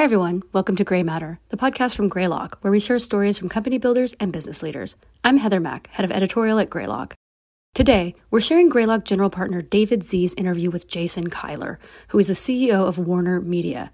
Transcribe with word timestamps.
Hi, 0.00 0.04
everyone. 0.04 0.42
Welcome 0.54 0.76
to 0.76 0.82
Grey 0.84 1.02
Matter, 1.02 1.40
the 1.50 1.58
podcast 1.58 1.94
from 1.94 2.08
Greylock, 2.08 2.56
where 2.62 2.70
we 2.70 2.80
share 2.80 2.98
stories 2.98 3.36
from 3.36 3.50
company 3.50 3.76
builders 3.76 4.14
and 4.14 4.32
business 4.32 4.62
leaders. 4.62 4.96
I'm 5.22 5.36
Heather 5.36 5.60
Mack, 5.60 5.88
head 5.88 6.06
of 6.06 6.10
editorial 6.10 6.58
at 6.58 6.70
Greylock. 6.70 7.14
Today, 7.74 8.14
we're 8.30 8.40
sharing 8.40 8.70
Greylock 8.70 9.04
general 9.04 9.28
partner 9.28 9.60
David 9.60 10.02
Sze's 10.02 10.32
interview 10.36 10.70
with 10.70 10.88
Jason 10.88 11.28
Kilar, 11.28 11.76
who 12.08 12.18
is 12.18 12.28
the 12.28 12.32
CEO 12.32 12.88
of 12.88 12.96
Warner 12.96 13.42
Media. 13.42 13.92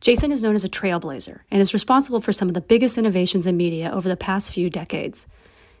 Jason 0.00 0.32
is 0.32 0.42
known 0.42 0.56
as 0.56 0.64
a 0.64 0.68
trailblazer 0.68 1.42
and 1.52 1.62
is 1.62 1.72
responsible 1.72 2.20
for 2.20 2.32
some 2.32 2.48
of 2.48 2.54
the 2.54 2.60
biggest 2.60 2.98
innovations 2.98 3.46
in 3.46 3.56
media 3.56 3.92
over 3.92 4.08
the 4.08 4.16
past 4.16 4.50
few 4.52 4.68
decades. 4.68 5.28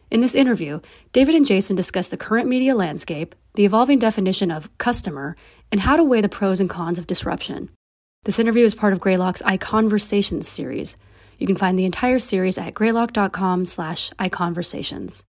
In 0.08 0.20
this 0.20 0.36
interview, 0.36 0.82
David 1.12 1.34
and 1.34 1.44
Jason 1.44 1.74
discuss 1.74 2.06
the 2.06 2.16
current 2.16 2.46
media 2.46 2.76
landscape, 2.76 3.34
the 3.54 3.64
evolving 3.64 3.98
definition 3.98 4.52
of 4.52 4.70
customer, 4.78 5.34
and 5.72 5.80
how 5.80 5.96
to 5.96 6.04
weigh 6.04 6.20
the 6.20 6.28
pros 6.28 6.60
and 6.60 6.70
cons 6.70 7.00
of 7.00 7.08
disruption. 7.08 7.70
This 8.24 8.38
interview 8.38 8.64
is 8.64 8.74
part 8.74 8.94
of 8.94 9.00
Greylock's 9.00 9.42
iConversations 9.42 10.44
series. 10.44 10.96
You 11.38 11.46
can 11.46 11.56
find 11.56 11.78
the 11.78 11.84
entire 11.84 12.18
series 12.18 12.56
at 12.56 12.72
greylock.com 12.72 13.66
slash 13.66 14.10
iConversations. 14.18 15.24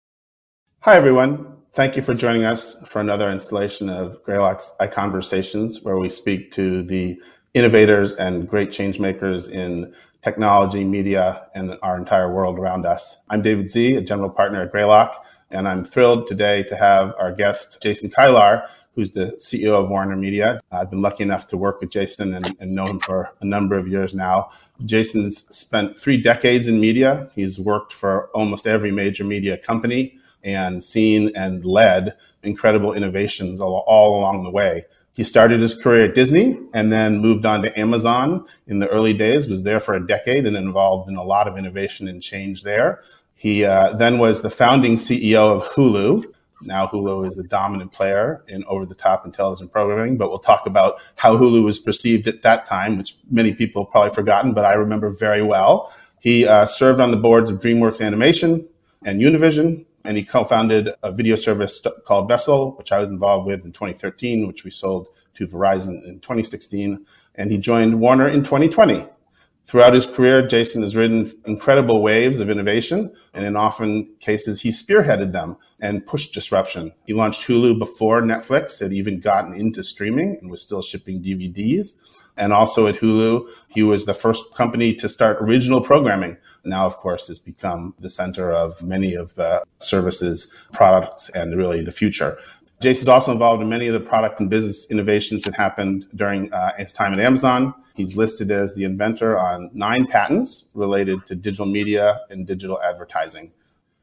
Hi, 0.82 0.94
everyone. 0.94 1.56
Thank 1.72 1.96
you 1.96 2.02
for 2.02 2.14
joining 2.14 2.44
us 2.44 2.76
for 2.86 3.00
another 3.00 3.32
installation 3.32 3.88
of 3.88 4.22
Greylock's 4.22 4.76
iConversations, 4.80 5.82
where 5.82 5.98
we 5.98 6.08
speak 6.08 6.52
to 6.52 6.84
the 6.84 7.20
innovators 7.52 8.12
and 8.12 8.48
great 8.48 8.70
change 8.70 9.00
makers 9.00 9.48
in 9.48 9.92
technology, 10.22 10.84
media, 10.84 11.48
and 11.52 11.76
our 11.82 11.98
entire 11.98 12.32
world 12.32 12.60
around 12.60 12.86
us. 12.86 13.18
I'm 13.28 13.42
David 13.42 13.68
Sze, 13.68 13.96
a 13.96 14.02
general 14.02 14.30
partner 14.30 14.62
at 14.62 14.70
Greylock, 14.70 15.26
and 15.50 15.66
I'm 15.66 15.84
thrilled 15.84 16.28
today 16.28 16.62
to 16.62 16.76
have 16.76 17.12
our 17.18 17.32
guest, 17.32 17.82
Jason 17.82 18.08
Kilar, 18.08 18.68
who's 18.94 19.12
the 19.12 19.36
CEO 19.38 19.74
of 19.74 19.90
Warner 19.90 20.16
Media. 20.16 20.60
I've 20.70 20.90
been 20.90 21.02
lucky 21.02 21.24
enough 21.24 21.46
to 21.48 21.56
work 21.56 21.80
with 21.80 21.90
Jason 21.90 22.34
and, 22.34 22.56
and 22.60 22.74
know 22.74 22.86
him 22.86 23.00
for 23.00 23.32
a 23.40 23.44
number 23.44 23.77
of 23.77 23.88
years 23.88 24.14
now. 24.14 24.50
Jason's 24.84 25.44
spent 25.55 25.98
three 25.98 26.20
decades 26.20 26.69
in 26.69 26.80
media. 26.80 27.30
He's 27.34 27.58
worked 27.58 27.92
for 27.92 28.28
almost 28.28 28.66
every 28.66 28.92
major 28.92 29.24
media 29.24 29.58
company 29.58 30.16
and 30.44 30.82
seen 30.82 31.32
and 31.34 31.64
led 31.64 32.14
incredible 32.42 32.92
innovations 32.92 33.60
all, 33.60 33.84
all 33.86 34.19
along 34.19 34.44
the 34.44 34.50
way. 34.50 34.84
He 35.14 35.24
started 35.24 35.60
his 35.60 35.74
career 35.74 36.06
at 36.06 36.14
Disney 36.14 36.58
and 36.72 36.92
then 36.92 37.19
moved 37.19 37.47
on 37.47 37.62
to 37.62 37.78
Amazon 37.78 38.47
in 38.66 38.80
the 38.80 38.88
early 38.88 39.12
days, 39.12 39.48
was 39.48 39.62
there 39.62 39.80
for 39.80 39.94
a 39.94 40.04
decade 40.04 40.44
and 40.44 40.56
involved 40.56 41.08
in 41.08 41.16
a 41.16 41.22
lot 41.22 41.47
of 41.47 41.56
innovation 41.56 42.08
and 42.08 42.22
change 42.22 42.64
there. 42.64 43.02
He 43.36 43.64
uh, 43.64 43.92
then 43.92 44.19
was 44.19 44.42
the 44.42 44.50
founding 44.50 44.94
CEO 44.94 45.56
of 45.56 45.62
Hulu, 45.70 46.24
now 46.62 46.86
Hulu 46.86 47.27
is 47.27 47.36
the 47.36 47.42
dominant 47.42 47.92
player 47.92 48.44
in 48.48 48.64
over 48.64 48.86
the 48.86 48.94
top 48.94 49.30
television 49.33 49.69
programming, 49.69 50.16
but 50.16 50.30
we'll 50.30 50.38
talk 50.38 50.66
about 50.66 51.00
how 51.16 51.36
Hulu 51.36 51.64
was 51.64 51.78
perceived 51.78 52.28
at 52.28 52.42
that 52.42 52.64
time, 52.66 52.98
which 52.98 53.16
many 53.30 53.52
people 53.52 53.84
have 53.84 53.91
probably 53.91 54.14
forgotten, 54.14 54.55
but 54.55 54.64
I 54.64 54.75
remember 54.75 55.10
very 55.10 55.42
well. 55.42 55.92
He 56.20 56.47
uh, 56.47 56.66
served 56.66 57.00
on 57.00 57.10
the 57.10 57.16
boards 57.16 57.50
of 57.50 57.58
DreamWorks 57.58 58.05
Animation 58.05 58.66
and 59.05 59.20
Univision, 59.20 59.84
and 60.05 60.16
he 60.16 60.25
co-founded 60.25 60.91
a 61.02 61.12
video 61.12 61.34
service 61.36 61.82
called 62.06 62.28
Vessel, 62.28 62.72
which 62.77 62.92
I 62.92 63.00
was 63.00 63.08
involved 63.08 63.47
with 63.47 63.64
in 63.64 63.72
2013, 63.72 64.47
which 64.47 64.64
we 64.64 64.70
sold 64.70 65.08
to 65.34 65.47
Verizon 65.47 66.06
in 66.06 66.20
2016. 66.20 67.05
And 67.36 67.50
he 67.50 67.58
joined 67.58 68.00
Warner 68.00 68.28
in 68.28 68.44
2020. 68.44 69.06
Throughout 69.66 69.94
his 69.94 70.06
career, 70.06 70.46
Jason 70.46 70.82
has 70.82 70.94
ridden 70.94 71.32
incredible 71.46 72.02
waves 72.02 72.38
of 72.38 72.50
innovation, 72.50 73.10
and 73.32 73.46
in 73.46 73.56
often 73.56 74.14
cases, 74.20 74.60
he 74.60 74.68
spearheaded 74.68 75.32
them 75.32 75.56
and 75.80 76.04
pushed 76.04 76.34
disruption. 76.34 76.92
He 77.06 77.14
launched 77.14 77.48
Hulu 77.48 77.78
before 77.78 78.20
Netflix 78.20 78.78
had 78.78 78.92
even 78.92 79.20
gotten 79.20 79.54
into 79.54 79.82
streaming 79.82 80.36
and 80.40 80.50
was 80.50 80.60
still 80.60 80.82
shipping 80.82 81.22
DVDs. 81.22 81.94
And 82.36 82.52
also 82.52 82.86
at 82.88 82.96
Hulu, 82.96 83.46
he 83.68 83.82
was 83.82 84.04
the 84.04 84.14
first 84.14 84.54
company 84.54 84.92
to 84.96 85.08
start 85.08 85.38
original 85.40 85.80
programming. 85.80 86.36
Now, 86.64 86.84
of 86.84 86.96
course, 86.96 87.28
has 87.28 87.38
become 87.38 87.94
the 87.98 88.10
center 88.10 88.53
of 88.53 88.82
many 88.82 89.14
of 89.14 89.34
the 89.34 89.62
services, 89.78 90.48
products, 90.72 91.30
and 91.30 91.56
really 91.56 91.82
the 91.84 91.92
future. 91.92 92.36
Jason's 92.80 93.08
also 93.08 93.32
involved 93.32 93.62
in 93.62 93.68
many 93.68 93.86
of 93.86 93.94
the 93.94 94.00
product 94.00 94.40
and 94.40 94.50
business 94.50 94.90
innovations 94.90 95.42
that 95.42 95.54
happened 95.54 96.06
during 96.14 96.52
uh, 96.52 96.72
his 96.76 96.92
time 96.92 97.12
at 97.12 97.20
Amazon. 97.20 97.74
He's 97.94 98.16
listed 98.16 98.50
as 98.50 98.74
the 98.74 98.84
inventor 98.84 99.38
on 99.38 99.70
nine 99.72 100.06
patents 100.06 100.64
related 100.74 101.20
to 101.26 101.34
digital 101.34 101.66
media 101.66 102.20
and 102.30 102.46
digital 102.46 102.80
advertising. 102.82 103.52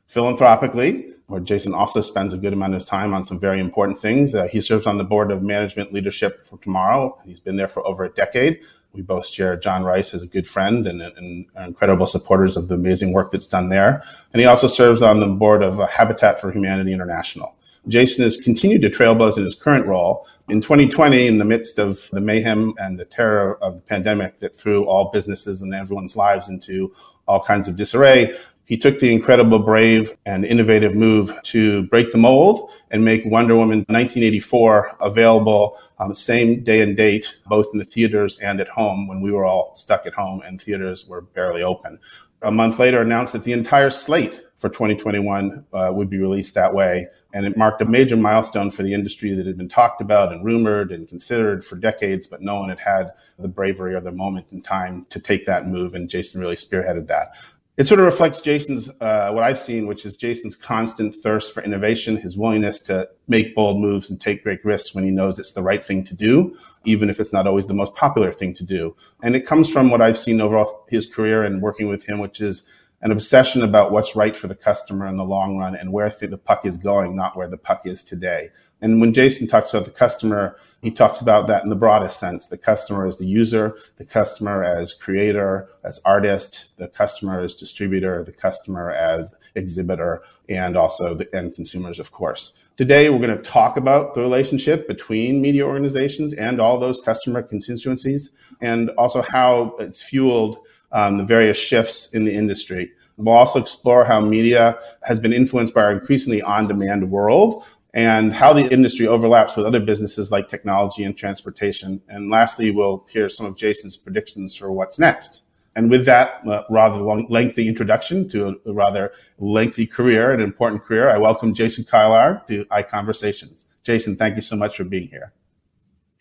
Philanthropically, 0.08 1.14
where 1.28 1.42
Jason 1.42 1.74
also 1.74 2.02
spends 2.02 2.34
a 2.34 2.38
good 2.38 2.54
amount 2.54 2.74
of 2.74 2.82
his 2.82 2.88
time 2.88 3.14
on 3.14 3.24
some 3.24 3.40
very 3.40 3.60
important 3.60 4.00
things. 4.00 4.36
Uh, 4.36 4.48
he 4.48 4.60
serves 4.60 4.86
on 4.86 4.98
the 4.98 5.04
board 5.04 5.32
of 5.32 5.42
management 5.42 5.94
leadership 5.94 6.44
for 6.44 6.58
tomorrow. 6.58 7.18
He's 7.26 7.40
been 7.40 7.56
there 7.56 7.70
for 7.70 7.86
over 7.88 8.04
a 8.04 8.10
decade. 8.10 8.60
We 8.94 9.02
both 9.02 9.26
share 9.28 9.56
John 9.56 9.84
Rice 9.84 10.14
as 10.14 10.22
a 10.22 10.28
good 10.28 10.46
friend 10.46 10.86
and, 10.86 11.02
and 11.02 11.46
incredible 11.56 12.08
supporters 12.08 12.58
of 12.58 12.68
the 12.68 12.76
amazing 12.76 13.14
work 13.14 13.32
that's 13.32 13.48
done 13.48 13.70
there. 13.70 14.04
And 14.34 14.42
he 14.42 14.46
also 14.46 14.68
serves 14.68 15.02
on 15.02 15.22
the 15.22 15.28
board 15.28 15.64
of 15.64 15.80
uh, 15.80 15.88
Habitat 15.88 16.42
for 16.42 16.52
Humanity 16.52 16.92
International. 16.92 17.56
Jason 17.88 18.24
has 18.24 18.38
continued 18.38 18.82
to 18.82 18.90
trailblaze 18.90 19.38
in 19.38 19.46
his 19.46 19.56
current 19.56 19.86
role. 19.88 20.28
In 20.50 20.62
2020, 20.62 21.28
in 21.28 21.38
the 21.38 21.46
midst 21.46 21.80
of 21.80 22.10
the 22.12 22.22
mayhem 22.22 22.74
and 22.78 23.00
the 23.00 23.06
terror 23.06 23.58
of 23.64 23.76
the 23.76 23.82
pandemic 23.82 24.38
that 24.40 24.56
threw 24.56 24.86
all 24.86 25.12
businesses 25.12 25.62
and 25.62 25.74
everyone's 25.74 26.16
lives 26.16 26.50
into 26.50 26.94
all 27.28 27.42
kinds 27.42 27.68
of 27.68 27.76
disarray, 27.76 28.36
he 28.66 28.78
took 28.78 29.00
the 29.00 29.12
incredible, 29.12 29.60
brave, 29.60 30.16
and 30.26 30.46
innovative 30.46 30.96
move 30.96 31.38
to 31.44 31.86
break 31.88 32.12
the 32.12 32.18
mold 32.18 32.70
and 32.92 33.04
make 33.04 33.26
Wonder 33.26 33.56
Woman 33.58 33.80
1984 33.90 34.96
available 35.02 35.78
um, 36.00 36.16
same 36.16 36.64
day 36.64 36.80
and 36.82 36.96
date, 36.96 37.36
both 37.48 37.68
in 37.74 37.80
the 37.80 37.86
theaters 37.86 38.40
and 38.40 38.62
at 38.62 38.70
home 38.70 39.08
when 39.08 39.22
we 39.22 39.32
were 39.32 39.44
all 39.44 39.76
stuck 39.76 40.06
at 40.06 40.14
home 40.14 40.42
and 40.46 40.62
theaters 40.62 41.06
were 41.06 41.20
barely 41.20 41.64
open. 41.64 42.00
A 42.44 42.52
month 42.52 42.80
later, 42.80 43.02
announced 43.02 43.34
that 43.34 43.44
the 43.44 43.54
entire 43.54 43.90
slate 43.90 44.42
for 44.58 44.70
2021 44.70 45.66
uh, 45.74 45.92
would 45.94 46.10
be 46.10 46.20
released 46.20 46.54
that 46.54 46.74
way. 46.74 47.08
And 47.34 47.46
it 47.46 47.58
marked 47.58 47.82
a 47.82 47.86
major 47.86 48.16
milestone 48.16 48.70
for 48.70 48.84
the 48.84 48.94
industry 48.94 49.34
that 49.34 49.46
had 49.46 49.58
been 49.58 49.70
talked 49.70 50.02
about 50.02 50.32
and 50.32 50.46
rumored 50.46 50.92
and 50.92 51.08
considered 51.08 51.66
for 51.66 51.76
decades, 51.76 52.28
but 52.28 52.42
no 52.42 52.60
one 52.60 52.70
had 52.70 52.80
had 52.80 53.12
the 53.40 53.48
bravery 53.48 53.96
or 53.96 54.02
the 54.02 54.12
moment 54.12 54.48
in 54.52 54.62
time 54.62 55.06
to 55.10 55.20
take 55.20 55.46
that 55.46 55.68
move. 55.68 55.96
And 55.96 56.10
Jason 56.10 56.40
really 56.40 56.56
spearheaded 56.56 57.08
that. 57.08 57.30
It 57.78 57.88
sort 57.88 58.02
of 58.02 58.06
reflects 58.06 58.42
Jason's, 58.42 58.92
uh, 59.00 59.32
what 59.32 59.46
I've 59.46 59.60
seen, 59.60 59.88
which 59.88 60.06
is 60.06 60.18
Jason's 60.18 60.58
constant 60.58 61.16
thirst 61.16 61.54
for 61.54 61.64
innovation, 61.64 62.18
his 62.18 62.38
willingness 62.38 62.80
to 62.82 63.10
make 63.30 63.56
bold 63.56 63.80
moves 63.80 64.10
and 64.10 64.20
take 64.20 64.44
great 64.44 64.64
risks 64.66 64.94
when 64.94 65.06
he 65.06 65.10
knows 65.10 65.40
it's 65.40 65.54
the 65.54 65.64
right 65.64 65.82
thing 65.82 66.04
to 66.04 66.14
do, 66.14 66.56
even 66.84 67.10
if 67.10 67.18
it's 67.20 67.32
not 67.32 67.48
always 67.48 67.66
the 67.66 67.74
most 67.74 67.96
popular 67.96 68.34
thing 68.34 68.54
to 68.56 68.64
do. 68.66 68.94
And 69.24 69.38
it 69.38 69.46
comes 69.46 69.70
from 69.70 69.90
what 69.90 70.02
I've 70.02 70.20
seen 70.20 70.42
over 70.42 70.66
his 70.90 71.08
career 71.08 71.44
and 71.44 71.62
working 71.62 71.88
with 71.88 72.04
him, 72.04 72.20
which 72.20 72.42
is 72.42 72.64
an 73.02 73.12
obsession 73.12 73.64
about 73.64 73.92
what's 73.92 74.18
right 74.18 74.36
for 74.36 74.48
the 74.48 74.56
customer 74.56 75.06
in 75.08 75.16
the 75.16 75.24
long 75.24 75.58
run 75.58 75.74
and 75.74 75.94
where 75.94 76.10
the 76.10 76.38
puck 76.38 76.66
is 76.66 76.78
going, 76.78 77.16
not 77.16 77.38
where 77.38 77.48
the 77.48 77.58
puck 77.58 77.84
is 77.86 78.04
today. 78.04 78.50
And 78.82 79.00
when 79.00 79.14
Jason 79.14 79.48
talks 79.48 79.74
about 79.74 79.86
the 79.86 79.92
customer, 79.92 80.58
he 80.82 80.90
talks 80.90 81.22
about 81.22 81.48
that 81.48 81.64
in 81.64 81.70
the 81.70 81.76
broadest 81.76 82.20
sense. 82.20 82.48
The 82.48 82.58
customer 82.58 83.08
as 83.08 83.18
the 83.18 83.26
user, 83.26 83.76
the 83.98 84.06
customer 84.06 84.64
as 84.64 84.94
creator, 84.94 85.70
as 85.84 86.02
artist, 86.04 86.76
the 86.78 86.88
customer 86.88 87.40
as 87.40 87.54
distributor, 87.54 88.24
the 88.24 88.32
customer 88.32 88.90
as 88.92 89.36
exhibitor, 89.56 90.24
and 90.50 90.76
also 90.76 91.14
the 91.14 91.34
end 91.36 91.54
consumers, 91.54 92.00
of 92.00 92.12
course. 92.12 92.54
Today, 92.78 93.10
we're 93.10 93.20
going 93.20 93.38
to 93.38 93.44
talk 93.44 93.78
about 93.78 94.16
the 94.16 94.22
relationship 94.22 94.88
between 94.88 95.42
media 95.42 95.64
organizations 95.64 96.34
and 96.34 96.60
all 96.60 96.80
those 96.80 97.00
customer 97.00 97.44
constituencies, 97.44 98.32
and 98.62 98.90
also 98.92 99.22
how 99.22 99.76
it's 99.78 100.02
fueled 100.02 100.58
um, 100.92 101.18
the 101.18 101.24
various 101.24 101.58
shifts 101.58 102.10
in 102.14 102.26
the 102.26 102.34
industry. 102.34 102.92
We'll 103.18 103.36
also 103.36 103.60
explore 103.60 104.04
how 104.04 104.20
media 104.22 104.80
has 105.04 105.20
been 105.20 105.34
influenced 105.34 105.76
by 105.76 105.84
our 105.84 105.92
increasingly 105.92 106.42
on 106.42 106.68
demand 106.68 107.12
world 107.12 107.66
and 107.94 108.34
how 108.34 108.54
the 108.54 108.68
industry 108.72 109.08
overlaps 109.08 109.56
with 109.56 109.66
other 109.66 109.80
businesses 109.80 110.32
like 110.32 110.48
technology 110.48 111.04
and 111.04 111.18
transportation. 111.18 112.02
And 112.08 112.30
lastly, 112.30 112.72
we'll 112.72 113.06
hear 113.10 113.28
some 113.28 113.46
of 113.46 113.58
Jason's 113.58 113.98
predictions 113.98 114.56
for 114.56 114.72
what's 114.72 114.98
next. 114.98 115.44
And 115.76 115.90
with 115.90 116.06
that 116.06 116.46
uh, 116.48 116.64
rather 116.70 116.98
long, 116.98 117.28
lengthy 117.30 117.68
introduction 117.68 118.28
to 118.30 118.48
a, 118.48 118.70
a, 118.70 118.74
rather 118.74 119.12
lengthy 119.40 119.88
career, 119.88 120.32
an 120.32 120.42
important 120.42 120.84
career, 120.84 121.10
I 121.10 121.18
welcome 121.18 121.54
Jason 121.54 121.86
Kilar 121.86 122.46
to 122.48 122.66
iConversations. 122.66 123.66
Jason, 123.84 124.16
thank 124.16 124.36
you 124.36 124.42
so 124.42 124.56
much 124.56 124.78
for 124.78 124.84
being 124.84 125.08
here. 125.08 125.34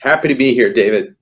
Happy 0.00 0.28
to 0.28 0.34
be 0.34 0.54
here, 0.54 0.72
David. 0.72 1.16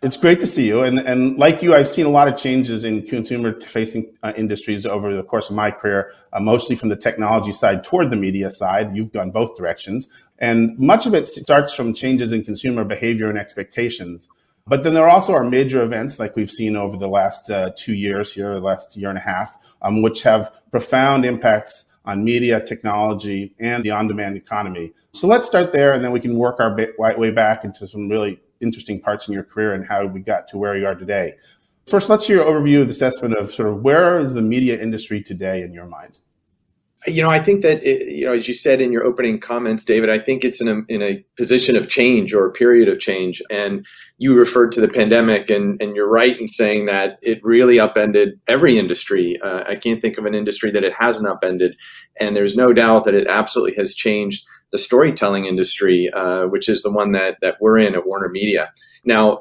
It's 0.00 0.16
great 0.16 0.40
to 0.40 0.46
see 0.46 0.66
you. 0.66 0.82
And, 0.84 1.00
and 1.00 1.36
like 1.38 1.60
you, 1.60 1.74
I've 1.74 1.88
seen 1.88 2.06
a 2.06 2.10
lot 2.10 2.28
of 2.28 2.36
changes 2.36 2.84
in 2.84 3.04
consumer 3.06 3.60
facing 3.60 4.14
uh, 4.22 4.32
industries 4.36 4.86
over 4.86 5.12
the 5.12 5.24
course 5.24 5.50
of 5.50 5.56
my 5.56 5.72
career, 5.72 6.12
uh, 6.32 6.38
mostly 6.38 6.76
from 6.76 6.88
the 6.88 6.96
technology 6.96 7.50
side 7.50 7.82
toward 7.82 8.10
the 8.10 8.16
media 8.16 8.50
side. 8.50 8.94
You've 8.94 9.12
gone 9.12 9.32
both 9.32 9.56
directions. 9.56 10.08
And 10.38 10.78
much 10.78 11.06
of 11.06 11.14
it 11.14 11.26
starts 11.26 11.74
from 11.74 11.94
changes 11.94 12.30
in 12.30 12.44
consumer 12.44 12.84
behavior 12.84 13.28
and 13.28 13.36
expectations. 13.36 14.28
But 14.68 14.84
then 14.84 14.94
there 14.94 15.08
also 15.08 15.32
are 15.32 15.42
major 15.42 15.82
events 15.82 16.20
like 16.20 16.36
we've 16.36 16.50
seen 16.50 16.76
over 16.76 16.96
the 16.96 17.08
last 17.08 17.50
uh, 17.50 17.72
two 17.74 17.94
years 17.94 18.32
here, 18.32 18.54
the 18.54 18.60
last 18.60 18.96
year 18.96 19.08
and 19.08 19.18
a 19.18 19.22
half, 19.22 19.56
um, 19.82 20.02
which 20.02 20.22
have 20.22 20.52
profound 20.70 21.24
impacts 21.24 21.86
on 22.04 22.22
media, 22.22 22.60
technology, 22.60 23.54
and 23.58 23.82
the 23.82 23.90
on 23.90 24.06
demand 24.06 24.36
economy. 24.36 24.92
So 25.12 25.26
let's 25.26 25.46
start 25.46 25.72
there 25.72 25.92
and 25.92 26.04
then 26.04 26.12
we 26.12 26.20
can 26.20 26.36
work 26.36 26.60
our 26.60 26.76
way 26.98 27.30
back 27.30 27.64
into 27.64 27.86
some 27.86 28.08
really 28.08 28.40
interesting 28.60 29.00
parts 29.00 29.28
in 29.28 29.34
your 29.34 29.44
career 29.44 29.74
and 29.74 29.86
how 29.86 30.06
we 30.06 30.20
got 30.20 30.48
to 30.48 30.58
where 30.58 30.76
you 30.76 30.86
are 30.86 30.94
today. 30.94 31.34
First, 31.88 32.10
let's 32.10 32.26
hear 32.26 32.36
your 32.36 32.44
overview 32.44 32.82
of 32.82 32.88
the 32.88 32.90
assessment 32.90 33.34
of 33.34 33.52
sort 33.52 33.68
of 33.68 33.82
where 33.82 34.20
is 34.20 34.34
the 34.34 34.42
media 34.42 34.80
industry 34.80 35.22
today 35.22 35.62
in 35.62 35.72
your 35.72 35.86
mind? 35.86 36.18
You 37.06 37.22
know, 37.22 37.30
I 37.30 37.38
think 37.38 37.62
that 37.62 37.82
it, 37.84 38.12
you 38.12 38.26
know, 38.26 38.32
as 38.32 38.48
you 38.48 38.52
said 38.52 38.80
in 38.80 38.92
your 38.92 39.04
opening 39.04 39.38
comments, 39.38 39.84
David, 39.84 40.10
I 40.10 40.18
think 40.18 40.44
it's 40.44 40.60
in 40.60 40.68
a 40.68 40.80
in 40.88 41.00
a 41.00 41.24
position 41.36 41.76
of 41.76 41.88
change 41.88 42.34
or 42.34 42.44
a 42.44 42.52
period 42.52 42.88
of 42.88 42.98
change. 42.98 43.40
And 43.50 43.86
you 44.18 44.36
referred 44.36 44.72
to 44.72 44.80
the 44.80 44.88
pandemic, 44.88 45.48
and 45.48 45.80
and 45.80 45.94
you're 45.94 46.10
right 46.10 46.38
in 46.38 46.48
saying 46.48 46.86
that 46.86 47.18
it 47.22 47.38
really 47.44 47.78
upended 47.78 48.40
every 48.48 48.76
industry. 48.76 49.40
Uh, 49.40 49.62
I 49.66 49.76
can't 49.76 50.02
think 50.02 50.18
of 50.18 50.26
an 50.26 50.34
industry 50.34 50.72
that 50.72 50.84
it 50.84 50.92
hasn't 50.92 51.28
upended, 51.28 51.76
and 52.20 52.34
there's 52.34 52.56
no 52.56 52.72
doubt 52.72 53.04
that 53.04 53.14
it 53.14 53.28
absolutely 53.28 53.76
has 53.76 53.94
changed 53.94 54.44
the 54.70 54.78
storytelling 54.78 55.46
industry, 55.46 56.10
uh, 56.12 56.46
which 56.46 56.68
is 56.68 56.82
the 56.82 56.92
one 56.92 57.12
that 57.12 57.38
that 57.40 57.56
we're 57.60 57.78
in 57.78 57.94
at 57.94 58.06
Warner 58.06 58.28
Media. 58.28 58.70
Now, 59.04 59.38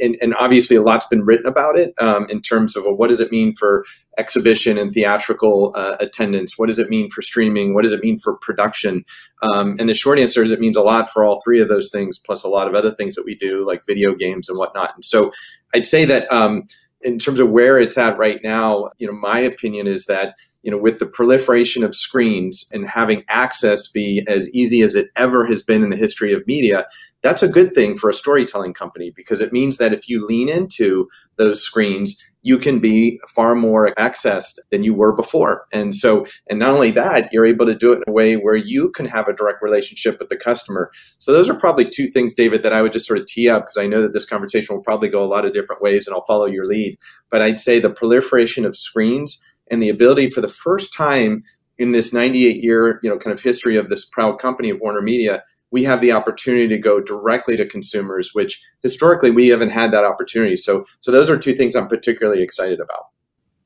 and, 0.00 0.16
and 0.20 0.34
obviously, 0.36 0.76
a 0.76 0.82
lot's 0.82 1.06
been 1.06 1.24
written 1.24 1.46
about 1.46 1.78
it 1.78 1.92
um, 1.98 2.26
in 2.30 2.40
terms 2.40 2.76
of 2.76 2.84
well, 2.84 2.96
what 2.96 3.10
does 3.10 3.20
it 3.20 3.30
mean 3.30 3.54
for 3.54 3.84
exhibition 4.16 4.78
and 4.78 4.92
theatrical 4.92 5.72
uh, 5.74 5.96
attendance? 6.00 6.56
What 6.56 6.68
does 6.68 6.78
it 6.78 6.88
mean 6.88 7.10
for 7.10 7.20
streaming? 7.20 7.74
What 7.74 7.82
does 7.82 7.92
it 7.92 8.02
mean 8.02 8.16
for 8.16 8.36
production? 8.38 9.04
Um, 9.42 9.76
and 9.78 9.88
the 9.88 9.94
short 9.94 10.18
answer 10.18 10.42
is 10.42 10.52
it 10.52 10.60
means 10.60 10.76
a 10.76 10.82
lot 10.82 11.10
for 11.10 11.24
all 11.24 11.42
three 11.42 11.60
of 11.60 11.68
those 11.68 11.90
things, 11.90 12.18
plus 12.18 12.42
a 12.42 12.48
lot 12.48 12.68
of 12.68 12.74
other 12.74 12.94
things 12.94 13.14
that 13.16 13.26
we 13.26 13.34
do, 13.34 13.66
like 13.66 13.84
video 13.86 14.14
games 14.14 14.48
and 14.48 14.58
whatnot. 14.58 14.94
And 14.94 15.04
so, 15.04 15.32
I'd 15.74 15.86
say 15.86 16.04
that 16.06 16.30
um, 16.32 16.62
in 17.02 17.18
terms 17.18 17.40
of 17.40 17.50
where 17.50 17.78
it's 17.78 17.98
at 17.98 18.18
right 18.18 18.40
now, 18.42 18.88
you 18.98 19.06
know, 19.06 19.12
my 19.12 19.38
opinion 19.38 19.86
is 19.86 20.06
that 20.06 20.34
you 20.66 20.72
know, 20.72 20.78
with 20.78 20.98
the 20.98 21.06
proliferation 21.06 21.84
of 21.84 21.94
screens 21.94 22.68
and 22.72 22.88
having 22.88 23.22
access 23.28 23.86
be 23.86 24.24
as 24.26 24.50
easy 24.50 24.82
as 24.82 24.96
it 24.96 25.10
ever 25.16 25.46
has 25.46 25.62
been 25.62 25.84
in 25.84 25.90
the 25.90 25.96
history 25.96 26.32
of 26.32 26.44
media, 26.48 26.84
that's 27.22 27.44
a 27.44 27.48
good 27.48 27.72
thing 27.72 27.96
for 27.96 28.10
a 28.10 28.14
storytelling 28.14 28.74
company 28.74 29.12
because 29.14 29.38
it 29.38 29.52
means 29.52 29.78
that 29.78 29.92
if 29.92 30.08
you 30.08 30.26
lean 30.26 30.48
into 30.48 31.06
those 31.36 31.62
screens, 31.62 32.20
you 32.46 32.58
can 32.58 32.78
be 32.78 33.18
far 33.34 33.56
more 33.56 33.90
accessed 33.98 34.60
than 34.70 34.84
you 34.84 34.94
were 34.94 35.12
before. 35.12 35.66
And 35.72 35.96
so, 35.96 36.24
and 36.48 36.60
not 36.60 36.72
only 36.72 36.92
that, 36.92 37.28
you're 37.32 37.44
able 37.44 37.66
to 37.66 37.74
do 37.74 37.90
it 37.90 37.96
in 37.96 38.04
a 38.06 38.12
way 38.12 38.36
where 38.36 38.54
you 38.54 38.90
can 38.90 39.04
have 39.06 39.26
a 39.26 39.32
direct 39.32 39.60
relationship 39.62 40.20
with 40.20 40.28
the 40.28 40.36
customer. 40.36 40.92
So, 41.18 41.32
those 41.32 41.50
are 41.50 41.56
probably 41.58 41.90
two 41.90 42.06
things, 42.06 42.34
David, 42.34 42.62
that 42.62 42.72
I 42.72 42.82
would 42.82 42.92
just 42.92 43.08
sort 43.08 43.18
of 43.18 43.26
tee 43.26 43.48
up 43.48 43.64
because 43.64 43.78
I 43.78 43.88
know 43.88 44.00
that 44.00 44.12
this 44.12 44.24
conversation 44.24 44.76
will 44.76 44.82
probably 44.84 45.08
go 45.08 45.24
a 45.24 45.26
lot 45.26 45.44
of 45.44 45.54
different 45.54 45.82
ways 45.82 46.06
and 46.06 46.14
I'll 46.14 46.24
follow 46.24 46.46
your 46.46 46.66
lead. 46.66 46.96
But 47.32 47.42
I'd 47.42 47.58
say 47.58 47.80
the 47.80 47.90
proliferation 47.90 48.64
of 48.64 48.76
screens 48.76 49.42
and 49.68 49.82
the 49.82 49.88
ability 49.88 50.30
for 50.30 50.40
the 50.40 50.46
first 50.46 50.94
time 50.94 51.42
in 51.78 51.90
this 51.90 52.12
98 52.12 52.62
year 52.62 53.00
you 53.02 53.10
know 53.10 53.18
kind 53.18 53.34
of 53.34 53.42
history 53.42 53.76
of 53.76 53.90
this 53.90 54.04
proud 54.06 54.38
company 54.38 54.70
of 54.70 54.78
warner 54.80 55.02
media 55.02 55.42
we 55.76 55.84
have 55.84 56.00
the 56.00 56.10
opportunity 56.10 56.68
to 56.68 56.78
go 56.78 57.00
directly 57.00 57.54
to 57.54 57.66
consumers 57.66 58.30
which 58.32 58.58
historically 58.82 59.30
we 59.30 59.48
haven't 59.48 59.68
had 59.80 59.90
that 59.90 60.04
opportunity 60.04 60.56
so 60.56 60.82
so 61.00 61.12
those 61.12 61.28
are 61.28 61.36
two 61.36 61.54
things 61.54 61.76
i'm 61.76 61.86
particularly 61.86 62.42
excited 62.42 62.80
about 62.80 63.04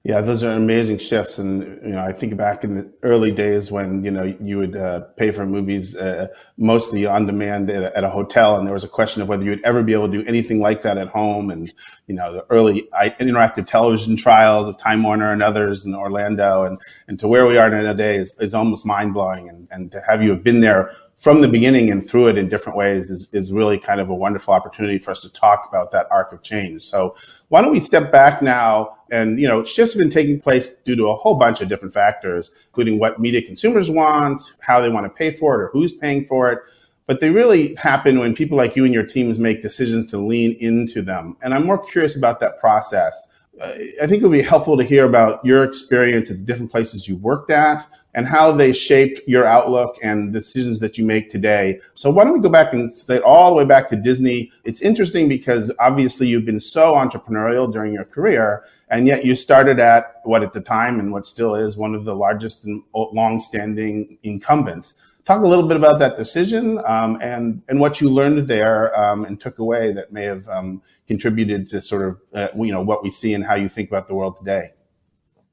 yeah, 0.03 0.23
those 0.23 0.43
are 0.43 0.53
amazing 0.53 0.97
shifts, 0.97 1.37
and 1.37 1.79
you 1.83 1.91
know, 1.91 2.01
I 2.01 2.15
think 2.15 2.35
back 2.35 2.65
in 2.65 2.75
the 2.75 2.91
early 3.03 3.31
days 3.31 3.71
when 3.71 4.03
you 4.03 4.11
know 4.11 4.35
you 4.41 4.57
would 4.57 4.75
uh, 4.75 5.01
pay 5.19 5.31
for 5.31 5.45
movies 5.45 5.95
uh, 5.95 6.29
mostly 6.57 7.05
on 7.05 7.27
demand 7.27 7.69
at 7.69 7.83
a, 7.83 7.95
at 7.95 8.03
a, 8.03 8.09
hotel, 8.09 8.57
and 8.57 8.67
there 8.67 8.73
was 8.73 8.83
a 8.83 8.89
question 8.89 9.21
of 9.21 9.29
whether 9.29 9.45
you 9.45 9.51
would 9.51 9.63
ever 9.63 9.83
be 9.83 9.93
able 9.93 10.11
to 10.11 10.23
do 10.23 10.27
anything 10.27 10.59
like 10.59 10.81
that 10.83 10.97
at 10.97 11.09
home. 11.09 11.51
And 11.51 11.71
you 12.07 12.15
know, 12.15 12.33
the 12.33 12.47
early 12.49 12.89
interactive 12.95 13.67
television 13.67 14.17
trials 14.17 14.67
of 14.69 14.79
Time 14.79 15.03
Warner 15.03 15.35
and 15.35 15.43
others 15.43 15.85
in 15.85 15.95
Orlando, 15.95 16.65
and 16.65 16.79
and 17.07 17.19
to 17.19 17.29
where 17.29 17.47
we 17.47 17.59
are 17.59 17.69
today 17.69 18.17
is, 18.17 18.35
is 18.41 18.55
almost 18.55 18.87
mind 18.87 19.13
blowing. 19.13 19.51
And 19.51 19.69
and 19.71 19.93
to 19.93 20.01
have 20.09 20.23
you 20.23 20.31
have 20.31 20.43
been 20.43 20.61
there 20.61 20.97
from 21.21 21.43
the 21.43 21.49
beginning 21.49 21.91
and 21.91 22.09
through 22.09 22.29
it 22.29 22.39
in 22.39 22.49
different 22.49 22.79
ways 22.79 23.11
is, 23.11 23.29
is 23.33 23.53
really 23.53 23.79
kind 23.79 24.01
of 24.01 24.09
a 24.09 24.15
wonderful 24.15 24.55
opportunity 24.55 24.97
for 24.97 25.11
us 25.11 25.21
to 25.21 25.31
talk 25.31 25.67
about 25.69 25.93
that 25.93 26.07
arc 26.11 26.33
of 26.33 26.43
change. 26.43 26.83
So 26.83 27.15
why 27.49 27.61
don't 27.61 27.71
we 27.71 27.79
step 27.79 28.11
back 28.11 28.41
now 28.41 28.97
and, 29.13 29.39
you 29.39 29.47
know, 29.47 29.63
shifts 29.63 29.93
have 29.93 30.01
been 30.01 30.09
taking 30.09 30.41
place 30.41 30.71
due 30.79 30.97
to 30.97 31.09
a 31.09 31.15
whole 31.15 31.35
bunch 31.35 31.61
of 31.61 31.69
different 31.69 31.93
factors, 31.93 32.53
including 32.69 32.99
what 32.99 33.21
media 33.21 33.43
consumers 33.43 33.91
want, 33.91 34.41
how 34.61 34.81
they 34.81 34.89
want 34.89 35.05
to 35.05 35.11
pay 35.11 35.31
for 35.31 35.61
it 35.61 35.65
or 35.65 35.71
who's 35.75 35.93
paying 35.93 36.25
for 36.25 36.51
it. 36.51 36.59
But 37.05 37.21
they 37.21 37.29
really 37.29 37.75
happen 37.75 38.19
when 38.19 38.35
people 38.35 38.57
like 38.57 38.75
you 38.75 38.87
and 38.87 38.95
your 38.95 39.05
teams 39.05 39.39
make 39.39 39.61
decisions 39.61 40.07
to 40.13 40.19
lean 40.19 40.57
into 40.59 41.03
them. 41.03 41.37
And 41.43 41.53
I'm 41.53 41.67
more 41.67 41.85
curious 41.85 42.17
about 42.17 42.41
that 42.41 42.59
process. 42.61 43.29
I 43.63 44.07
think 44.07 44.23
it 44.23 44.23
would 44.23 44.33
be 44.33 44.41
helpful 44.41 44.79
to 44.79 44.85
hear 44.85 45.05
about 45.05 45.45
your 45.45 45.65
experience 45.65 46.31
at 46.31 46.39
the 46.39 46.45
different 46.45 46.73
places 46.73 47.07
you 47.07 47.17
worked 47.17 47.51
at, 47.51 47.85
and 48.15 48.27
how 48.27 48.53
they 48.53 48.73
shaped 48.73 49.21
your 49.27 49.47
outlook 49.47 49.97
and 50.03 50.33
decisions 50.33 50.81
that 50.81 50.99
you 50.99 51.05
make 51.05 51.31
today. 51.31 51.81
So 51.95 52.11
why 52.11 52.25
don't 52.25 52.35
we 52.35 52.41
go 52.41 52.49
back 52.49 52.73
and 52.73 52.93
stay 52.93 53.21
all 53.21 53.51
the 53.51 53.57
way 53.57 53.65
back 53.65 53.89
to 53.91 53.97
Disney? 53.97 54.51
It's 54.65 54.83
interesting 54.83 55.29
because 55.29 55.73
obviously 55.79 56.27
you've 56.27 56.45
been 56.45 56.61
so 56.61 56.95
entrepreneurial 56.95 57.73
during 57.73 57.93
your 57.93 58.05
career, 58.05 58.65
and 58.89 59.07
yet 59.07 59.25
you 59.25 59.35
started 59.35 59.79
at 59.79 60.21
what 60.25 60.43
at 60.43 60.53
the 60.53 60.61
time 60.61 60.99
and 60.99 61.13
what 61.13 61.27
still 61.27 61.55
is 61.55 61.77
one 61.77 61.95
of 61.95 62.05
the 62.05 62.15
largest 62.15 62.65
and 62.65 62.83
long-standing 62.95 64.19
incumbents. 64.23 64.95
Talk 65.25 65.43
a 65.43 65.47
little 65.47 65.69
bit 65.69 65.77
about 65.77 65.99
that 66.01 66.17
decision 66.17 66.81
um, 66.87 67.19
and 67.21 67.63
and 67.69 67.79
what 67.79 68.01
you 68.01 68.09
learned 68.09 68.49
there 68.49 68.99
um, 68.99 69.25
and 69.25 69.39
took 69.39 69.59
away 69.59 69.93
that 69.93 70.13
may 70.13 70.25
have 70.25 70.49
um, 70.49 70.83
contributed 71.07 71.67
to 71.69 71.81
sort 71.81 72.09
of 72.09 72.21
uh, 72.35 72.49
you 72.57 72.73
know 72.73 72.83
what 72.83 73.05
we 73.05 73.11
see 73.11 73.35
and 73.35 73.45
how 73.45 73.55
you 73.55 73.69
think 73.69 73.89
about 73.89 74.09
the 74.09 74.15
world 74.15 74.39
today. 74.39 74.71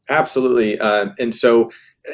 Absolutely, 0.10 0.80
uh, 0.80 1.10
and 1.20 1.34
so 1.36 1.70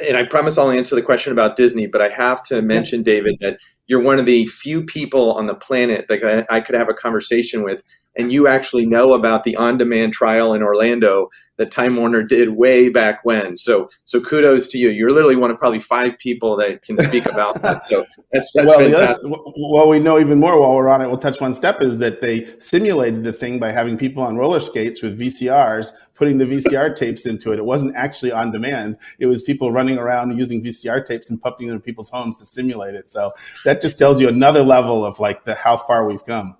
and 0.06 0.16
I 0.16 0.24
promise 0.24 0.58
I'll 0.58 0.72
answer 0.72 0.96
the 0.96 1.02
question 1.02 1.32
about 1.32 1.54
Disney, 1.54 1.86
but 1.86 2.02
I 2.02 2.08
have 2.08 2.42
to 2.44 2.60
mention, 2.62 3.04
David, 3.04 3.36
that 3.40 3.60
you're 3.86 4.02
one 4.02 4.18
of 4.18 4.26
the 4.26 4.46
few 4.46 4.82
people 4.82 5.32
on 5.34 5.46
the 5.46 5.54
planet 5.54 6.08
that 6.08 6.46
I 6.50 6.60
could 6.60 6.74
have 6.74 6.88
a 6.88 6.94
conversation 6.94 7.62
with, 7.62 7.80
and 8.16 8.32
you 8.32 8.48
actually 8.48 8.86
know 8.86 9.12
about 9.12 9.44
the 9.44 9.54
on-demand 9.54 10.12
trial 10.12 10.52
in 10.52 10.62
Orlando 10.64 11.28
that 11.56 11.70
Time 11.70 11.96
Warner 11.96 12.22
did 12.22 12.50
way 12.50 12.88
back 12.88 13.24
when. 13.24 13.56
So, 13.56 13.88
so 14.04 14.20
kudos 14.20 14.66
to 14.68 14.78
you. 14.78 14.90
You're 14.90 15.10
literally 15.10 15.36
one 15.36 15.50
of 15.50 15.58
probably 15.58 15.80
five 15.80 16.18
people 16.18 16.56
that 16.56 16.82
can 16.82 16.96
speak 16.98 17.26
about 17.26 17.62
that. 17.62 17.82
So 17.84 18.06
that's 18.32 18.50
that's 18.52 18.68
well, 18.68 18.78
fantastic. 18.78 19.24
well, 19.26 19.88
we 19.88 20.00
know 20.00 20.18
even 20.18 20.38
more 20.38 20.60
while 20.60 20.74
we're 20.74 20.88
on 20.88 21.02
it. 21.02 21.08
We'll 21.08 21.18
touch 21.18 21.40
one 21.40 21.54
step 21.54 21.82
is 21.82 21.98
that 21.98 22.20
they 22.20 22.46
simulated 22.60 23.24
the 23.24 23.32
thing 23.32 23.58
by 23.58 23.72
having 23.72 23.96
people 23.96 24.22
on 24.22 24.36
roller 24.36 24.60
skates 24.60 25.02
with 25.02 25.18
VCRs 25.18 25.92
putting 26.14 26.38
the 26.38 26.44
VCR 26.44 26.94
tapes 26.94 27.26
into 27.26 27.52
it. 27.52 27.58
It 27.58 27.64
wasn't 27.64 27.94
actually 27.96 28.32
on 28.32 28.52
demand. 28.52 28.96
It 29.18 29.26
was 29.26 29.42
people 29.42 29.72
running 29.72 29.98
around 29.98 30.36
using 30.36 30.62
VCR 30.62 31.04
tapes 31.04 31.30
and 31.30 31.40
pumping 31.40 31.66
them 31.66 31.76
in 31.76 31.82
people's 31.82 32.10
homes 32.10 32.36
to 32.38 32.46
simulate 32.46 32.94
it. 32.94 33.10
So 33.10 33.32
that 33.64 33.80
just 33.80 33.98
tells 33.98 34.20
you 34.20 34.28
another 34.28 34.62
level 34.62 35.04
of 35.04 35.18
like 35.18 35.44
the 35.44 35.54
how 35.54 35.76
far 35.76 36.06
we've 36.06 36.24
come. 36.24 36.56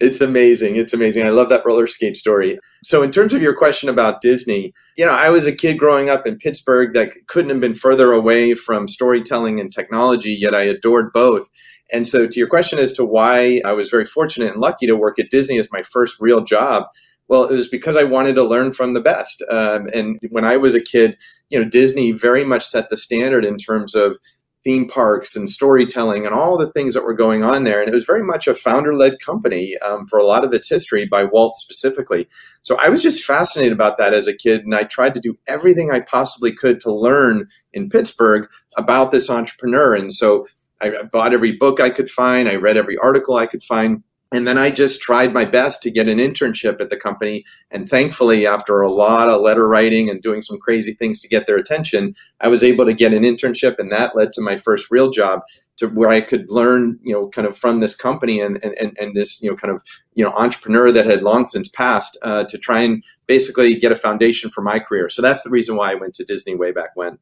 It's 0.00 0.22
amazing. 0.22 0.76
It's 0.76 0.94
amazing. 0.94 1.26
I 1.26 1.30
love 1.30 1.50
that 1.50 1.64
roller 1.64 1.86
skate 1.86 2.16
story. 2.16 2.58
So, 2.82 3.02
in 3.02 3.10
terms 3.10 3.34
of 3.34 3.42
your 3.42 3.54
question 3.54 3.88
about 3.90 4.22
Disney, 4.22 4.72
you 4.96 5.04
know, 5.04 5.12
I 5.12 5.28
was 5.28 5.46
a 5.46 5.54
kid 5.54 5.78
growing 5.78 6.08
up 6.08 6.26
in 6.26 6.38
Pittsburgh 6.38 6.94
that 6.94 7.12
couldn't 7.26 7.50
have 7.50 7.60
been 7.60 7.74
further 7.74 8.12
away 8.12 8.54
from 8.54 8.88
storytelling 8.88 9.60
and 9.60 9.70
technology, 9.70 10.30
yet 10.32 10.54
I 10.54 10.62
adored 10.62 11.12
both. 11.12 11.48
And 11.92 12.06
so, 12.08 12.26
to 12.26 12.38
your 12.38 12.48
question 12.48 12.78
as 12.78 12.94
to 12.94 13.04
why 13.04 13.60
I 13.62 13.72
was 13.72 13.88
very 13.88 14.06
fortunate 14.06 14.52
and 14.52 14.60
lucky 14.60 14.86
to 14.86 14.96
work 14.96 15.18
at 15.18 15.30
Disney 15.30 15.58
as 15.58 15.70
my 15.70 15.82
first 15.82 16.16
real 16.18 16.42
job, 16.42 16.84
well, 17.28 17.44
it 17.44 17.54
was 17.54 17.68
because 17.68 17.96
I 17.96 18.04
wanted 18.04 18.36
to 18.36 18.44
learn 18.44 18.72
from 18.72 18.94
the 18.94 19.02
best. 19.02 19.42
Um, 19.50 19.86
and 19.92 20.18
when 20.30 20.44
I 20.44 20.56
was 20.56 20.74
a 20.74 20.80
kid, 20.80 21.18
you 21.50 21.60
know, 21.60 21.68
Disney 21.68 22.12
very 22.12 22.44
much 22.44 22.64
set 22.64 22.88
the 22.88 22.96
standard 22.96 23.44
in 23.44 23.58
terms 23.58 23.94
of 23.94 24.18
theme 24.62 24.86
parks 24.86 25.36
and 25.36 25.48
storytelling 25.48 26.26
and 26.26 26.34
all 26.34 26.58
the 26.58 26.70
things 26.72 26.94
that 26.94 27.04
were 27.04 27.14
going 27.14 27.42
on 27.42 27.64
there. 27.64 27.80
And 27.80 27.88
it 27.88 27.94
was 27.94 28.04
very 28.04 28.22
much 28.22 28.46
a 28.46 28.54
founder 28.54 28.94
led 28.94 29.18
company 29.18 29.76
um, 29.78 30.06
for 30.06 30.18
a 30.18 30.26
lot 30.26 30.44
of 30.44 30.52
its 30.52 30.68
history 30.68 31.06
by 31.06 31.24
Walt 31.24 31.54
specifically. 31.54 32.28
So 32.62 32.76
I 32.78 32.90
was 32.90 33.02
just 33.02 33.24
fascinated 33.24 33.72
about 33.72 33.96
that 33.98 34.12
as 34.12 34.26
a 34.26 34.36
kid. 34.36 34.64
And 34.64 34.74
I 34.74 34.82
tried 34.82 35.14
to 35.14 35.20
do 35.20 35.38
everything 35.48 35.90
I 35.90 36.00
possibly 36.00 36.52
could 36.52 36.78
to 36.80 36.92
learn 36.92 37.48
in 37.72 37.88
Pittsburgh 37.88 38.48
about 38.76 39.10
this 39.10 39.30
entrepreneur. 39.30 39.94
And 39.94 40.12
so 40.12 40.46
I 40.80 41.02
bought 41.04 41.32
every 41.32 41.52
book 41.52 41.80
I 41.80 41.90
could 41.90 42.10
find, 42.10 42.48
I 42.48 42.56
read 42.56 42.76
every 42.76 42.96
article 42.98 43.36
I 43.36 43.46
could 43.46 43.62
find. 43.62 44.02
And 44.32 44.46
then 44.46 44.58
I 44.58 44.70
just 44.70 45.02
tried 45.02 45.32
my 45.32 45.44
best 45.44 45.82
to 45.82 45.90
get 45.90 46.06
an 46.06 46.18
internship 46.18 46.80
at 46.80 46.88
the 46.88 46.96
company. 46.96 47.44
And 47.72 47.88
thankfully, 47.88 48.46
after 48.46 48.80
a 48.80 48.90
lot 48.90 49.28
of 49.28 49.42
letter 49.42 49.66
writing 49.66 50.08
and 50.08 50.22
doing 50.22 50.40
some 50.40 50.58
crazy 50.58 50.92
things 50.92 51.20
to 51.20 51.28
get 51.28 51.46
their 51.46 51.56
attention, 51.56 52.14
I 52.40 52.46
was 52.46 52.62
able 52.62 52.84
to 52.86 52.94
get 52.94 53.12
an 53.12 53.24
internship. 53.24 53.78
And 53.78 53.90
that 53.90 54.14
led 54.14 54.32
to 54.34 54.40
my 54.40 54.56
first 54.56 54.90
real 54.90 55.10
job 55.10 55.40
to 55.78 55.88
where 55.88 56.10
I 56.10 56.20
could 56.20 56.48
learn, 56.48 57.00
you 57.02 57.12
know, 57.12 57.28
kind 57.28 57.48
of 57.48 57.56
from 57.56 57.80
this 57.80 57.94
company 57.94 58.38
and, 58.38 58.62
and, 58.62 58.96
and 59.00 59.16
this, 59.16 59.42
you 59.42 59.50
know, 59.50 59.56
kind 59.56 59.74
of, 59.74 59.82
you 60.14 60.24
know, 60.24 60.30
entrepreneur 60.32 60.92
that 60.92 61.06
had 61.06 61.22
long 61.22 61.46
since 61.46 61.68
passed 61.68 62.16
uh, 62.22 62.44
to 62.44 62.58
try 62.58 62.82
and 62.82 63.02
basically 63.26 63.74
get 63.74 63.90
a 63.90 63.96
foundation 63.96 64.50
for 64.50 64.62
my 64.62 64.78
career. 64.78 65.08
So 65.08 65.22
that's 65.22 65.42
the 65.42 65.50
reason 65.50 65.76
why 65.76 65.90
I 65.90 65.94
went 65.94 66.14
to 66.14 66.24
Disney 66.24 66.54
way 66.54 66.70
back 66.70 66.90
when. 66.94 67.18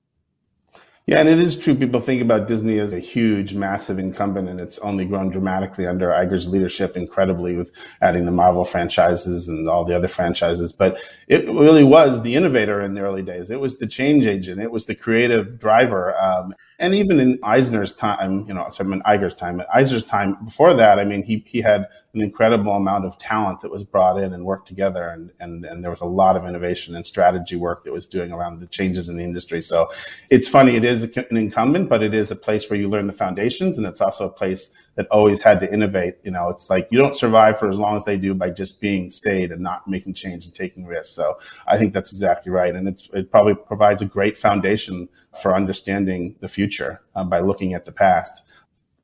Yeah, 1.08 1.20
and 1.20 1.28
it 1.28 1.38
is 1.38 1.56
true. 1.56 1.74
People 1.74 2.00
think 2.00 2.20
about 2.20 2.48
Disney 2.48 2.78
as 2.78 2.92
a 2.92 2.98
huge, 2.98 3.54
massive 3.54 3.98
incumbent, 3.98 4.46
and 4.46 4.60
it's 4.60 4.78
only 4.80 5.06
grown 5.06 5.30
dramatically 5.30 5.86
under 5.86 6.08
Iger's 6.10 6.48
leadership, 6.48 6.98
incredibly, 6.98 7.56
with 7.56 7.72
adding 8.02 8.26
the 8.26 8.30
Marvel 8.30 8.62
franchises 8.62 9.48
and 9.48 9.70
all 9.70 9.86
the 9.86 9.96
other 9.96 10.06
franchises. 10.06 10.70
But 10.70 11.00
it 11.26 11.46
really 11.46 11.82
was 11.82 12.20
the 12.20 12.34
innovator 12.34 12.82
in 12.82 12.92
the 12.92 13.00
early 13.00 13.22
days. 13.22 13.50
It 13.50 13.58
was 13.58 13.78
the 13.78 13.86
change 13.86 14.26
agent. 14.26 14.60
It 14.60 14.70
was 14.70 14.84
the 14.84 14.94
creative 14.94 15.58
driver. 15.58 16.14
Um, 16.20 16.52
And 16.78 16.94
even 16.94 17.18
in 17.20 17.38
Eisner's 17.42 17.94
time, 17.94 18.44
you 18.46 18.52
know, 18.52 18.68
sorry, 18.70 18.92
in 18.92 19.00
Iger's 19.00 19.34
time, 19.34 19.62
Eisner's 19.72 20.04
time 20.04 20.36
before 20.44 20.74
that, 20.74 20.98
I 20.98 21.04
mean, 21.04 21.22
he, 21.22 21.42
he 21.46 21.62
had 21.62 21.86
an 22.18 22.24
incredible 22.24 22.72
amount 22.72 23.04
of 23.04 23.16
talent 23.18 23.60
that 23.60 23.70
was 23.70 23.84
brought 23.84 24.18
in 24.18 24.32
and 24.32 24.44
worked 24.44 24.66
together. 24.66 25.08
And, 25.08 25.30
and, 25.40 25.64
and 25.64 25.82
there 25.82 25.90
was 25.90 26.00
a 26.00 26.06
lot 26.06 26.36
of 26.36 26.44
innovation 26.44 26.96
and 26.96 27.06
strategy 27.06 27.56
work 27.56 27.84
that 27.84 27.92
was 27.92 28.06
doing 28.06 28.32
around 28.32 28.60
the 28.60 28.66
changes 28.66 29.08
in 29.08 29.16
the 29.16 29.24
industry. 29.24 29.62
So 29.62 29.88
it's 30.30 30.48
funny, 30.48 30.76
it 30.76 30.84
is 30.84 31.04
an 31.04 31.36
incumbent, 31.36 31.88
but 31.88 32.02
it 32.02 32.14
is 32.14 32.30
a 32.30 32.36
place 32.36 32.68
where 32.68 32.78
you 32.78 32.88
learn 32.88 33.06
the 33.06 33.12
foundations. 33.12 33.78
And 33.78 33.86
it's 33.86 34.00
also 34.00 34.26
a 34.26 34.32
place 34.32 34.70
that 34.96 35.06
always 35.12 35.40
had 35.40 35.60
to 35.60 35.72
innovate. 35.72 36.16
You 36.24 36.32
know, 36.32 36.48
it's 36.48 36.68
like 36.68 36.88
you 36.90 36.98
don't 36.98 37.14
survive 37.14 37.58
for 37.58 37.68
as 37.68 37.78
long 37.78 37.94
as 37.96 38.04
they 38.04 38.16
do 38.16 38.34
by 38.34 38.50
just 38.50 38.80
being 38.80 39.10
staid 39.10 39.52
and 39.52 39.60
not 39.60 39.86
making 39.86 40.14
change 40.14 40.44
and 40.44 40.54
taking 40.54 40.86
risks. 40.86 41.14
So 41.14 41.38
I 41.68 41.78
think 41.78 41.92
that's 41.92 42.10
exactly 42.10 42.50
right. 42.50 42.74
And 42.74 42.88
it's, 42.88 43.08
it 43.12 43.30
probably 43.30 43.54
provides 43.54 44.02
a 44.02 44.06
great 44.06 44.36
foundation 44.36 45.08
for 45.40 45.54
understanding 45.54 46.34
the 46.40 46.48
future 46.48 47.00
uh, 47.14 47.22
by 47.22 47.38
looking 47.38 47.74
at 47.74 47.84
the 47.84 47.92
past. 47.92 48.42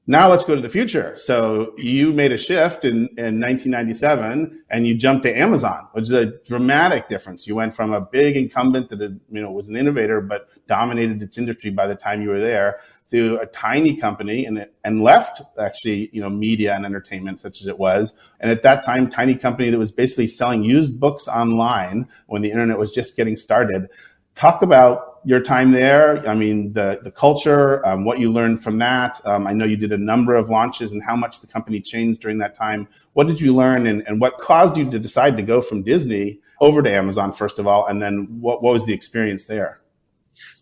Now 0.06 0.28
let's 0.28 0.44
go 0.44 0.54
to 0.54 0.60
the 0.60 0.68
future. 0.68 1.14
So 1.16 1.72
you 1.78 2.12
made 2.12 2.30
a 2.30 2.36
shift 2.36 2.84
in, 2.84 3.08
in 3.16 3.40
1997 3.40 4.64
and 4.68 4.86
you 4.86 4.94
jumped 4.94 5.22
to 5.22 5.34
Amazon, 5.34 5.88
which 5.92 6.02
is 6.02 6.12
a 6.12 6.26
dramatic 6.44 7.08
difference. 7.08 7.46
You 7.46 7.54
went 7.54 7.74
from 7.74 7.94
a 7.94 8.06
big 8.06 8.36
incumbent 8.36 8.90
that 8.90 9.00
had, 9.00 9.18
you 9.30 9.40
know 9.40 9.50
was 9.50 9.70
an 9.70 9.76
innovator 9.76 10.20
but 10.20 10.48
dominated 10.66 11.22
its 11.22 11.38
industry 11.38 11.70
by 11.70 11.86
the 11.86 11.94
time 11.94 12.20
you 12.20 12.28
were 12.28 12.40
there 12.40 12.80
to 13.12 13.36
a 13.36 13.46
tiny 13.46 13.96
company 13.96 14.44
and 14.44 14.66
and 14.84 15.02
left 15.02 15.40
actually 15.58 16.10
you 16.12 16.20
know 16.20 16.28
media 16.28 16.74
and 16.74 16.84
entertainment 16.84 17.40
such 17.40 17.60
as 17.60 17.66
it 17.66 17.78
was 17.78 18.12
and 18.40 18.50
at 18.50 18.62
that 18.62 18.84
time 18.84 19.08
tiny 19.08 19.34
company 19.34 19.70
that 19.70 19.78
was 19.78 19.92
basically 19.92 20.26
selling 20.26 20.62
used 20.62 21.00
books 21.00 21.28
online 21.28 22.06
when 22.26 22.42
the 22.42 22.50
internet 22.50 22.76
was 22.78 22.92
just 22.92 23.16
getting 23.16 23.36
started. 23.36 23.88
Talk 24.34 24.60
about 24.60 25.13
your 25.24 25.40
time 25.40 25.72
there. 25.72 26.26
I 26.28 26.34
mean, 26.34 26.72
the 26.72 27.00
the 27.02 27.10
culture, 27.10 27.84
um, 27.86 28.04
what 28.04 28.18
you 28.18 28.30
learned 28.30 28.62
from 28.62 28.78
that. 28.78 29.20
Um, 29.26 29.46
I 29.46 29.52
know 29.52 29.64
you 29.64 29.76
did 29.76 29.92
a 29.92 29.98
number 29.98 30.34
of 30.34 30.50
launches 30.50 30.92
and 30.92 31.02
how 31.02 31.16
much 31.16 31.40
the 31.40 31.46
company 31.46 31.80
changed 31.80 32.20
during 32.20 32.38
that 32.38 32.54
time. 32.54 32.88
What 33.14 33.26
did 33.26 33.40
you 33.40 33.54
learn, 33.54 33.86
and, 33.86 34.02
and 34.06 34.20
what 34.20 34.38
caused 34.38 34.76
you 34.76 34.90
to 34.90 34.98
decide 34.98 35.36
to 35.36 35.42
go 35.42 35.60
from 35.60 35.82
Disney 35.82 36.40
over 36.60 36.82
to 36.82 36.90
Amazon 36.90 37.32
first 37.32 37.58
of 37.58 37.66
all, 37.66 37.86
and 37.86 38.00
then 38.02 38.26
what 38.40 38.62
what 38.62 38.74
was 38.74 38.86
the 38.86 38.92
experience 38.92 39.44
there? 39.44 39.80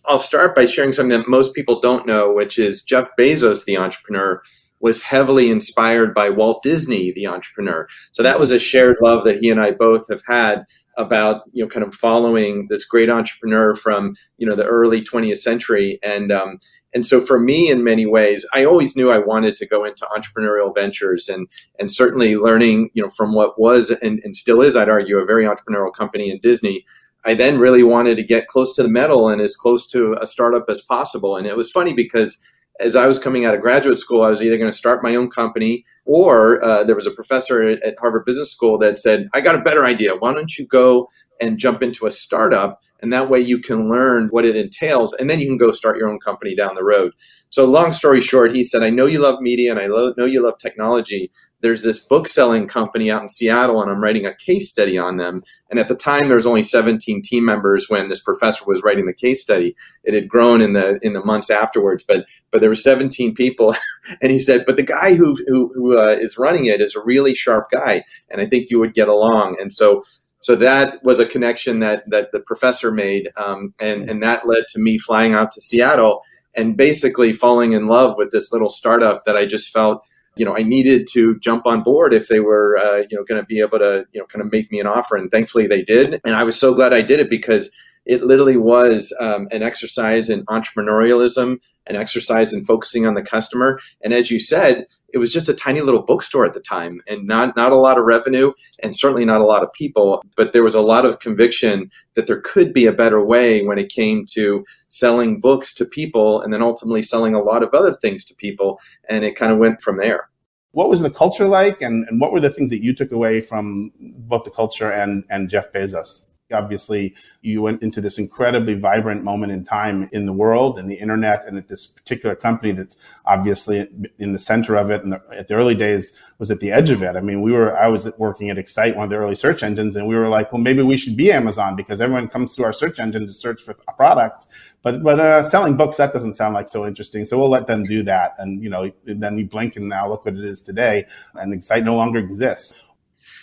I'll 0.07 0.19
start 0.19 0.55
by 0.55 0.65
sharing 0.65 0.93
something 0.93 1.19
that 1.19 1.29
most 1.29 1.55
people 1.55 1.81
don't 1.81 2.07
know, 2.07 2.33
which 2.33 2.59
is 2.59 2.83
Jeff 2.83 3.09
Bezos, 3.19 3.65
the 3.65 3.77
entrepreneur, 3.77 4.43
was 4.81 5.03
heavily 5.03 5.49
inspired 5.51 6.13
by 6.13 6.29
Walt 6.29 6.63
Disney, 6.63 7.13
the 7.13 7.27
entrepreneur. 7.27 7.89
So 8.11 8.23
that 8.23 8.41
was 8.41 8.51
a 8.51 8.59
shared 8.59 8.97
love 9.01 9.25
that 9.25 9.39
he 9.39 9.49
and 9.49 9.61
I 9.61 9.71
both 9.71 10.09
have 10.09 10.23
had 10.27 10.65
about 10.97 11.43
you 11.53 11.63
know 11.63 11.69
kind 11.69 11.87
of 11.87 11.95
following 11.95 12.67
this 12.69 12.85
great 12.85 13.09
entrepreneur 13.09 13.75
from 13.75 14.15
you 14.39 14.47
know 14.47 14.55
the 14.55 14.67
early 14.67 15.01
20th 15.01 15.39
century. 15.39 15.99
And 16.03 16.31
um, 16.31 16.59
and 16.95 17.07
so 17.07 17.21
for 17.21 17.41
me 17.41 17.71
in 17.71 17.85
many 17.85 18.05
ways 18.05 18.45
i 18.53 18.65
always 18.65 18.95
knew 18.97 19.11
i 19.11 19.19
wanted 19.19 19.57
to 19.57 19.67
go 19.67 19.85
into 19.85 20.07
entrepreneurial 20.17 20.75
ventures. 20.75 21.29
And 21.29 21.49
and 21.79 21.91
certainly 21.91 22.37
learning 22.37 22.91
you 22.95 23.03
know 23.03 23.09
from 23.09 23.35
what 23.35 23.59
was 23.59 23.91
and, 23.91 24.21
and 24.25 24.37
still 24.37 24.61
is 24.61 24.77
i'd 24.77 24.89
argue 24.89 25.19
a 25.19 25.25
very 25.25 25.45
entrepreneurial 25.45 25.93
company 25.93 26.31
in 26.31 26.39
disney 26.41 26.85
i 27.25 27.35
then 27.35 27.59
really 27.59 27.83
wanted 27.83 28.17
to 28.17 28.23
get 28.23 28.47
close 28.49 28.75
to 28.75 28.83
the 28.83 28.89
metal 28.89 29.29
and 29.29 29.41
as 29.41 29.57
close 29.57 29.87
to 29.87 30.17
a 30.21 30.27
startup 30.27 30.65
as 30.69 30.83
possible. 30.83 31.37
And 31.37 31.47
it 31.47 31.57
was 31.57 31.71
funny 31.71 31.93
because 31.93 32.43
as 32.81 32.97
I 32.97 33.07
was 33.07 33.19
coming 33.19 33.45
out 33.45 33.55
of 33.55 33.61
graduate 33.61 33.99
school, 33.99 34.23
I 34.23 34.31
was 34.31 34.43
either 34.43 34.57
going 34.57 34.71
to 34.71 34.77
start 34.77 35.03
my 35.03 35.15
own 35.15 35.31
company 35.31 35.85
or 36.05 36.63
uh, 36.65 36.85
there 36.85 36.97
was 36.97 37.07
a 37.07 37.11
professor 37.11 37.69
at 37.69 37.95
Harvard 38.01 38.25
Business 38.25 38.51
School 38.51 38.79
that 38.79 38.99
said, 38.99 39.29
I 39.35 39.41
got 39.41 39.55
a 39.55 39.63
better 39.63 39.85
idea. 39.85 40.17
Why 40.17 40.33
don't 40.33 40.57
you 40.57 40.67
go 40.67 41.09
and 41.41 41.59
jump 41.59 41.83
into 41.83 42.07
a 42.07 42.11
startup? 42.11 42.81
And 43.01 43.13
that 43.13 43.29
way 43.29 43.41
you 43.41 43.59
can 43.59 43.89
learn 43.89 44.29
what 44.29 44.45
it 44.45 44.57
entails 44.57 45.13
and 45.15 45.29
then 45.29 45.41
you 45.41 45.47
can 45.47 45.59
go 45.59 45.73
start 45.73 45.99
your 45.99 46.09
own 46.09 46.21
company 46.21 46.55
down 46.55 46.75
the 46.75 46.85
road. 46.85 47.13
So, 47.51 47.67
long 47.67 47.93
story 47.93 48.21
short, 48.21 48.53
he 48.53 48.65
said, 48.65 48.83
I 48.83 48.91
know 48.91 49.07
you 49.07 49.19
love 49.19 49.41
media 49.41 49.71
and 49.73 49.81
I 49.81 49.87
know 49.87 50.25
you 50.25 50.41
love 50.41 50.57
technology, 50.59 51.31
there's 51.63 51.83
this 51.83 52.01
book 52.01 52.27
selling 52.27 52.67
company 52.67 53.11
out 53.11 53.23
in 53.23 53.29
Seattle, 53.29 53.81
and 53.81 53.91
I'm 53.91 54.03
writing 54.03 54.27
a 54.27 54.35
case 54.35 54.69
study 54.69 54.99
on 54.99 55.17
them. 55.17 55.43
And 55.71 55.79
at 55.79 55.89
the 55.89 55.95
time, 55.95 56.23
there 56.27 56.37
was 56.37 56.47
only 56.47 56.65
17 56.65 57.23
team 57.23 57.45
members 57.45 57.89
when 57.89 58.09
this 58.09 58.21
professor 58.21 58.65
was 58.67 58.83
writing 58.83 59.07
the 59.07 59.15
case 59.15 59.41
study. 59.41 59.75
It 60.05 60.13
had 60.13 60.29
grown 60.29 60.61
in 60.61 60.73
the 60.73 60.99
in 61.03 61.13
the 61.13 61.25
months 61.25 61.51
afterwards, 61.51 62.03
but 62.03 62.27
but 62.51 62.61
there 62.61 62.71
were 62.71 62.75
17 62.75 63.35
people. 63.35 63.75
and 64.21 64.33
he 64.33 64.39
said, 64.39 64.65
but 64.67 64.77
the 64.77 64.83
guy 64.83 65.15
who 65.15 65.35
who, 65.47 65.73
who 65.75 65.97
uh, 65.97 66.17
is 66.21 66.37
running 66.37 66.67
it 66.67 66.81
is 66.81 66.97
a 66.97 67.03
really 67.03 67.35
sharp 67.35 67.71
guy, 67.71 68.05
and 68.29 68.41
I 68.41 68.47
think 68.47 68.69
you 68.69 68.79
would 68.81 68.95
get 68.95 69.09
along. 69.09 69.57
And 69.61 69.73
so 69.73 70.03
so 70.41 70.57
that 70.57 71.03
was 71.05 71.21
a 71.21 71.27
connection 71.27 71.79
that 71.79 72.03
that 72.11 72.33
the 72.33 72.41
professor 72.41 72.91
made, 72.91 73.31
um, 73.37 73.73
and 73.79 74.11
and 74.11 74.23
that 74.23 74.49
led 74.49 74.65
to 74.71 74.81
me 74.81 74.99
flying 74.99 75.33
out 75.33 75.53
to 75.53 75.61
Seattle 75.61 76.23
and 76.55 76.77
basically 76.77 77.33
falling 77.33 77.73
in 77.73 77.87
love 77.87 78.17
with 78.19 78.31
this 78.31 78.53
little 78.53 78.69
startup 78.69 79.25
that 79.25 79.37
I 79.37 79.47
just 79.47 79.73
felt 79.73 80.05
you 80.37 80.45
know, 80.45 80.57
I 80.57 80.63
needed 80.63 81.07
to 81.13 81.39
jump 81.41 81.67
on 81.67 81.83
board 81.83 82.15
if 82.15 82.29
they 82.29 82.41
were, 82.41 82.79
uh, 82.79 83.03
you 83.11 83.17
know, 83.17 83.25
going 83.25 83.41
to 83.41 83.47
be 83.47 83.61
able 83.61 83.79
to, 83.79 84.07
you 84.13 84.21
know, 84.21 84.27
kind 84.27 84.43
of 84.45 84.51
make 84.51 84.71
me 84.71 84.81
an 84.81 84.87
offer. 84.87 85.17
And 85.17 85.31
thankfully 85.31 85.67
they 85.67 85.83
did. 85.83 86.21
And 86.25 86.35
I 86.35 86.45
was 86.45 86.59
so 86.59 86.75
glad 86.75 86.95
I 86.95 87.03
did 87.03 87.21
it 87.21 87.29
because 87.29 87.71
it 88.05 88.23
literally 88.23 88.57
was 88.57 89.15
um, 89.21 89.49
an 89.53 89.63
exercise 89.63 90.29
in 90.29 90.45
entrepreneurialism, 90.47 91.59
an 91.87 91.97
exercise 91.97 92.53
in 92.53 92.65
focusing 92.65 93.07
on 93.07 93.15
the 93.15 93.23
customer. 93.23 93.81
And 94.03 94.13
as 94.13 94.31
you 94.31 94.41
said, 94.41 94.87
it 95.13 95.19
was 95.19 95.33
just 95.33 95.49
a 95.49 95.55
tiny 95.55 95.81
little 95.83 96.03
bookstore 96.03 96.45
at 96.45 96.55
the 96.55 96.61
time 96.61 97.01
and 97.07 97.27
not, 97.27 97.55
not 97.55 97.73
a 97.73 97.77
lot 97.77 97.99
of 97.99 98.05
revenue 98.05 98.53
and 98.83 98.97
certainly 98.97 99.25
not 99.25 99.41
a 99.41 99.47
lot 99.47 99.63
of 99.63 99.73
people. 99.73 100.25
But 100.37 100.53
there 100.53 100.63
was 100.63 100.75
a 100.75 100.81
lot 100.81 101.05
of 101.05 101.21
conviction 101.21 101.91
that 102.15 102.27
there 102.27 102.41
could 102.41 102.73
be 102.73 102.87
a 102.87 102.93
better 102.93 103.25
way 103.25 103.65
when 103.65 103.79
it 103.79 103.93
came 103.93 104.25
to 104.33 104.65
selling 104.89 105.41
books 105.41 105.75
to 105.75 105.85
people 105.85 106.41
and 106.41 106.53
then 106.53 106.63
ultimately 106.63 107.03
selling 107.03 107.35
a 107.35 107.43
lot 107.43 107.63
of 107.63 107.71
other 107.73 107.93
things 107.93 108.25
to 108.27 108.35
people. 108.35 108.81
And 109.09 109.25
it 109.25 109.37
kind 109.37 109.53
of 109.53 109.59
went 109.59 109.83
from 109.83 109.99
there. 109.99 110.29
What 110.73 110.89
was 110.89 111.03
the 111.03 111.11
culture 111.11 111.47
like 111.47 111.83
and, 111.83 112.09
and 112.09 112.21
what 112.21 112.33
were 112.33 112.41
the 112.41 112.49
things 112.49 112.71
that 112.71 112.83
you 112.83 112.95
took 112.95 113.13
away 113.13 113.43
from 113.43 113.93
both 114.01 114.45
the 114.45 114.51
culture 114.51 114.91
and, 114.91 115.25
and 115.29 115.51
Jeff 115.51 115.71
Bezos? 115.73 116.25
Obviously, 116.53 117.15
you 117.41 117.63
went 117.63 117.83
into 117.83 118.01
this 118.01 118.19
incredibly 118.19 118.75
vibrant 118.75 119.25
moment 119.25 119.53
in 119.53 119.65
time 119.65 120.09
in 120.13 120.27
the 120.27 120.33
world 120.33 120.79
and 120.79 120.91
the 120.91 120.95
internet, 120.95 121.45
and 121.47 121.59
at 121.59 121.69
this 121.69 121.87
particular 121.87 122.35
company 122.35 122.73
that's 122.73 122.97
obviously 123.25 123.89
in 124.19 124.33
the 124.33 124.39
center 124.39 124.77
of 124.77 124.91
it. 124.91 125.05
And 125.05 125.15
at 125.15 125.49
the 125.49 125.55
early 125.55 125.75
days 125.75 126.13
was 126.39 126.51
at 126.51 126.61
the 126.61 126.73
edge 126.73 126.91
of 126.91 127.03
it. 127.03 127.17
I 127.17 127.21
mean, 127.21 127.41
we 127.41 127.53
were 127.53 127.77
I 127.79 127.89
was 127.89 128.11
working 128.19 128.51
at 128.51 128.59
Excite, 128.59 128.97
one 128.97 129.05
of 129.05 129.11
the 129.11 129.17
early 129.17 129.35
search 129.35 129.63
engines, 129.63 129.97
and 129.97 130.07
we 130.07 130.17
were 130.17 130.29
like, 130.29 130.53
well, 130.53 130.61
maybe 130.61 130.83
we 130.83 130.97
should 130.97 131.17
be 131.17 131.31
Amazon 131.31 131.77
because 131.77 132.01
everyone 132.01 132.29
comes 132.29 132.57
to 132.57 132.65
our 132.65 132.73
search 132.73 132.99
engine 133.01 133.27
to 133.27 133.33
search 133.33 133.63
for 133.63 133.77
a 133.89 133.93
product. 133.93 134.47
But 134.83 135.03
but 135.03 135.21
uh, 135.21 135.43
selling 135.43 135.77
books 135.77 135.97
that 135.97 136.13
doesn't 136.13 136.35
sound 136.35 136.55
like 136.55 136.69
so 136.69 136.87
interesting. 136.87 137.25
So 137.25 137.39
we'll 137.39 137.49
let 137.49 137.67
them 137.67 137.85
do 137.85 138.03
that. 138.03 138.35
And 138.39 138.63
you 138.63 138.71
know, 138.71 138.91
then 139.05 139.39
you 139.39 139.47
blink 139.47 139.77
and 139.77 139.89
now 139.89 140.09
look 140.09 140.25
what 140.25 140.35
it 140.35 140.45
is 140.45 140.61
today, 140.61 141.07
and 141.35 141.53
Excite 141.55 141.85
no 141.85 141.97
longer 141.97 142.19
exists. 142.19 142.75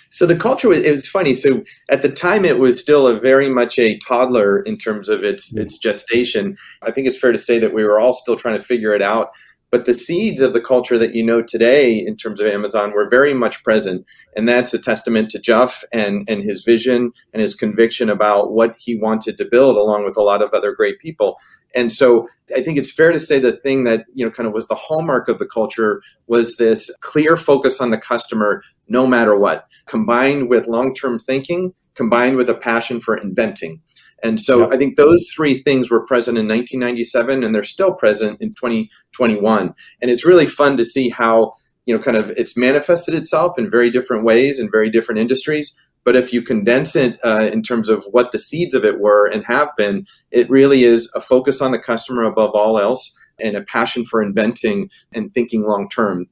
So 0.10 0.26
the 0.26 0.36
culture 0.36 0.68
was 0.68 0.80
it 0.80 0.92
was 0.92 1.08
funny. 1.08 1.36
So 1.36 1.64
at 1.90 2.02
the 2.02 2.12
time, 2.12 2.46
it 2.46 2.60
was 2.60 2.80
still 2.80 3.08
a 3.08 3.20
very 3.20 3.50
much 3.50 3.78
a 3.78 3.98
toddler 4.00 4.62
in 4.62 4.78
terms 4.78 5.08
of 5.08 5.24
its 5.24 5.54
mm. 5.54 5.62
its 5.62 5.78
gestation. 5.78 6.58
I 6.82 6.92
think 6.92 7.08
it's 7.08 7.18
fair 7.18 7.32
to 7.32 7.38
say 7.38 7.60
that 7.60 7.74
we 7.74 7.84
were 7.84 8.00
all 8.00 8.14
still 8.14 8.36
trying 8.36 8.58
to 8.58 8.64
figure 8.64 8.94
it 8.94 9.02
out. 9.02 9.32
But 9.72 9.86
the 9.86 9.94
seeds 9.94 10.42
of 10.42 10.54
the 10.54 10.62
culture 10.62 10.98
that 10.98 11.14
you 11.14 11.24
know 11.24 11.42
today 11.42 11.98
in 11.98 12.16
terms 12.16 12.42
of 12.42 12.48
Amazon 12.48 12.92
were 12.92 13.08
very 13.08 13.34
much 13.34 13.64
present. 13.64 14.06
And 14.36 14.48
that's 14.50 14.74
a 14.74 14.80
testament 14.80 15.30
to 15.32 15.40
Jeff 15.40 15.84
and, 15.94 16.28
and 16.28 16.44
his 16.44 16.64
vision 16.64 17.12
and 17.34 17.42
his 17.42 17.54
conviction 17.54 18.10
about 18.10 18.52
what 18.52 18.76
he 18.78 18.96
wanted 18.96 19.38
to 19.38 19.46
build, 19.46 19.78
along 19.78 20.06
with 20.06 20.18
a 20.18 20.24
lot 20.24 20.42
of 20.42 20.52
other 20.54 20.74
great 20.74 21.00
people. 21.00 21.38
And 21.76 21.94
so 21.94 22.28
I 22.56 22.62
think 22.62 22.80
it's 22.80 22.92
fair 22.92 23.12
to 23.12 23.20
say 23.20 23.40
the 23.40 23.52
thing 23.52 23.84
that, 23.84 24.06
you 24.16 24.26
know, 24.26 24.32
kind 24.32 24.48
of 24.48 24.54
was 24.54 24.68
the 24.68 24.76
hallmark 24.76 25.28
of 25.28 25.38
the 25.38 25.46
culture 25.46 26.02
was 26.28 26.58
this 26.58 26.90
clear 27.02 27.38
focus 27.38 27.80
on 27.80 27.92
the 27.92 27.98
customer 27.98 28.64
no 28.88 29.06
matter 29.06 29.38
what, 29.38 29.68
combined 29.86 30.50
with 30.50 30.68
long 30.68 30.96
term 30.96 31.20
thinking, 31.20 31.74
combined 31.94 32.38
with 32.38 32.50
a 32.50 32.56
passion 32.56 33.00
for 33.00 33.16
inventing. 33.16 33.82
And 34.24 34.40
so 34.40 34.62
yep. 34.62 34.70
I 34.72 34.78
think 34.78 34.96
those 34.96 35.28
three 35.34 35.62
things 35.64 35.90
were 35.90 36.06
present 36.06 36.38
in 36.38 36.48
1997 36.48 37.44
and 37.44 37.54
they're 37.54 37.64
still 37.64 37.94
present 37.94 38.42
in 38.42 38.54
2021. 38.54 39.74
And 40.02 40.12
it's 40.12 40.26
really 40.26 40.46
fun 40.46 40.78
to 40.78 40.86
see 40.86 41.10
how, 41.10 41.54
you 41.86 41.96
know, 41.96 42.02
kind 42.02 42.18
of 42.18 42.32
it's 42.32 42.58
manifested 42.58 43.14
itself 43.14 43.58
in 43.58 43.70
very 43.70 43.90
different 43.90 44.26
ways 44.26 44.60
in 44.60 44.70
very 44.72 44.90
different 44.90 45.20
industries. 45.20 45.78
But 46.04 46.16
if 46.16 46.34
you 46.34 46.42
condense 46.42 46.96
it 46.96 47.20
uh, 47.24 47.50
in 47.52 47.62
terms 47.62 47.90
of 47.90 48.06
what 48.12 48.32
the 48.32 48.40
seeds 48.40 48.74
of 48.74 48.86
it 48.86 49.00
were 49.00 49.28
and 49.28 49.44
have 49.46 49.70
been, 49.78 50.06
it 50.32 50.50
really 50.50 50.84
is 50.84 51.12
a 51.16 51.22
focus 51.22 51.62
on 51.62 51.72
the 51.72 51.80
customer 51.80 52.24
above 52.24 52.52
all 52.54 52.80
else 52.80 53.18
and 53.40 53.56
a 53.56 53.64
passion 53.64 54.06
for 54.06 54.22
inventing 54.22 54.90
and 55.14 55.34
thinking 55.34 55.64
long 55.64 55.90
term. 55.90 56.28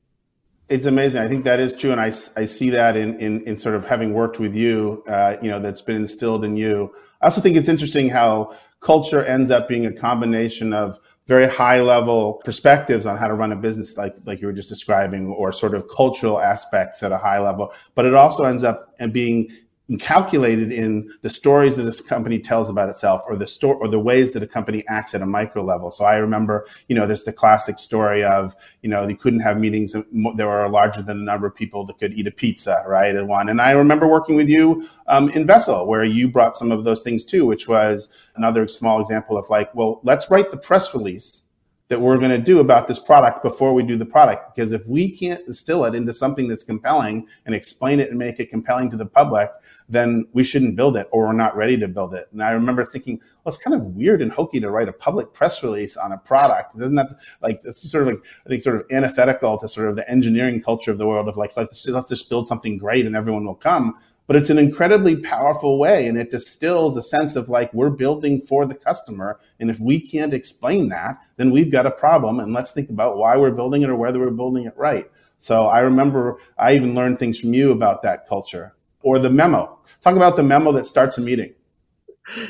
It's 0.70 0.86
amazing. 0.86 1.22
I 1.22 1.28
think 1.30 1.46
that 1.46 1.60
is 1.62 1.74
true, 1.74 1.92
and 1.92 2.02
I, 2.02 2.08
I 2.08 2.46
see 2.46 2.70
that 2.72 2.98
in, 2.98 3.18
in, 3.20 3.42
in 3.48 3.56
sort 3.56 3.76
of 3.76 3.86
having 3.86 4.14
worked 4.14 4.40
with 4.40 4.54
you. 4.54 5.04
Uh, 5.08 5.38
you 5.42 5.50
know, 5.50 5.60
that's 5.60 5.82
been 5.82 5.96
instilled 5.96 6.44
in 6.44 6.58
you. 6.58 6.94
I 7.22 7.26
also 7.26 7.40
think 7.40 7.56
it's 7.56 7.70
interesting 7.70 8.10
how 8.10 8.54
culture 8.82 9.24
ends 9.24 9.50
up 9.50 9.68
being 9.68 9.86
a 9.86 9.94
combination 9.94 10.74
of 10.74 11.00
very 11.26 11.48
high 11.48 11.82
level 11.82 12.42
perspectives 12.46 13.06
on 13.06 13.18
how 13.18 13.28
to 13.28 13.34
run 13.34 13.52
a 13.52 13.56
business 13.56 13.98
like 13.98 14.14
like 14.26 14.40
you 14.40 14.48
were 14.48 14.54
just 14.54 14.70
describing 14.70 15.28
or 15.28 15.52
sort 15.52 15.74
of 15.74 15.86
cultural 15.94 16.40
aspects 16.40 17.04
at 17.04 17.12
a 17.12 17.18
high 17.18 17.40
level 17.40 17.74
but 17.96 18.06
it 18.06 18.14
also 18.14 18.46
ends 18.46 18.64
up 18.64 18.94
being 19.12 19.50
calculated 19.96 20.74
in 20.74 21.10
the 21.22 21.30
stories 21.30 21.78
that 21.78 21.84
this 21.84 22.02
company 22.02 22.40
tells 22.40 22.70
about 22.70 22.90
itself 22.90 23.22
or 23.26 23.38
the 23.38 23.48
store 23.48 23.76
or 23.76 23.88
the 23.88 24.00
ways 24.00 24.34
that 24.34 24.44
a 24.44 24.48
company 24.48 24.84
acts 24.90 25.16
at 25.16 25.22
a 25.22 25.26
micro 25.26 25.64
level. 25.64 25.92
So 25.92 26.04
I 26.04 26.18
remember, 26.18 26.68
you 26.90 26.96
know, 26.96 27.08
there's 27.08 27.24
the 27.24 27.32
classic 27.32 27.80
story 27.80 28.22
of, 28.22 28.54
you 28.82 28.90
know, 28.90 29.06
they 29.06 29.14
couldn't 29.14 29.40
have 29.40 29.58
meetings 29.58 29.94
that 29.94 30.06
were 30.14 30.68
larger 30.68 31.02
than 31.02 31.20
the 31.20 31.24
number 31.24 31.48
of 31.48 31.56
people 31.56 31.86
that 31.86 32.00
could 32.00 32.14
eat 32.14 32.28
a 32.28 32.32
pizza, 32.32 32.84
right? 32.86 33.16
And 33.16 33.30
one. 33.30 33.48
And 33.48 33.62
I 33.62 33.72
remember 33.72 34.10
working 34.10 34.36
with 34.36 34.50
you 34.50 34.90
um, 35.08 35.30
in 35.30 35.48
Vessel 35.48 35.88
where 35.88 36.04
you 36.04 36.28
brought 36.28 36.58
some 36.58 36.72
of 36.72 36.84
those 36.84 37.02
things 37.02 37.24
too, 37.24 37.46
which 37.46 37.70
was 37.70 38.10
another 38.36 38.68
small 38.68 39.00
example 39.00 39.38
of 39.38 39.50
like, 39.50 39.74
well, 39.74 40.02
let's 40.04 40.30
write 40.30 40.52
the 40.52 40.58
press 40.58 40.94
release 40.94 41.44
that 41.90 42.02
we're 42.02 42.18
going 42.18 42.32
to 42.32 42.38
do 42.38 42.60
about 42.60 42.88
this 42.88 43.00
product 43.00 43.42
before 43.42 43.74
we 43.74 43.84
do 43.84 43.96
the 43.96 44.06
product. 44.06 44.54
Because 44.54 44.74
if 44.74 44.86
we 44.88 45.10
can't 45.10 45.46
distill 45.46 45.86
it 45.86 45.96
into 45.96 46.14
something 46.14 46.48
that's 46.48 46.64
compelling 46.64 47.28
and 47.46 47.56
explain 47.56 48.00
it 48.00 48.10
and 48.10 48.20
make 48.20 48.40
it 48.40 48.50
compelling 48.50 48.90
to 48.90 48.98
the 48.98 49.06
public, 49.06 49.50
then 49.90 50.28
we 50.34 50.44
shouldn't 50.44 50.76
build 50.76 50.98
it 50.98 51.08
or 51.12 51.28
we're 51.28 51.34
not 51.34 51.56
ready 51.56 51.78
to 51.78 51.88
build 51.88 52.14
it. 52.14 52.28
And 52.32 52.44
I 52.44 52.52
remember 52.52 52.86
thinking, 52.86 53.20
well, 53.44 53.54
it's 53.54 53.64
kind 53.64 53.76
of 53.76 53.96
weird 53.96 54.22
and 54.22 54.32
hokey 54.32 54.60
to 54.60 54.70
write 54.70 54.90
a 54.90 54.94
public 54.94 55.34
press 55.34 55.64
release 55.64 55.96
on 55.96 56.12
a 56.12 56.18
product. 56.18 56.78
Doesn't 56.78 56.96
that 56.96 57.10
like 57.42 57.62
it's 57.64 57.90
sort 57.90 58.08
of 58.08 58.14
like 58.16 58.26
I 58.46 58.50
think 58.50 58.62
sort 58.62 58.78
of 58.78 58.86
antithetical 58.92 59.58
to 59.58 59.68
sort 59.68 59.90
of 59.90 59.96
the 59.96 60.10
engineering 60.10 60.62
culture 60.62 60.92
of 60.92 60.98
the 60.98 61.08
world 61.08 61.28
of 61.28 61.38
like 61.38 61.56
let's, 61.56 61.88
let's 61.88 62.10
just 62.10 62.30
build 62.30 62.48
something 62.48 62.78
great 62.78 63.06
and 63.06 63.16
everyone 63.16 63.46
will 63.46 63.56
come 63.56 63.96
but 64.28 64.36
it's 64.36 64.50
an 64.50 64.58
incredibly 64.58 65.16
powerful 65.16 65.80
way 65.80 66.08
and 66.08 66.18
it 66.18 66.30
distills 66.30 66.98
a 66.98 67.02
sense 67.02 67.36
of 67.36 67.50
like 67.50 67.74
we're 67.74 67.90
building 67.90 68.42
for 68.42 68.66
the 68.66 68.76
customer 68.76 69.40
and 69.60 69.72
if 69.72 69.80
we 69.80 70.00
can't 70.00 70.34
explain 70.34 70.90
that 70.90 71.18
then 71.38 71.50
we've 71.50 71.72
got 71.72 71.86
a 71.86 71.92
problem 71.92 72.40
and 72.40 72.54
let's 72.54 72.72
think 72.72 72.90
about 72.90 73.18
why 73.18 73.36
we're 73.36 73.52
building 73.52 73.82
it 73.82 73.90
or 73.90 73.96
whether 73.96 74.20
we're 74.20 74.30
building 74.30 74.66
it 74.66 74.78
right 74.78 75.10
so 75.38 75.66
i 75.66 75.80
remember 75.80 76.38
i 76.60 76.76
even 76.76 76.94
learned 76.94 77.18
things 77.18 77.40
from 77.40 77.54
you 77.54 77.72
about 77.72 78.04
that 78.04 78.28
culture 78.28 78.76
or 79.08 79.20
the 79.20 79.30
memo 79.30 79.80
talk 80.02 80.16
about 80.16 80.36
the 80.36 80.44
memo 80.44 80.72
that 80.72 80.86
starts 80.86 81.18
a 81.18 81.22
meeting 81.22 81.54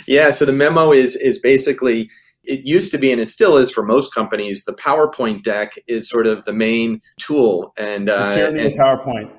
yeah 0.08 0.32
so 0.32 0.44
the 0.44 0.52
memo 0.52 0.92
is 0.92 1.16
is 1.18 1.38
basically 1.38 2.10
it 2.44 2.62
used 2.66 2.92
to 2.92 2.98
be 2.98 3.12
and 3.12 3.22
it 3.22 3.30
still 3.30 3.58
is 3.58 3.70
for 3.70 3.84
most 3.84 4.14
companies 4.14 4.66
the 4.66 4.74
powerpoint 4.74 5.44
deck 5.44 5.74
is 5.88 6.10
sort 6.10 6.26
of 6.26 6.44
the 6.46 6.54
main 6.54 7.00
tool 7.18 7.74
and, 7.78 8.10
uh, 8.10 8.30
and 8.38 8.58
powerpoint 8.80 9.32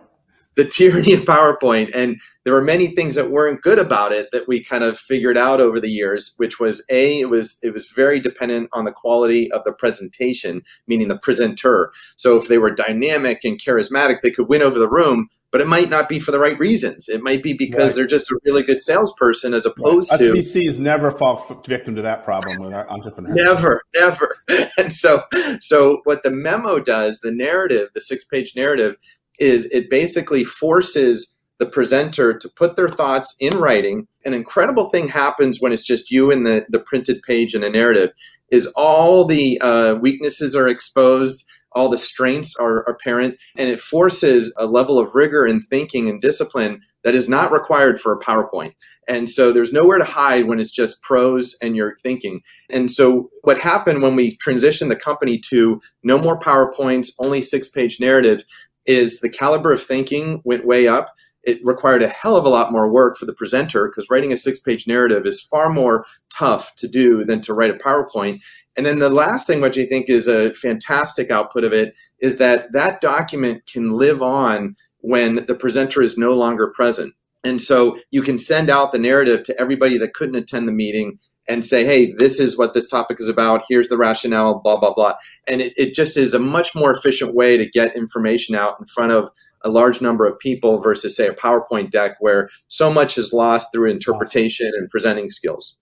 the 0.59 0.65
tyranny 0.65 1.13
of 1.15 1.21
PowerPoint. 1.21 1.89
And 1.95 2.21
there 2.45 2.53
were 2.53 2.63
many 2.63 2.89
things 2.89 3.15
that 3.15 3.31
weren't 3.31 3.63
good 3.63 3.79
about 3.79 4.13
it 4.13 4.29
that 4.33 4.49
we 4.49 4.63
kind 4.63 4.83
of 4.83 4.99
figured 4.99 5.39
out 5.39 5.61
over 5.61 5.79
the 5.79 5.89
years, 5.89 6.35
which 6.37 6.59
was 6.59 6.85
a 6.91 7.21
it 7.21 7.31
was 7.31 7.59
it 7.63 7.73
was 7.73 7.87
very 7.87 8.19
dependent 8.19 8.69
on 8.73 8.85
the 8.85 8.91
quality 8.91 9.51
of 9.53 9.63
the 9.65 9.73
presentation, 9.73 10.63
meaning 10.89 11.07
the 11.07 11.19
presenter. 11.19 11.93
So 12.17 12.37
if 12.37 12.49
they 12.49 12.59
were 12.59 12.73
dynamic 12.73 13.45
and 13.45 13.59
charismatic, 13.63 14.21
they 14.21 14.33
could 14.33 14.49
win 14.49 14.63
over 14.63 14.81
the 14.81 14.91
room. 14.91 15.29
But 15.51 15.63
it 15.63 15.67
might 15.67 15.89
not 15.89 16.09
be 16.09 16.19
for 16.19 16.31
the 16.31 16.39
right 16.39 16.59
reasons. 16.59 17.09
It 17.09 17.23
might 17.23 17.43
be 17.43 17.55
because 17.55 17.93
right. 17.93 17.97
they're 17.97 18.07
just 18.07 18.31
a 18.31 18.39
really 18.45 18.63
good 18.63 18.81
salesperson, 18.81 19.55
as 19.55 19.65
opposed 19.65 20.11
right. 20.11 20.19
to 20.21 20.33
SVCs 20.35 20.79
never 20.79 21.11
fall 21.11 21.37
victim 21.67 21.97
to 21.97 22.03
that 22.03 22.25
problem 22.25 22.61
with 22.61 22.75
our 22.77 22.89
entrepreneurs. 22.91 23.37
Never, 23.37 23.83
never. 23.95 24.37
And 24.79 24.93
so, 24.93 25.25
so 25.61 26.01
what 26.05 26.23
the 26.23 26.31
memo 26.31 26.79
does, 26.79 27.21
the 27.21 27.33
narrative, 27.33 27.89
the 27.95 28.01
six-page 28.01 28.55
narrative, 28.55 28.97
is 29.41 29.67
it 29.67 29.91
basically 29.91 30.45
forces 30.45 31.35
the 31.59 31.67
presenter 31.67 32.37
to 32.39 32.49
put 32.49 32.77
their 32.77 32.89
thoughts 32.89 33.35
in 33.41 33.59
writing. 33.59 34.07
An 34.25 34.33
incredible 34.33 34.91
thing 34.91 35.09
happens 35.09 35.61
when 35.61 35.73
it's 35.73 35.83
just 35.83 36.11
you 36.11 36.31
and 36.31 36.47
the, 36.47 36.65
the 36.69 36.79
printed 36.79 37.21
page 37.23 37.55
and 37.55 37.65
a 37.65 37.71
narrative 37.71 38.11
is 38.51 38.67
all 38.77 39.25
the 39.25 39.61
uh, 39.61 39.95
weaknesses 39.95 40.57
are 40.57 40.69
exposed 40.69 41.45
all 41.73 41.89
the 41.89 41.99
strengths 41.99 42.55
are 42.57 42.81
apparent 42.89 43.37
and 43.57 43.69
it 43.69 43.81
forces 43.81 44.55
a 44.59 44.67
level 44.67 44.99
of 44.99 45.15
rigor 45.15 45.45
and 45.45 45.63
thinking 45.69 46.09
and 46.09 46.21
discipline 46.21 46.81
that 47.05 47.15
is 47.15 47.29
not 47.29 47.53
required 47.53 48.01
for 48.01 48.13
a 48.13 48.19
powerpoint 48.19 48.73
and 49.09 49.31
so 49.31 49.53
there's 49.53 49.73
nowhere 49.73 49.99
to 49.99 50.05
hide 50.05 50.47
when 50.47 50.61
it's 50.61 50.71
just 50.71 51.03
prose 51.03 51.57
and 51.63 51.77
you're 51.77 51.97
thinking 52.03 52.41
and 52.71 52.91
so 52.91 53.31
what 53.43 53.59
happened 53.59 54.03
when 54.03 54.17
we 54.17 54.37
transitioned 54.39 54.89
the 54.89 54.97
company 54.97 55.39
to 55.39 55.81
no 56.03 56.19
more 56.19 56.39
powerpoints 56.39 57.11
only 57.23 57.41
six 57.41 57.69
page 57.69 58.01
narratives 58.01 58.45
is 58.89 59.21
the 59.21 59.29
caliber 59.29 59.73
of 59.73 59.83
thinking 59.83 60.41
went 60.45 60.67
way 60.67 60.89
up. 60.89 61.11
It 61.49 61.65
required 61.65 62.03
a 62.03 62.09
hell 62.09 62.37
of 62.37 62.45
a 62.45 62.51
lot 62.51 62.73
more 62.73 62.91
work 62.91 63.17
for 63.17 63.25
the 63.25 63.33
presenter 63.33 63.89
because 63.89 64.11
writing 64.11 64.33
a 64.33 64.37
six 64.37 64.61
page 64.61 64.87
narrative 64.87 65.25
is 65.27 65.41
far 65.41 65.71
more 65.71 66.05
tough 66.31 66.75
to 66.77 66.87
do 66.87 67.25
than 67.25 67.41
to 67.43 67.55
write 67.55 67.71
a 67.71 67.75
PowerPoint. 67.75 68.41
And 68.77 68.85
then 68.85 68.99
the 68.99 69.09
last 69.11 69.47
thing, 69.47 69.61
which 69.61 69.79
I 69.79 69.87
think 69.87 70.09
is 70.09 70.29
a 70.29 70.53
fantastic 70.55 71.31
output 71.31 71.65
of 71.65 71.73
it, 71.73 71.97
is 72.21 72.39
that 72.39 72.73
that 72.73 73.01
document 73.01 73.67
can 73.67 73.93
live 73.93 74.23
on 74.23 74.77
when 74.99 75.47
the 75.47 75.55
presenter 75.55 76.03
is 76.03 76.19
no 76.19 76.33
longer 76.33 76.69
present. 76.69 77.15
And 77.45 77.63
so 77.63 77.99
you 78.11 78.23
can 78.23 78.37
send 78.37 78.69
out 78.69 78.93
the 78.93 78.99
narrative 78.99 79.43
to 79.45 79.61
everybody 79.61 79.97
that 79.99 80.13
couldn't 80.13 80.37
attend 80.37 80.69
the 80.69 80.73
meeting 80.73 81.19
and 81.49 81.65
say, 81.65 81.85
hey, 81.85 82.13
this 82.13 82.39
is 82.39 82.59
what 82.59 82.75
this 82.75 82.87
topic 82.87 83.19
is 83.21 83.29
about. 83.29 83.65
Here's 83.69 83.89
the 83.89 83.97
rationale, 83.97 84.61
blah, 84.63 84.79
blah, 84.79 84.93
blah. 84.93 85.15
And 85.47 85.63
it, 85.63 85.73
it 85.77 85.95
just 85.95 86.17
is 86.17 86.35
a 86.35 86.39
much 86.39 86.75
more 86.75 86.95
efficient 86.95 87.35
way 87.35 87.57
to 87.57 87.67
get 87.67 87.97
information 87.97 88.55
out 88.55 88.77
in 88.79 88.87
front 88.87 89.13
of 89.13 89.31
a 89.63 89.71
large 89.71 90.01
number 90.01 90.27
of 90.27 90.39
people 90.39 90.79
versus, 90.79 91.17
say, 91.17 91.27
a 91.27 91.35
PowerPoint 91.35 91.91
deck 91.91 92.17
where 92.21 92.51
so 92.69 92.93
much 92.93 93.19
is 93.19 93.33
lost 93.33 93.73
through 93.73 93.91
interpretation 93.91 94.71
and 94.77 94.91
presenting 94.91 95.29
skills. 95.29 95.77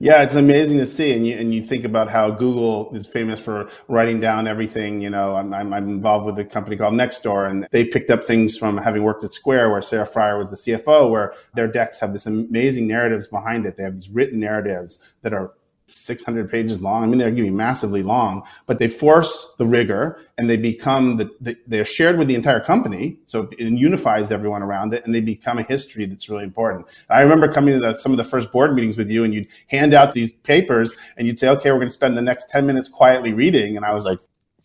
Yeah, 0.00 0.22
it's 0.22 0.34
amazing 0.34 0.78
to 0.78 0.86
see, 0.86 1.12
and 1.12 1.26
you 1.26 1.36
and 1.36 1.54
you 1.54 1.62
think 1.62 1.84
about 1.84 2.10
how 2.10 2.28
Google 2.28 2.92
is 2.94 3.06
famous 3.06 3.38
for 3.38 3.70
writing 3.86 4.18
down 4.20 4.48
everything. 4.48 5.00
You 5.00 5.10
know, 5.10 5.36
I'm 5.36 5.54
I'm, 5.54 5.72
I'm 5.72 5.88
involved 5.88 6.26
with 6.26 6.38
a 6.38 6.44
company 6.44 6.76
called 6.76 6.94
Nextdoor, 6.94 7.48
and 7.48 7.68
they 7.70 7.84
picked 7.84 8.10
up 8.10 8.24
things 8.24 8.56
from 8.56 8.76
having 8.76 9.04
worked 9.04 9.22
at 9.22 9.32
Square, 9.32 9.70
where 9.70 9.82
Sarah 9.82 10.06
Friar 10.06 10.38
was 10.38 10.50
the 10.50 10.72
CFO, 10.72 11.10
where 11.10 11.32
their 11.54 11.68
decks 11.68 12.00
have 12.00 12.12
this 12.12 12.26
amazing 12.26 12.88
narratives 12.88 13.28
behind 13.28 13.66
it. 13.66 13.76
They 13.76 13.84
have 13.84 13.94
these 13.94 14.10
written 14.10 14.40
narratives 14.40 14.98
that 15.22 15.32
are 15.32 15.52
600 15.86 16.50
pages 16.50 16.80
long. 16.80 17.02
I 17.02 17.06
mean, 17.06 17.18
they're 17.18 17.30
getting 17.30 17.56
massively 17.56 18.02
long, 18.02 18.42
but 18.66 18.78
they 18.78 18.88
force 18.88 19.50
the 19.58 19.66
rigor 19.66 20.18
and 20.38 20.48
they 20.48 20.56
become 20.56 21.18
the, 21.18 21.30
the, 21.40 21.56
they're 21.66 21.84
shared 21.84 22.18
with 22.18 22.28
the 22.28 22.34
entire 22.34 22.60
company. 22.60 23.18
So 23.26 23.48
it 23.58 23.60
unifies 23.60 24.32
everyone 24.32 24.62
around 24.62 24.94
it 24.94 25.04
and 25.04 25.14
they 25.14 25.20
become 25.20 25.58
a 25.58 25.62
history 25.62 26.06
that's 26.06 26.28
really 26.28 26.44
important. 26.44 26.86
I 27.10 27.20
remember 27.20 27.52
coming 27.52 27.74
to 27.74 27.80
the, 27.80 27.98
some 27.98 28.12
of 28.12 28.18
the 28.18 28.24
first 28.24 28.50
board 28.50 28.74
meetings 28.74 28.96
with 28.96 29.10
you 29.10 29.24
and 29.24 29.34
you'd 29.34 29.48
hand 29.68 29.94
out 29.94 30.14
these 30.14 30.32
papers 30.32 30.94
and 31.16 31.26
you'd 31.26 31.38
say, 31.38 31.48
okay, 31.48 31.70
we're 31.70 31.78
going 31.78 31.88
to 31.88 31.94
spend 31.94 32.16
the 32.16 32.22
next 32.22 32.48
10 32.48 32.66
minutes 32.66 32.88
quietly 32.88 33.32
reading. 33.32 33.76
And 33.76 33.84
I 33.84 33.92
was 33.92 34.04
like, 34.04 34.18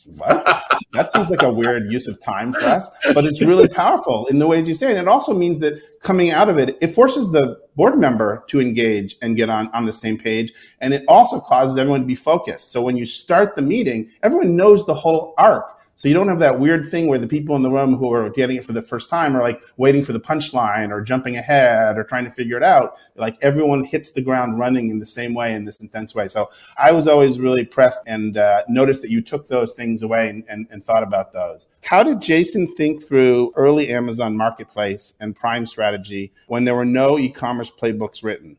what? 0.05 0.63
that 0.93 1.09
seems 1.09 1.29
like 1.29 1.41
a 1.41 1.51
weird 1.51 1.91
use 1.91 2.07
of 2.07 2.19
time 2.19 2.53
for 2.53 2.61
us, 2.61 2.89
but 3.13 3.25
it's 3.25 3.41
really 3.41 3.67
powerful 3.83 4.27
in 4.27 4.39
the 4.39 4.47
ways 4.47 4.67
you 4.67 4.73
say. 4.73 4.89
And 4.89 4.97
it 4.97 5.07
also 5.07 5.33
means 5.33 5.59
that 5.59 5.81
coming 6.01 6.31
out 6.31 6.49
of 6.49 6.57
it, 6.57 6.77
it 6.81 6.95
forces 6.95 7.31
the 7.31 7.59
board 7.75 7.97
member 7.99 8.43
to 8.47 8.59
engage 8.59 9.15
and 9.21 9.35
get 9.35 9.49
on, 9.49 9.69
on 9.69 9.85
the 9.85 9.93
same 9.93 10.17
page. 10.17 10.53
And 10.81 10.93
it 10.93 11.03
also 11.07 11.39
causes 11.39 11.77
everyone 11.77 12.01
to 12.01 12.07
be 12.07 12.15
focused. 12.15 12.71
So 12.71 12.81
when 12.81 12.97
you 12.97 13.05
start 13.05 13.55
the 13.55 13.61
meeting, 13.61 14.09
everyone 14.23 14.55
knows 14.55 14.85
the 14.85 14.95
whole 14.95 15.33
arc. 15.37 15.78
So 15.99 16.07
you 16.07 16.13
don't 16.13 16.29
have 16.29 16.39
that 16.39 16.61
weird 16.61 16.89
thing 16.89 17.07
where 17.07 17.19
the 17.19 17.27
people 17.27 17.57
in 17.57 17.61
the 17.61 17.69
room 17.69 17.93
who 17.93 18.13
are 18.13 18.29
getting 18.29 18.55
it 18.55 18.63
for 18.63 18.71
the 18.71 18.81
first 18.81 19.09
time 19.09 19.35
are 19.35 19.41
like 19.41 19.61
waiting 19.75 20.01
for 20.01 20.13
the 20.13 20.19
punchline 20.19 20.91
or 20.91 21.01
jumping 21.01 21.35
ahead 21.35 21.97
or 21.97 22.05
trying 22.05 22.23
to 22.23 22.31
figure 22.31 22.55
it 22.55 22.63
out. 22.63 22.95
Like 23.17 23.37
everyone 23.41 23.83
hits 23.83 24.13
the 24.13 24.21
ground 24.21 24.57
running 24.57 24.91
in 24.91 24.99
the 24.99 25.05
same 25.05 25.33
way 25.33 25.53
in 25.53 25.65
this 25.65 25.81
intense 25.81 26.15
way. 26.15 26.29
So 26.29 26.51
I 26.77 26.93
was 26.93 27.09
always 27.09 27.37
really 27.37 27.65
pressed 27.65 27.99
and 28.07 28.37
uh, 28.37 28.63
noticed 28.69 29.01
that 29.01 29.11
you 29.11 29.19
took 29.21 29.49
those 29.49 29.73
things 29.73 30.01
away 30.01 30.29
and, 30.29 30.45
and, 30.47 30.67
and 30.71 30.81
thought 30.81 31.03
about 31.03 31.33
those. 31.33 31.67
How 31.83 32.01
did 32.01 32.21
Jason 32.21 32.65
think 32.65 33.03
through 33.03 33.51
early 33.57 33.89
Amazon 33.89 34.37
marketplace 34.37 35.15
and 35.19 35.35
prime 35.35 35.65
strategy 35.65 36.31
when 36.47 36.63
there 36.63 36.75
were 36.75 36.85
no 36.85 37.19
e-commerce 37.19 37.71
playbooks 37.77 38.23
written? 38.23 38.55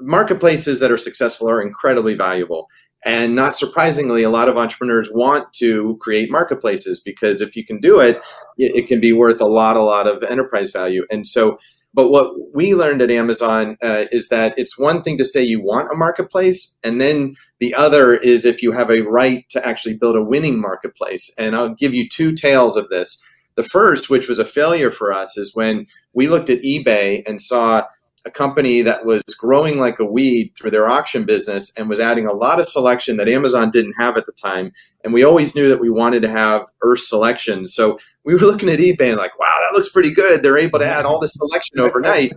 marketplaces 0.00 0.80
that 0.80 0.90
are 0.90 0.98
successful 0.98 1.48
are 1.48 1.62
incredibly 1.62 2.14
valuable. 2.14 2.68
And 3.04 3.34
not 3.34 3.56
surprisingly, 3.56 4.22
a 4.22 4.30
lot 4.30 4.48
of 4.48 4.58
entrepreneurs 4.58 5.10
want 5.10 5.52
to 5.54 5.96
create 6.00 6.30
marketplaces 6.30 7.00
because 7.00 7.40
if 7.40 7.56
you 7.56 7.64
can 7.64 7.80
do 7.80 7.98
it, 7.98 8.20
it 8.58 8.86
can 8.86 9.00
be 9.00 9.12
worth 9.12 9.40
a 9.40 9.46
lot, 9.46 9.76
a 9.76 9.82
lot 9.82 10.06
of 10.06 10.22
enterprise 10.22 10.70
value. 10.70 11.06
And 11.10 11.26
so, 11.26 11.58
but 11.94 12.10
what 12.10 12.34
we 12.54 12.74
learned 12.74 13.02
at 13.02 13.10
Amazon 13.10 13.76
uh, 13.82 14.04
is 14.12 14.28
that 14.28 14.54
it's 14.56 14.78
one 14.78 15.02
thing 15.02 15.18
to 15.18 15.24
say 15.24 15.42
you 15.42 15.60
want 15.60 15.90
a 15.92 15.96
marketplace, 15.96 16.78
and 16.84 17.00
then 17.00 17.34
the 17.58 17.74
other 17.74 18.14
is 18.14 18.44
if 18.44 18.62
you 18.62 18.72
have 18.72 18.90
a 18.90 19.02
right 19.02 19.48
to 19.48 19.66
actually 19.66 19.96
build 19.96 20.16
a 20.16 20.22
winning 20.22 20.60
marketplace. 20.60 21.32
And 21.38 21.56
I'll 21.56 21.74
give 21.74 21.94
you 21.94 22.08
two 22.08 22.32
tales 22.32 22.76
of 22.76 22.90
this. 22.90 23.20
The 23.56 23.62
first, 23.64 24.08
which 24.08 24.28
was 24.28 24.38
a 24.38 24.44
failure 24.44 24.90
for 24.90 25.12
us, 25.12 25.36
is 25.36 25.54
when 25.54 25.86
we 26.12 26.28
looked 26.28 26.50
at 26.50 26.62
eBay 26.62 27.22
and 27.26 27.40
saw 27.40 27.84
a 28.24 28.30
company 28.30 28.82
that 28.82 29.04
was 29.04 29.22
growing 29.38 29.78
like 29.78 29.98
a 29.98 30.04
weed 30.04 30.52
through 30.56 30.70
their 30.70 30.88
auction 30.88 31.24
business 31.24 31.72
and 31.76 31.88
was 31.88 32.00
adding 32.00 32.26
a 32.26 32.32
lot 32.32 32.60
of 32.60 32.68
selection 32.68 33.16
that 33.16 33.28
Amazon 33.28 33.70
didn't 33.70 33.94
have 33.98 34.16
at 34.16 34.26
the 34.26 34.32
time. 34.32 34.72
And 35.04 35.14
we 35.14 35.24
always 35.24 35.54
knew 35.54 35.68
that 35.68 35.80
we 35.80 35.90
wanted 35.90 36.20
to 36.22 36.28
have 36.28 36.66
Earth 36.82 37.00
selection. 37.00 37.66
So 37.66 37.98
we 38.24 38.34
were 38.34 38.40
looking 38.46 38.68
at 38.68 38.78
eBay 38.78 39.08
and 39.08 39.16
like, 39.16 39.38
wow, 39.38 39.54
that 39.60 39.74
looks 39.74 39.88
pretty 39.88 40.12
good. 40.12 40.42
They're 40.42 40.58
able 40.58 40.78
to 40.78 40.86
add 40.86 41.06
all 41.06 41.20
this 41.20 41.34
selection 41.34 41.80
overnight. 41.80 42.32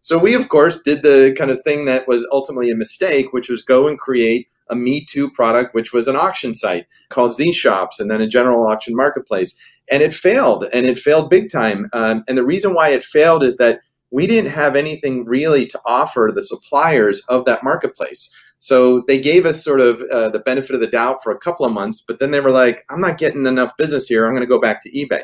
So 0.00 0.18
we, 0.18 0.34
of 0.34 0.48
course, 0.48 0.80
did 0.80 1.02
the 1.02 1.34
kind 1.36 1.50
of 1.50 1.60
thing 1.62 1.84
that 1.86 2.08
was 2.08 2.26
ultimately 2.32 2.70
a 2.70 2.76
mistake, 2.76 3.32
which 3.32 3.48
was 3.48 3.62
go 3.62 3.88
and 3.88 3.98
create 3.98 4.48
a 4.70 4.76
Me 4.76 5.04
Too 5.04 5.30
product, 5.30 5.74
which 5.74 5.92
was 5.92 6.08
an 6.08 6.16
auction 6.16 6.54
site 6.54 6.86
called 7.08 7.32
zShops 7.32 7.98
and 7.98 8.10
then 8.10 8.20
a 8.20 8.26
general 8.26 8.66
auction 8.66 8.94
marketplace. 8.94 9.58
And 9.90 10.02
it 10.02 10.12
failed, 10.12 10.66
and 10.72 10.84
it 10.84 10.98
failed 10.98 11.30
big 11.30 11.50
time. 11.50 11.88
Um, 11.94 12.22
and 12.28 12.36
the 12.36 12.44
reason 12.44 12.74
why 12.74 12.90
it 12.90 13.02
failed 13.02 13.42
is 13.42 13.56
that 13.56 13.80
we 14.10 14.26
didn't 14.26 14.50
have 14.50 14.76
anything 14.76 15.24
really 15.24 15.66
to 15.66 15.80
offer 15.84 16.30
the 16.34 16.42
suppliers 16.42 17.22
of 17.28 17.44
that 17.44 17.62
marketplace. 17.62 18.30
So 18.58 19.02
they 19.06 19.20
gave 19.20 19.46
us 19.46 19.62
sort 19.62 19.80
of 19.80 20.02
uh, 20.10 20.30
the 20.30 20.40
benefit 20.40 20.74
of 20.74 20.80
the 20.80 20.86
doubt 20.88 21.22
for 21.22 21.30
a 21.30 21.38
couple 21.38 21.64
of 21.64 21.72
months, 21.72 22.00
but 22.00 22.18
then 22.18 22.32
they 22.32 22.40
were 22.40 22.50
like, 22.50 22.84
I'm 22.90 23.00
not 23.00 23.18
getting 23.18 23.46
enough 23.46 23.76
business 23.76 24.06
here. 24.06 24.24
I'm 24.24 24.32
going 24.32 24.42
to 24.42 24.48
go 24.48 24.60
back 24.60 24.82
to 24.82 24.90
eBay. 24.90 25.22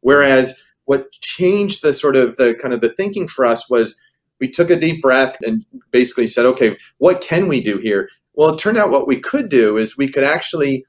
Whereas 0.00 0.62
what 0.84 1.10
changed 1.12 1.82
the 1.82 1.92
sort 1.92 2.16
of 2.16 2.36
the 2.36 2.54
kind 2.54 2.74
of 2.74 2.82
the 2.82 2.92
thinking 2.92 3.26
for 3.26 3.46
us 3.46 3.70
was 3.70 3.98
we 4.38 4.48
took 4.48 4.68
a 4.68 4.76
deep 4.76 5.00
breath 5.00 5.38
and 5.42 5.64
basically 5.92 6.26
said, 6.26 6.44
okay, 6.44 6.76
what 6.98 7.22
can 7.22 7.48
we 7.48 7.62
do 7.62 7.78
here? 7.78 8.10
Well, 8.34 8.54
it 8.54 8.58
turned 8.58 8.76
out 8.76 8.90
what 8.90 9.06
we 9.06 9.18
could 9.18 9.48
do 9.48 9.78
is 9.78 9.96
we 9.96 10.08
could 10.08 10.24
actually 10.24 10.84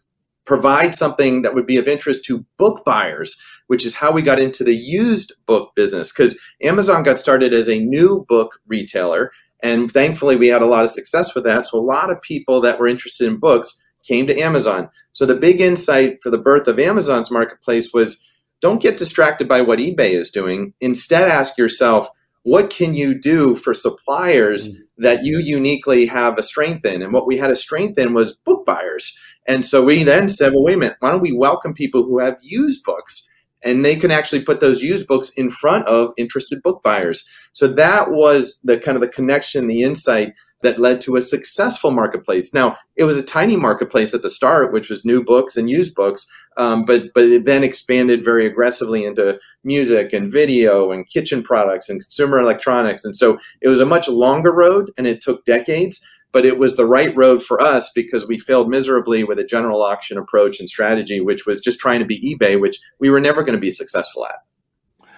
provide 0.46 0.96
something 0.96 1.42
that 1.44 1.54
would 1.54 1.66
be 1.66 1.78
of 1.78 1.88
interest 1.88 2.26
to 2.26 2.46
book 2.58 2.84
buyers, 2.86 3.36
which 3.67 3.86
is 3.86 3.95
how 3.95 4.12
we 4.12 4.21
got 4.21 4.39
into 4.39 4.63
the 4.63 4.75
used 4.75 5.34
book 5.45 5.71
business. 5.75 6.12
Because 6.12 6.39
Amazon 6.62 7.04
got 7.04 7.17
started 7.17 7.54
as 7.54 7.69
a 7.69 7.80
new 7.80 8.25
book 8.28 8.60
retailer 8.67 9.32
and 9.65 9.91
thankfully, 9.91 10.36
we 10.36 10.47
had 10.47 10.62
a 10.62 10.67
lot 10.67 10.84
of 10.84 10.91
success 10.91 11.34
with 11.34 11.43
that. 11.45 11.65
So 11.65 11.80
a 11.80 11.82
lot 11.82 12.12
of 12.12 12.21
people 12.21 12.62
that 12.62 12.80
were 12.80 12.88
interested 12.88 13.28
in 13.28 13.39
books 13.39 13.82
came 14.04 14.28
to 14.28 14.39
Amazon. 14.39 14.89
So 15.12 15.25
the 15.25 15.36
big 15.36 15.60
insight 15.62 16.19
for 16.21 16.30
the 16.30 16.38
birth 16.38 16.67
of 16.67 16.80
Amazon's 16.80 17.32
marketplace 17.32 17.91
was 17.93 18.23
don't 18.62 18.82
get 18.82 18.97
distracted 18.97 19.47
by 19.47 19.62
what 19.62 19.80
eBay 19.80 20.12
is 20.12 20.30
doing. 20.30 20.73
Instead, 20.82 21.28
ask 21.28 21.58
yourself, 21.58 22.10
what 22.43 22.69
can 22.69 22.93
you 22.93 23.19
do 23.19 23.56
for 23.56 23.73
suppliers 23.73 24.67
mm-hmm. 24.67 25.04
that 25.04 25.23
you 25.23 25.39
uniquely 25.39 26.06
have 26.06 26.38
a 26.38 26.43
strength 26.43 26.86
in? 26.86 27.01
And 27.01 27.12
what 27.12 27.25
we 27.25 27.38
had 27.38 27.49
a 27.49 27.56
strength 27.56 27.97
in 27.97 28.13
was 28.13 28.38
book 28.38 28.65
buyers. 28.65 29.17
And 29.47 29.65
so 29.65 29.84
we 29.84 30.04
then 30.04 30.30
said, 30.30 30.54
well, 30.54 30.63
wait 30.63 30.75
a 30.75 30.78
minute, 30.78 30.97
why 30.99 31.12
don't 31.12 31.21
we 31.21 31.32
welcome 31.32 31.73
people 31.73 32.04
who 32.04 32.19
have 32.19 32.38
used 32.41 32.84
books? 32.84 33.28
And 33.65 33.84
they 33.84 33.95
can 33.95 34.12
actually 34.12 34.43
put 34.43 34.60
those 34.62 34.82
used 34.82 35.08
books 35.08 35.30
in 35.36 35.49
front 35.49 35.86
of 35.88 36.13
interested 36.17 36.62
book 36.62 36.82
buyers. 36.84 37.28
So 37.51 37.67
that 37.67 38.12
was 38.12 38.60
the 38.63 38.78
kind 38.78 38.95
of 38.95 39.01
the 39.01 39.10
connection, 39.10 39.67
the 39.67 39.82
insight 39.82 40.34
that 40.62 40.80
led 40.80 41.01
to 41.01 41.15
a 41.15 41.21
successful 41.21 41.91
marketplace. 41.91 42.54
Now 42.54 42.75
it 42.95 43.04
was 43.04 43.17
a 43.17 43.23
tiny 43.23 43.56
marketplace 43.56 44.13
at 44.13 44.21
the 44.21 44.30
start, 44.30 44.71
which 44.71 44.89
was 44.89 45.06
new 45.06 45.23
books 45.23 45.58
and 45.58 45.69
used 45.69 45.93
books, 45.95 46.25
um, 46.58 46.86
but 46.86 47.13
but 47.13 47.25
it 47.25 47.45
then 47.45 47.63
expanded 47.63 48.23
very 48.23 48.45
aggressively 48.45 49.06
into 49.06 49.39
music 49.63 50.13
and 50.13 50.32
video 50.32 50.91
and 50.91 51.10
kitchen 51.10 51.43
products 51.43 51.89
and 51.89 52.01
consumer 52.01 52.39
electronics, 52.39 53.06
and 53.06 53.15
so 53.15 53.38
it 53.62 53.67
was 53.67 53.80
a 53.80 53.86
much 53.86 54.08
longer 54.08 54.54
road, 54.54 54.91
and 54.97 55.08
it 55.08 55.21
took 55.21 55.45
decades 55.45 56.01
but 56.36 56.45
it 56.45 56.60
was 56.60 56.76
the 56.76 56.86
right 56.86 57.15
road 57.15 57.41
for 57.41 57.62
us 57.62 57.89
because 57.95 58.28
we 58.28 58.38
failed 58.38 58.67
miserably 58.67 59.24
with 59.24 59.39
a 59.39 59.43
general 59.45 59.82
auction 59.82 60.17
approach 60.17 60.60
and 60.60 60.67
strategy, 60.67 61.21
which 61.21 61.45
was 61.45 61.62
just 61.62 61.80
trying 61.80 62.00
to 62.02 62.06
be 62.06 62.19
eBay, 62.19 62.60
which 62.60 62.78
we 63.00 63.10
were 63.10 63.21
never 63.21 63.41
going 63.41 63.56
to 63.56 63.58
be 63.58 63.71
successful 63.71 64.26
at. 64.26 64.36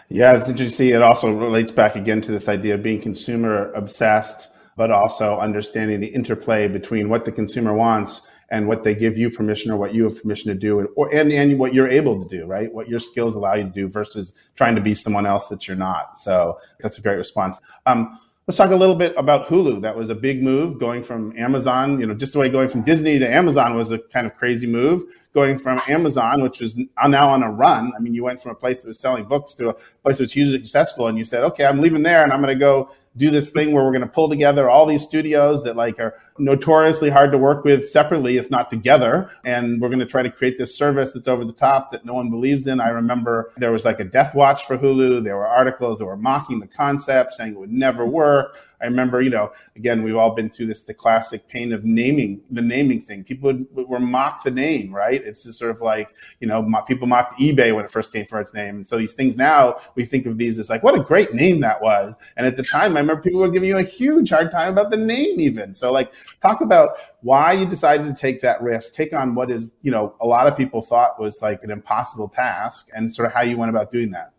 Yeah, 0.09 0.43
did 0.43 0.59
you 0.59 0.69
see? 0.69 0.91
It 0.91 1.01
also 1.01 1.31
relates 1.31 1.71
back 1.71 1.95
again 1.95 2.21
to 2.21 2.31
this 2.31 2.47
idea 2.47 2.75
of 2.75 2.83
being 2.83 3.01
consumer 3.01 3.71
obsessed, 3.71 4.53
but 4.75 4.91
also 4.91 5.39
understanding 5.39 6.01
the 6.01 6.13
interplay 6.13 6.67
between 6.67 7.09
what 7.09 7.25
the 7.25 7.31
consumer 7.31 7.73
wants 7.73 8.21
and 8.51 8.67
what 8.67 8.83
they 8.83 8.93
give 8.93 9.17
you 9.17 9.31
permission 9.31 9.71
or 9.71 9.77
what 9.77 9.95
you 9.95 10.03
have 10.03 10.21
permission 10.21 10.53
to 10.53 10.55
do, 10.55 10.79
and, 10.79 10.87
or 10.95 11.11
and, 11.11 11.31
and 11.31 11.57
what 11.57 11.73
you're 11.73 11.89
able 11.89 12.23
to 12.23 12.29
do, 12.29 12.45
right? 12.45 12.71
What 12.71 12.89
your 12.89 12.99
skills 12.99 13.33
allow 13.33 13.55
you 13.55 13.63
to 13.63 13.69
do 13.71 13.89
versus 13.89 14.35
trying 14.55 14.75
to 14.75 14.81
be 14.81 14.93
someone 14.93 15.25
else 15.25 15.47
that 15.47 15.67
you're 15.67 15.75
not. 15.77 16.19
So 16.19 16.59
that's 16.79 16.99
a 16.99 17.01
great 17.01 17.17
response. 17.17 17.59
Um, 17.87 18.19
Let's 18.47 18.57
talk 18.57 18.71
a 18.71 18.77
little 18.77 18.95
bit 18.95 19.13
about 19.17 19.47
Hulu. 19.47 19.81
That 19.81 19.97
was 19.97 20.09
a 20.09 20.15
big 20.15 20.41
move 20.41 20.79
going 20.79 21.03
from 21.03 21.37
Amazon, 21.37 21.99
you 21.99 22.05
know, 22.05 22.13
just 22.13 22.31
the 22.31 22.39
way 22.39 22.47
going 22.47 22.69
from 22.69 22.81
Disney 22.81 23.19
to 23.19 23.29
Amazon 23.29 23.75
was 23.75 23.91
a 23.91 23.99
kind 23.99 24.25
of 24.25 24.35
crazy 24.35 24.65
move. 24.65 25.03
Going 25.33 25.57
from 25.57 25.81
Amazon, 25.89 26.41
which 26.41 26.61
was 26.61 26.77
now 26.77 27.27
on 27.29 27.43
a 27.43 27.51
run. 27.51 27.91
I 27.93 27.99
mean, 27.99 28.15
you 28.15 28.23
went 28.23 28.41
from 28.41 28.53
a 28.53 28.55
place 28.55 28.79
that 28.79 28.87
was 28.87 28.99
selling 28.99 29.25
books 29.25 29.53
to 29.55 29.69
a 29.71 29.73
place 30.01 30.19
that's 30.19 30.31
hugely 30.31 30.59
successful, 30.59 31.07
and 31.07 31.17
you 31.17 31.25
said, 31.25 31.43
okay, 31.43 31.65
I'm 31.65 31.81
leaving 31.81 32.03
there 32.03 32.23
and 32.23 32.31
I'm 32.31 32.41
going 32.41 32.55
to 32.55 32.59
go 32.59 32.89
do 33.17 33.29
this 33.31 33.51
thing 33.51 33.73
where 33.73 33.83
we're 33.83 33.91
going 33.91 34.01
to 34.01 34.07
pull 34.07 34.29
together 34.29 34.69
all 34.69 34.85
these 34.85 35.03
studios 35.03 35.61
that 35.63 35.75
like 35.75 35.99
are 35.99 36.15
notoriously 36.39 37.09
hard 37.09 37.31
to 37.31 37.37
work 37.37 37.63
with 37.63 37.87
separately, 37.87 38.37
if 38.37 38.49
not 38.51 38.69
together. 38.69 39.29
And 39.45 39.81
we're 39.81 39.89
going 39.89 39.99
to 39.99 40.05
try 40.05 40.23
to 40.23 40.31
create 40.31 40.57
this 40.57 40.77
service 40.77 41.11
that's 41.11 41.27
over 41.27 41.45
the 41.45 41.53
top 41.53 41.91
that 41.91 42.05
no 42.05 42.13
one 42.13 42.29
believes 42.29 42.67
in. 42.67 42.79
I 42.79 42.89
remember 42.89 43.51
there 43.57 43.71
was 43.71 43.85
like 43.85 43.99
a 43.99 44.05
death 44.05 44.35
watch 44.35 44.65
for 44.65 44.77
Hulu. 44.77 45.23
There 45.23 45.37
were 45.37 45.47
articles 45.47 45.99
that 45.99 46.05
were 46.05 46.17
mocking 46.17 46.59
the 46.59 46.67
concept, 46.67 47.33
saying 47.33 47.53
it 47.53 47.59
would 47.59 47.71
never 47.71 48.05
work. 48.05 48.57
I 48.79 48.85
remember, 48.85 49.21
you 49.21 49.31
know, 49.31 49.51
again, 49.75 50.03
we've 50.03 50.15
all 50.15 50.35
been 50.35 50.49
through 50.49 50.67
this, 50.67 50.83
the 50.83 50.93
classic 50.93 51.47
pain 51.47 51.73
of 51.73 51.83
naming 51.83 52.41
the 52.51 52.61
naming 52.61 53.01
thing. 53.01 53.23
People 53.23 53.47
would, 53.47 53.67
would 53.73 54.01
mock 54.01 54.43
the 54.43 54.51
name, 54.51 54.93
right? 54.93 55.19
It's 55.19 55.43
just 55.43 55.57
sort 55.57 55.71
of 55.71 55.81
like, 55.81 56.09
you 56.39 56.47
know, 56.47 56.63
people 56.87 57.07
mocked 57.07 57.39
eBay 57.39 57.73
when 57.73 57.85
it 57.85 57.91
first 57.91 58.13
came 58.13 58.27
for 58.27 58.39
its 58.39 58.53
name. 58.53 58.75
And 58.75 58.87
so 58.87 58.97
these 58.97 59.13
things 59.13 59.35
now, 59.35 59.77
we 59.95 60.05
think 60.05 60.27
of 60.27 60.37
these 60.37 60.59
as 60.59 60.69
like, 60.69 60.83
what 60.83 60.93
a 60.93 61.03
great 61.03 61.33
name 61.33 61.59
that 61.61 61.81
was. 61.81 62.15
And 62.35 62.45
at 62.45 62.55
the 62.55 62.63
time, 62.63 62.95
I 62.95 62.99
remember 62.99 63.21
people 63.21 63.39
were 63.39 63.49
giving 63.49 63.69
you 63.69 63.77
a 63.77 63.83
huge 63.83 64.29
hard 64.29 64.51
time 64.51 64.73
about 64.73 64.91
the 64.91 64.97
name 64.97 65.39
even. 65.39 65.73
So 65.73 65.91
like, 65.91 66.13
talk 66.41 66.61
about 66.61 66.97
why 67.21 67.53
you 67.53 67.65
decided 67.65 68.05
to 68.05 68.19
take 68.19 68.41
that 68.41 68.61
risk, 68.61 68.93
take 68.93 69.13
on 69.13 69.35
what 69.35 69.51
is, 69.51 69.65
you 69.81 69.91
know, 69.91 70.15
a 70.21 70.27
lot 70.27 70.47
of 70.47 70.57
people 70.57 70.81
thought 70.81 71.19
was 71.19 71.41
like 71.41 71.63
an 71.63 71.71
impossible 71.71 72.29
task 72.29 72.89
and 72.93 73.13
sort 73.13 73.27
of 73.27 73.33
how 73.33 73.41
you 73.41 73.57
went 73.57 73.69
about 73.69 73.91
doing 73.91 74.11
that 74.11 74.33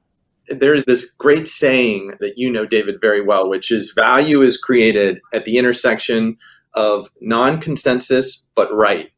there's 0.51 0.85
this 0.87 1.05
great 1.05 1.46
saying 1.46 2.14
that 2.20 2.38
you 2.38 2.51
know, 2.51 2.64
David, 2.64 3.01
very 3.01 3.20
well, 3.20 3.48
which 3.48 3.70
is 3.70 3.92
value 3.92 4.40
is 4.42 4.57
created 4.57 5.20
at 5.33 5.44
the 5.44 5.59
intersection 5.59 6.37
of 6.74 7.11
non 7.20 7.61
consensus 7.61 8.51
but 8.55 8.72
right. 8.72 9.11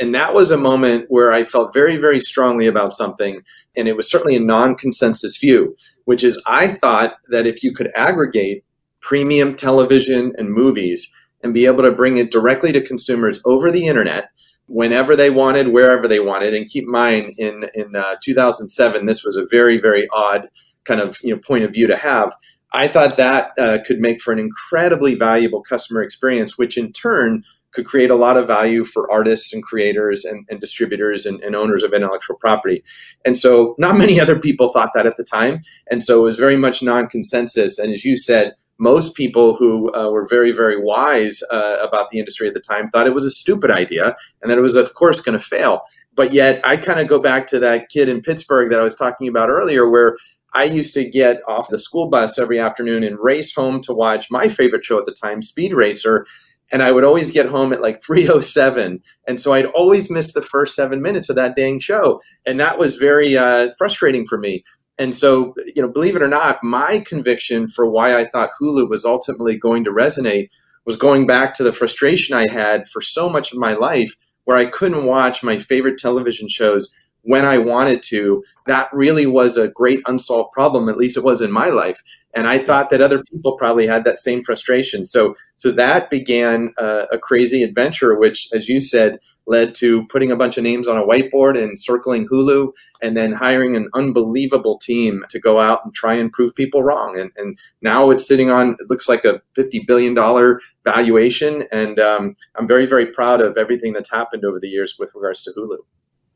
And 0.00 0.14
that 0.14 0.32
was 0.32 0.50
a 0.50 0.56
moment 0.56 1.06
where 1.08 1.32
I 1.32 1.44
felt 1.44 1.74
very, 1.74 1.96
very 1.96 2.20
strongly 2.20 2.66
about 2.66 2.92
something. 2.92 3.42
And 3.76 3.88
it 3.88 3.96
was 3.96 4.10
certainly 4.10 4.36
a 4.36 4.40
non 4.40 4.74
consensus 4.74 5.36
view, 5.36 5.76
which 6.04 6.22
is 6.22 6.40
I 6.46 6.68
thought 6.68 7.16
that 7.28 7.46
if 7.46 7.62
you 7.62 7.74
could 7.74 7.90
aggregate 7.94 8.64
premium 9.00 9.54
television 9.54 10.32
and 10.38 10.52
movies 10.52 11.12
and 11.42 11.54
be 11.54 11.66
able 11.66 11.82
to 11.82 11.92
bring 11.92 12.16
it 12.16 12.30
directly 12.30 12.72
to 12.72 12.80
consumers 12.80 13.40
over 13.44 13.70
the 13.70 13.86
internet, 13.86 14.30
whenever 14.66 15.16
they 15.16 15.30
wanted, 15.30 15.68
wherever 15.68 16.08
they 16.08 16.20
wanted. 16.20 16.54
And 16.54 16.66
keep 16.66 16.84
in 16.84 16.90
mind, 16.90 17.32
in 17.38 17.68
in 17.74 17.96
uh, 17.96 18.16
2007, 18.22 19.06
this 19.06 19.24
was 19.24 19.36
a 19.36 19.46
very 19.50 19.80
very 19.80 20.08
odd 20.12 20.48
kind 20.84 21.00
of 21.00 21.18
you 21.22 21.34
know 21.34 21.40
point 21.40 21.64
of 21.64 21.72
view 21.72 21.86
to 21.86 21.96
have. 21.96 22.34
I 22.72 22.86
thought 22.86 23.16
that 23.16 23.52
uh, 23.58 23.78
could 23.86 23.98
make 23.98 24.20
for 24.20 24.32
an 24.32 24.38
incredibly 24.38 25.14
valuable 25.14 25.62
customer 25.62 26.02
experience, 26.02 26.58
which 26.58 26.76
in 26.76 26.92
turn 26.92 27.44
could 27.72 27.86
create 27.86 28.10
a 28.10 28.16
lot 28.16 28.36
of 28.36 28.46
value 28.46 28.84
for 28.84 29.10
artists 29.10 29.52
and 29.52 29.62
creators 29.62 30.24
and, 30.24 30.46
and 30.50 30.60
distributors 30.60 31.26
and, 31.26 31.42
and, 31.42 31.54
owners 31.54 31.82
of 31.82 31.92
intellectual 31.92 32.36
property. 32.36 32.82
And 33.24 33.36
so, 33.36 33.74
not 33.78 33.96
many 33.96 34.20
other 34.24 34.38
people 34.38 34.72
thought 34.72 34.90
that 34.94 35.06
at 35.06 35.16
the 35.16 35.24
time. 35.24 35.60
And 35.90 36.02
so, 36.02 36.20
it 36.20 36.24
was 36.24 36.36
very 36.36 36.56
much 36.56 36.82
non 36.82 37.08
consensus. 37.08 37.78
And 37.78 37.92
as 37.92 38.04
you 38.04 38.16
said, 38.16 38.54
most 38.78 39.14
people 39.14 39.56
who 39.56 39.92
uh, 39.94 40.10
were 40.10 40.26
very, 40.26 40.52
very 40.52 40.80
wise 40.80 41.42
uh, 41.50 41.78
about 41.80 42.10
the 42.10 42.18
industry 42.18 42.46
at 42.48 42.54
the 42.54 42.60
time 42.60 42.88
thought 42.88 43.06
it 43.06 43.14
was 43.14 43.24
a 43.24 43.30
stupid 43.30 43.70
idea 43.70 44.16
and 44.40 44.50
that 44.50 44.58
it 44.58 44.62
was, 44.62 44.76
of 44.76 44.94
course, 44.94 45.20
going 45.20 45.38
to 45.38 45.44
fail. 45.44 45.82
But 46.14 46.32
yet, 46.32 46.60
I 46.64 46.76
kind 46.76 46.98
of 46.98 47.06
go 47.06 47.20
back 47.20 47.46
to 47.48 47.58
that 47.60 47.88
kid 47.88 48.08
in 48.08 48.22
Pittsburgh 48.22 48.70
that 48.70 48.80
I 48.80 48.84
was 48.84 48.94
talking 48.94 49.28
about 49.28 49.50
earlier, 49.50 49.88
where 49.88 50.16
I 50.54 50.64
used 50.64 50.94
to 50.94 51.08
get 51.08 51.40
off 51.46 51.68
the 51.68 51.78
school 51.78 52.08
bus 52.08 52.38
every 52.38 52.58
afternoon 52.58 53.04
and 53.04 53.18
race 53.18 53.54
home 53.54 53.80
to 53.82 53.92
watch 53.92 54.30
my 54.30 54.48
favorite 54.48 54.84
show 54.84 54.98
at 54.98 55.06
the 55.06 55.12
time, 55.12 55.42
Speed 55.42 55.72
Racer. 55.72 56.26
And 56.72 56.82
I 56.82 56.92
would 56.92 57.04
always 57.04 57.30
get 57.30 57.46
home 57.46 57.72
at 57.72 57.80
like 57.80 58.02
307. 58.02 59.00
And 59.26 59.40
so 59.40 59.52
I'd 59.52 59.66
always 59.66 60.10
miss 60.10 60.32
the 60.32 60.42
first 60.42 60.74
seven 60.74 61.00
minutes 61.00 61.28
of 61.30 61.36
that 61.36 61.56
dang 61.56 61.80
show. 61.80 62.20
And 62.44 62.60
that 62.60 62.78
was 62.78 62.96
very 62.96 63.36
uh, 63.36 63.70
frustrating 63.78 64.26
for 64.26 64.38
me. 64.38 64.64
And 64.98 65.14
so, 65.14 65.54
you 65.74 65.80
know, 65.80 65.88
believe 65.88 66.16
it 66.16 66.22
or 66.22 66.28
not, 66.28 66.62
my 66.62 67.04
conviction 67.06 67.68
for 67.68 67.88
why 67.88 68.18
I 68.18 68.26
thought 68.26 68.50
Hulu 68.60 68.88
was 68.88 69.04
ultimately 69.04 69.56
going 69.56 69.84
to 69.84 69.90
resonate 69.90 70.48
was 70.84 70.96
going 70.96 71.26
back 71.26 71.52
to 71.54 71.62
the 71.62 71.70
frustration 71.70 72.34
I 72.34 72.50
had 72.50 72.88
for 72.88 73.02
so 73.02 73.28
much 73.28 73.52
of 73.52 73.58
my 73.58 73.74
life 73.74 74.16
where 74.44 74.56
I 74.56 74.64
couldn't 74.64 75.04
watch 75.04 75.42
my 75.42 75.58
favorite 75.58 75.98
television 75.98 76.48
shows 76.48 76.96
when 77.22 77.44
I 77.44 77.58
wanted 77.58 78.02
to, 78.04 78.42
that 78.66 78.88
really 78.90 79.26
was 79.26 79.58
a 79.58 79.68
great 79.68 80.00
unsolved 80.06 80.50
problem. 80.52 80.88
At 80.88 80.96
least 80.96 81.18
it 81.18 81.24
was 81.24 81.42
in 81.42 81.52
my 81.52 81.68
life. 81.68 82.02
And 82.34 82.46
I 82.46 82.58
thought 82.58 82.88
that 82.88 83.02
other 83.02 83.22
people 83.22 83.56
probably 83.58 83.86
had 83.86 84.04
that 84.04 84.18
same 84.18 84.42
frustration. 84.42 85.04
So, 85.04 85.34
so 85.56 85.70
that 85.72 86.08
began 86.08 86.72
a, 86.78 87.06
a 87.12 87.18
crazy 87.18 87.62
adventure, 87.62 88.18
which, 88.18 88.48
as 88.54 88.66
you 88.66 88.80
said, 88.80 89.18
led 89.48 89.74
to 89.76 90.06
putting 90.06 90.30
a 90.30 90.36
bunch 90.36 90.56
of 90.56 90.62
names 90.62 90.86
on 90.86 90.96
a 90.96 91.04
whiteboard 91.04 91.60
and 91.60 91.78
circling 91.78 92.28
Hulu, 92.28 92.72
and 93.02 93.16
then 93.16 93.32
hiring 93.32 93.74
an 93.74 93.88
unbelievable 93.94 94.78
team 94.78 95.24
to 95.30 95.40
go 95.40 95.58
out 95.58 95.84
and 95.84 95.94
try 95.94 96.14
and 96.14 96.32
prove 96.32 96.54
people 96.54 96.82
wrong. 96.82 97.18
And, 97.18 97.32
and 97.36 97.58
now 97.82 98.10
it's 98.10 98.26
sitting 98.28 98.50
on 98.50 98.76
it 98.78 98.90
looks 98.90 99.08
like 99.08 99.24
a 99.24 99.40
fifty 99.54 99.80
billion 99.80 100.14
dollar 100.14 100.60
valuation, 100.84 101.66
and 101.72 101.98
um, 101.98 102.36
I'm 102.56 102.68
very 102.68 102.86
very 102.86 103.06
proud 103.06 103.40
of 103.40 103.56
everything 103.56 103.92
that's 103.92 104.10
happened 104.10 104.44
over 104.44 104.60
the 104.60 104.68
years 104.68 104.96
with 104.98 105.12
regards 105.14 105.42
to 105.42 105.52
Hulu. 105.56 105.78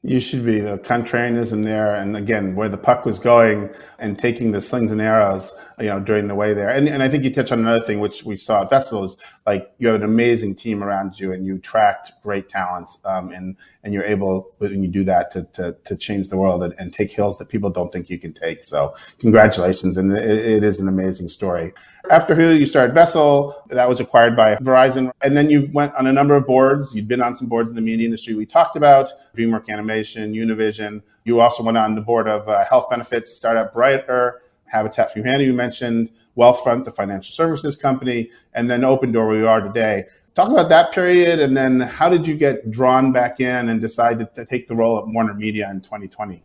You 0.05 0.19
should 0.19 0.45
be. 0.45 0.59
The 0.59 0.79
contrarianism 0.79 1.63
there, 1.63 1.95
and 1.95 2.17
again, 2.17 2.57
where 2.57 2.69
the 2.69 2.77
puck 2.77 3.05
was 3.05 3.21
going, 3.21 3.71
and 4.01 4.19
taking 4.19 4.51
the 4.51 4.61
slings 4.61 4.91
and 4.91 5.01
arrows, 5.01 5.55
you 5.79 5.87
know, 5.87 6.01
during 6.01 6.27
the 6.27 6.35
way 6.35 6.55
there. 6.55 6.71
And, 6.71 6.89
and 6.89 7.05
I 7.05 7.09
think 7.09 7.23
you 7.23 7.33
touched 7.33 7.53
on 7.53 7.61
another 7.61 7.85
thing, 7.85 8.01
which 8.01 8.25
we 8.25 8.37
saw 8.37 8.63
at 8.63 8.71
Vessel, 8.71 9.05
is 9.05 9.17
like 9.47 9.71
you 9.79 9.87
have 9.87 9.97
an 9.97 10.03
amazing 10.03 10.57
team 10.57 10.83
around 10.83 11.21
you, 11.21 11.33
and 11.33 11.47
you 11.47 11.55
attract 11.55 12.13
great 12.21 12.49
talent, 12.49 12.91
um, 13.05 13.31
and 13.31 13.57
and 13.85 13.93
you're 13.93 14.05
able 14.05 14.53
when 14.59 14.83
you 14.83 14.89
do 14.89 15.05
that 15.05 15.31
to 15.33 15.45
to, 15.55 15.77
to 15.85 15.97
change 15.97 16.29
the 16.29 16.37
world 16.37 16.63
and, 16.63 16.75
and, 16.79 16.93
take 16.93 17.11
hills 17.11 17.39
that 17.39 17.49
people 17.49 17.71
don't 17.71 17.91
think 17.93 18.09
you 18.09 18.19
can 18.19 18.33
take. 18.33 18.65
So 18.65 18.95
congratulations, 19.19 19.97
and 19.97 20.13
it, 20.13 20.25
it 20.25 20.63
is 20.63 20.81
an 20.81 20.89
amazing 20.89 21.29
story. 21.29 21.73
After 22.11 22.35
Hulu, 22.35 22.59
you 22.59 22.67
started 22.67 22.95
Vessel. 22.95 23.63
That 23.69 23.89
was 23.89 24.01
acquired 24.01 24.37
by 24.37 24.57
Verizon. 24.57 25.13
And 25.23 25.37
then 25.37 25.51
you 25.51 25.71
went 25.73 25.95
on 25.95 26.07
a 26.07 26.13
number 26.13 26.35
of 26.35 26.47
boards. 26.47 26.95
You'd 26.95 27.09
been 27.09 27.23
on 27.23 27.37
some 27.37 27.49
boards 27.49 27.71
in 27.71 27.77
the 27.77 27.83
media 27.83 28.05
industry 28.05 28.35
we 28.35 28.45
talked 28.45 28.77
about, 28.77 29.11
DreamWorks 29.37 29.69
Animation, 29.69 30.33
Univision. 30.33 31.03
You 31.25 31.41
also 31.41 31.63
went 31.63 31.79
on 31.79 31.95
the 31.95 32.01
board 32.01 32.29
of 32.29 32.49
uh, 32.49 32.65
health 32.65 32.91
benefits 32.91 33.33
startup 33.33 33.73
Brighter, 33.73 34.43
Habitat 34.67 35.13
for 35.13 35.21
Humanity, 35.21 35.45
you 35.45 35.53
mentioned, 35.53 36.11
Wealthfront, 36.37 36.85
the 36.85 36.91
financial 36.91 37.33
services 37.33 37.77
company, 37.77 38.31
and 38.55 38.71
then 38.71 38.81
Opendoor, 38.81 39.29
where 39.29 39.37
you 39.37 39.49
are 39.49 39.61
today. 39.61 40.05
Talk 40.35 40.49
about 40.49 40.71
that 40.71 40.93
period, 40.93 41.41
and 41.41 41.55
then 41.55 41.81
how 41.81 42.09
did 42.09 42.27
you 42.27 42.35
get 42.35 42.71
drawn 42.71 43.13
back 43.13 43.39
in 43.39 43.69
and 43.69 43.81
decide 43.83 44.19
to, 44.21 44.25
to 44.35 44.47
take 44.47 44.67
the 44.67 44.75
role 44.75 44.99
at 44.99 45.05
Warner 45.07 45.35
Media 45.35 45.71
in 45.71 45.83
2020? 45.83 46.43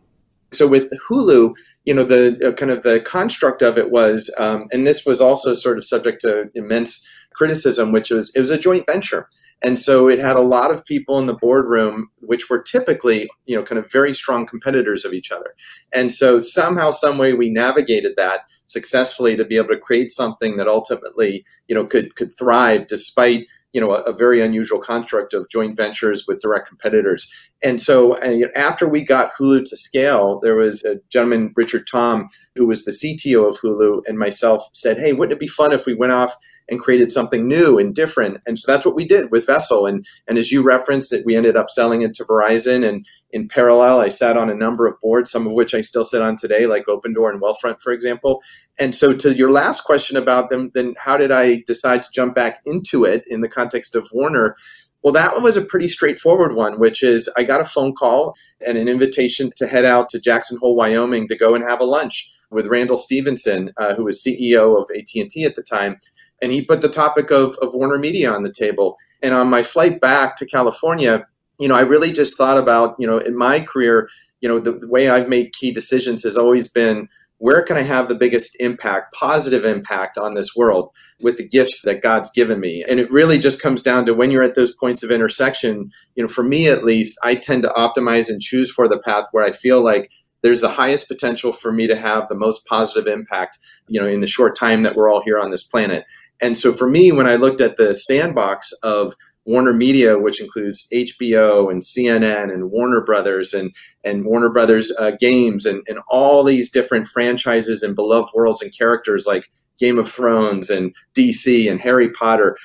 So 0.52 0.66
with 0.66 0.90
Hulu, 1.08 1.54
you 1.86 1.94
know, 1.94 2.04
the 2.04 2.38
uh, 2.46 2.52
kind 2.52 2.70
of 2.70 2.82
the 2.82 3.00
construct 3.00 3.62
of 3.62 3.78
it 3.78 3.90
was, 3.90 4.30
um, 4.38 4.66
and 4.72 4.86
this 4.86 5.06
was 5.06 5.20
also 5.20 5.54
sort 5.54 5.78
of 5.78 5.84
subject 5.84 6.20
to 6.22 6.50
immense 6.54 7.06
criticism, 7.34 7.92
which 7.92 8.10
was 8.10 8.30
it 8.34 8.40
was 8.40 8.50
a 8.50 8.58
joint 8.58 8.84
venture, 8.86 9.28
and 9.62 9.78
so 9.78 10.08
it 10.08 10.18
had 10.18 10.36
a 10.36 10.40
lot 10.40 10.70
of 10.70 10.84
people 10.84 11.18
in 11.18 11.26
the 11.26 11.34
boardroom, 11.34 12.10
which 12.20 12.50
were 12.50 12.60
typically, 12.62 13.28
you 13.46 13.56
know, 13.56 13.62
kind 13.62 13.78
of 13.78 13.90
very 13.90 14.14
strong 14.14 14.44
competitors 14.46 15.04
of 15.04 15.14
each 15.14 15.30
other, 15.30 15.54
and 15.94 16.12
so 16.12 16.38
somehow, 16.38 16.90
some 16.90 17.16
way, 17.16 17.32
we 17.32 17.48
navigated 17.48 18.16
that 18.16 18.40
successfully 18.66 19.34
to 19.36 19.44
be 19.44 19.56
able 19.56 19.68
to 19.68 19.78
create 19.78 20.10
something 20.10 20.56
that 20.56 20.68
ultimately, 20.68 21.44
you 21.68 21.74
know, 21.74 21.84
could 21.84 22.14
could 22.16 22.36
thrive 22.36 22.86
despite 22.86 23.46
you 23.72 23.80
know 23.80 23.94
a, 23.94 24.02
a, 24.02 24.12
very 24.12 24.40
unusual 24.40 24.78
construct 24.78 25.34
of 25.34 25.48
joint 25.50 25.76
ventures 25.76 26.24
with 26.26 26.40
direct 26.40 26.68
competitors. 26.68 27.30
And 27.62 27.80
so 27.80 28.14
and 28.16 28.44
after 28.56 28.88
we 28.88 29.02
got 29.02 29.32
Hulu 29.34 29.64
to 29.68 29.76
scale, 29.76 30.40
there 30.42 30.56
was 30.56 30.82
a 30.84 30.96
gentleman, 31.10 31.52
Richard 31.56 31.86
Tom, 31.86 32.28
who 32.54 32.66
was 32.66 32.84
the 32.84 32.92
CTO 32.92 33.48
of 33.48 33.60
Hulu, 33.60 34.02
and 34.06 34.18
myself 34.18 34.68
said, 34.72 34.98
"Hey, 34.98 35.12
wouldn't 35.12 35.36
it 35.36 35.40
be 35.40 35.48
fun 35.48 35.72
if 35.72 35.86
we 35.86 35.94
went 35.94 36.12
off?" 36.12 36.34
And 36.70 36.78
created 36.78 37.10
something 37.10 37.48
new 37.48 37.78
and 37.78 37.94
different. 37.94 38.42
And 38.46 38.58
so 38.58 38.70
that's 38.70 38.84
what 38.84 38.94
we 38.94 39.06
did 39.06 39.30
with 39.30 39.46
Vessel. 39.46 39.86
And 39.86 40.06
and 40.26 40.36
as 40.36 40.52
you 40.52 40.62
referenced, 40.62 41.10
that 41.10 41.24
we 41.24 41.34
ended 41.34 41.56
up 41.56 41.70
selling 41.70 42.02
it 42.02 42.12
to 42.14 42.24
Verizon. 42.24 42.86
And 42.86 43.06
in 43.30 43.48
parallel, 43.48 44.00
I 44.00 44.10
sat 44.10 44.36
on 44.36 44.50
a 44.50 44.54
number 44.54 44.86
of 44.86 45.00
boards, 45.00 45.30
some 45.30 45.46
of 45.46 45.54
which 45.54 45.74
I 45.74 45.80
still 45.80 46.04
sit 46.04 46.20
on 46.20 46.36
today, 46.36 46.66
like 46.66 46.86
Opendoor 46.86 47.30
and 47.30 47.40
Wealthfront, 47.40 47.80
for 47.80 47.92
example. 47.92 48.42
And 48.78 48.94
so 48.94 49.08
to 49.08 49.34
your 49.34 49.50
last 49.50 49.84
question 49.84 50.16
about 50.16 50.50
them, 50.50 50.70
then 50.74 50.94
how 50.98 51.16
did 51.16 51.32
I 51.32 51.64
decide 51.66 52.02
to 52.02 52.10
jump 52.12 52.34
back 52.34 52.60
into 52.64 53.04
it 53.04 53.24
in 53.28 53.40
the 53.40 53.48
context 53.48 53.94
of 53.94 54.08
Warner? 54.12 54.54
Well, 55.02 55.12
that 55.12 55.34
one 55.34 55.44
was 55.44 55.56
a 55.56 55.64
pretty 55.64 55.88
straightforward 55.88 56.54
one, 56.54 56.80
which 56.80 57.02
is 57.02 57.30
I 57.36 57.44
got 57.44 57.60
a 57.60 57.64
phone 57.64 57.94
call 57.94 58.34
and 58.66 58.76
an 58.76 58.88
invitation 58.88 59.52
to 59.56 59.66
head 59.66 59.84
out 59.84 60.08
to 60.10 60.20
Jackson 60.20 60.58
Hole, 60.58 60.74
Wyoming, 60.74 61.28
to 61.28 61.36
go 61.36 61.54
and 61.54 61.62
have 61.64 61.80
a 61.80 61.84
lunch 61.84 62.28
with 62.50 62.66
Randall 62.66 62.96
Stephenson, 62.96 63.72
uh, 63.76 63.94
who 63.94 64.04
was 64.04 64.22
CEO 64.22 64.76
of 64.76 64.88
AT&T 64.96 65.44
at 65.44 65.54
the 65.54 65.62
time 65.62 65.98
and 66.40 66.52
he 66.52 66.62
put 66.62 66.80
the 66.80 66.88
topic 66.88 67.30
of, 67.30 67.56
of 67.62 67.74
Warner 67.74 67.98
Media 67.98 68.30
on 68.30 68.42
the 68.42 68.52
table. 68.52 68.96
And 69.22 69.34
on 69.34 69.48
my 69.48 69.62
flight 69.62 70.00
back 70.00 70.36
to 70.36 70.46
California, 70.46 71.26
you 71.58 71.68
know, 71.68 71.74
I 71.74 71.80
really 71.80 72.12
just 72.12 72.36
thought 72.36 72.58
about, 72.58 72.94
you 72.98 73.06
know, 73.06 73.18
in 73.18 73.36
my 73.36 73.60
career, 73.60 74.08
you 74.40 74.48
know, 74.48 74.58
the, 74.58 74.72
the 74.72 74.88
way 74.88 75.08
I've 75.08 75.28
made 75.28 75.52
key 75.52 75.72
decisions 75.72 76.22
has 76.22 76.36
always 76.36 76.68
been 76.68 77.08
where 77.38 77.62
can 77.62 77.76
I 77.76 77.82
have 77.82 78.08
the 78.08 78.16
biggest 78.16 78.60
impact, 78.60 79.14
positive 79.14 79.64
impact 79.64 80.18
on 80.18 80.34
this 80.34 80.56
world 80.56 80.90
with 81.20 81.36
the 81.36 81.46
gifts 81.46 81.82
that 81.82 82.02
God's 82.02 82.30
given 82.30 82.58
me? 82.58 82.84
And 82.88 82.98
it 82.98 83.10
really 83.12 83.38
just 83.38 83.62
comes 83.62 83.80
down 83.80 84.06
to 84.06 84.14
when 84.14 84.30
you're 84.30 84.42
at 84.42 84.56
those 84.56 84.74
points 84.74 85.04
of 85.04 85.12
intersection, 85.12 85.90
you 86.16 86.24
know, 86.24 86.28
for 86.28 86.42
me 86.42 86.68
at 86.68 86.84
least, 86.84 87.18
I 87.22 87.36
tend 87.36 87.62
to 87.62 87.68
optimize 87.70 88.28
and 88.28 88.40
choose 88.40 88.70
for 88.70 88.88
the 88.88 88.98
path 88.98 89.26
where 89.30 89.44
I 89.44 89.52
feel 89.52 89.82
like 89.82 90.10
there's 90.42 90.60
the 90.60 90.68
highest 90.68 91.08
potential 91.08 91.52
for 91.52 91.72
me 91.72 91.86
to 91.86 91.96
have 91.96 92.28
the 92.28 92.34
most 92.34 92.66
positive 92.66 93.12
impact, 93.12 93.58
you 93.88 94.00
know, 94.00 94.06
in 94.06 94.20
the 94.20 94.26
short 94.26 94.56
time 94.56 94.82
that 94.82 94.94
we're 94.94 95.10
all 95.10 95.22
here 95.22 95.38
on 95.38 95.50
this 95.50 95.64
planet. 95.64 96.04
And 96.40 96.56
so 96.56 96.72
for 96.72 96.88
me, 96.88 97.10
when 97.10 97.26
I 97.26 97.34
looked 97.34 97.60
at 97.60 97.76
the 97.76 97.94
sandbox 97.94 98.72
of 98.82 99.14
Warner 99.48 99.72
Media, 99.72 100.18
which 100.18 100.42
includes 100.42 100.86
HBO 100.92 101.70
and 101.70 101.80
CNN 101.80 102.52
and 102.52 102.70
Warner 102.70 103.00
Brothers 103.00 103.54
and, 103.54 103.74
and 104.04 104.26
Warner 104.26 104.50
Brothers 104.50 104.92
uh, 104.98 105.12
games 105.18 105.64
and, 105.64 105.82
and 105.88 105.98
all 106.08 106.44
these 106.44 106.70
different 106.70 107.08
franchises 107.08 107.82
and 107.82 107.96
beloved 107.96 108.30
worlds 108.34 108.60
and 108.60 108.76
characters 108.76 109.24
like 109.26 109.50
Game 109.78 109.98
of 109.98 110.10
Thrones 110.10 110.68
and 110.68 110.94
DC 111.16 111.70
and 111.70 111.80
Harry 111.80 112.10
Potter. 112.10 112.58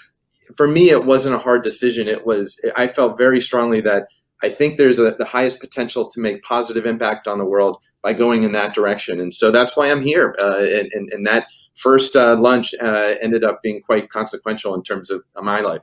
For 0.57 0.67
me, 0.67 0.89
it 0.89 1.05
wasn't 1.05 1.35
a 1.35 1.39
hard 1.39 1.63
decision. 1.63 2.09
It 2.09 2.25
was, 2.25 2.59
I 2.75 2.87
felt 2.87 3.17
very 3.17 3.39
strongly 3.39 3.79
that 3.81 4.07
I 4.43 4.49
think 4.49 4.77
there's 4.77 4.99
a, 4.99 5.11
the 5.11 5.25
highest 5.25 5.61
potential 5.61 6.05
to 6.07 6.19
make 6.19 6.43
positive 6.43 6.85
impact 6.85 7.27
on 7.27 7.37
the 7.37 7.45
world 7.45 7.81
by 8.01 8.13
going 8.13 8.43
in 8.43 8.51
that 8.51 8.75
direction. 8.75 9.21
And 9.21 9.33
so 9.33 9.49
that's 9.49 9.75
why 9.77 9.89
I'm 9.89 10.03
here. 10.03 10.35
Uh, 10.39 10.57
and, 10.57 10.91
and, 10.91 11.09
and, 11.13 11.25
that 11.25 11.47
first 11.75 12.15
uh, 12.17 12.35
lunch 12.37 12.75
uh, 12.81 13.15
ended 13.21 13.45
up 13.45 13.63
being 13.63 13.81
quite 13.81 14.09
consequential 14.09 14.75
in 14.75 14.83
terms 14.83 15.09
of 15.09 15.23
my 15.41 15.61
life. 15.61 15.81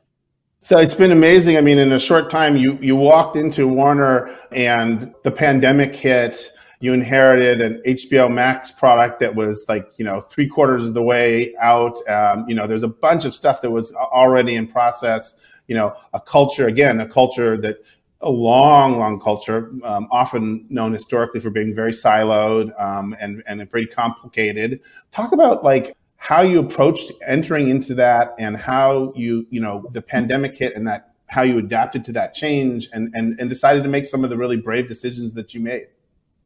So 0.62 0.78
it's 0.78 0.94
been 0.94 1.10
amazing. 1.10 1.56
I 1.56 1.62
mean, 1.62 1.78
in 1.78 1.90
a 1.92 1.98
short 1.98 2.28
time, 2.28 2.54
you 2.54 2.76
you 2.82 2.94
walked 2.94 3.34
into 3.34 3.66
Warner, 3.66 4.36
and 4.52 5.14
the 5.24 5.30
pandemic 5.30 5.96
hit. 5.96 6.52
You 6.80 6.92
inherited 6.92 7.62
an 7.62 7.82
HBO 7.86 8.30
Max 8.30 8.70
product 8.70 9.20
that 9.20 9.34
was 9.34 9.64
like 9.70 9.90
you 9.96 10.04
know 10.04 10.20
three 10.20 10.46
quarters 10.46 10.86
of 10.86 10.92
the 10.92 11.02
way 11.02 11.54
out. 11.62 11.96
Um, 12.10 12.44
you 12.46 12.54
know, 12.54 12.66
there's 12.66 12.82
a 12.82 12.88
bunch 12.88 13.24
of 13.24 13.34
stuff 13.34 13.62
that 13.62 13.70
was 13.70 13.94
already 13.94 14.54
in 14.54 14.66
process. 14.66 15.34
You 15.66 15.76
know, 15.76 15.94
a 16.12 16.20
culture 16.20 16.66
again, 16.66 17.00
a 17.00 17.08
culture 17.08 17.56
that 17.62 17.78
a 18.22 18.30
long, 18.30 18.98
long 18.98 19.18
culture, 19.18 19.72
um, 19.82 20.06
often 20.10 20.66
known 20.68 20.92
historically 20.92 21.40
for 21.40 21.50
being 21.50 21.74
very 21.74 21.92
siloed 21.92 22.78
um, 22.80 23.14
and 23.20 23.42
and 23.46 23.68
pretty 23.70 23.86
complicated. 23.86 24.80
Talk 25.10 25.32
about 25.32 25.64
like 25.64 25.96
how 26.16 26.42
you 26.42 26.60
approached 26.60 27.12
entering 27.26 27.70
into 27.70 27.94
that 27.94 28.34
and 28.38 28.56
how 28.56 29.12
you 29.16 29.46
you 29.50 29.60
know 29.60 29.86
the 29.92 30.02
pandemic 30.02 30.56
hit 30.56 30.76
and 30.76 30.86
that 30.86 31.14
how 31.28 31.42
you 31.42 31.58
adapted 31.58 32.04
to 32.04 32.12
that 32.12 32.34
change 32.34 32.88
and 32.92 33.10
and, 33.14 33.40
and 33.40 33.48
decided 33.48 33.82
to 33.82 33.88
make 33.88 34.04
some 34.04 34.22
of 34.22 34.30
the 34.30 34.36
really 34.36 34.58
brave 34.58 34.86
decisions 34.86 35.32
that 35.34 35.54
you 35.54 35.60
made. 35.60 35.86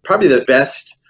Probably 0.04 0.28
the 0.28 0.44
best 0.44 1.02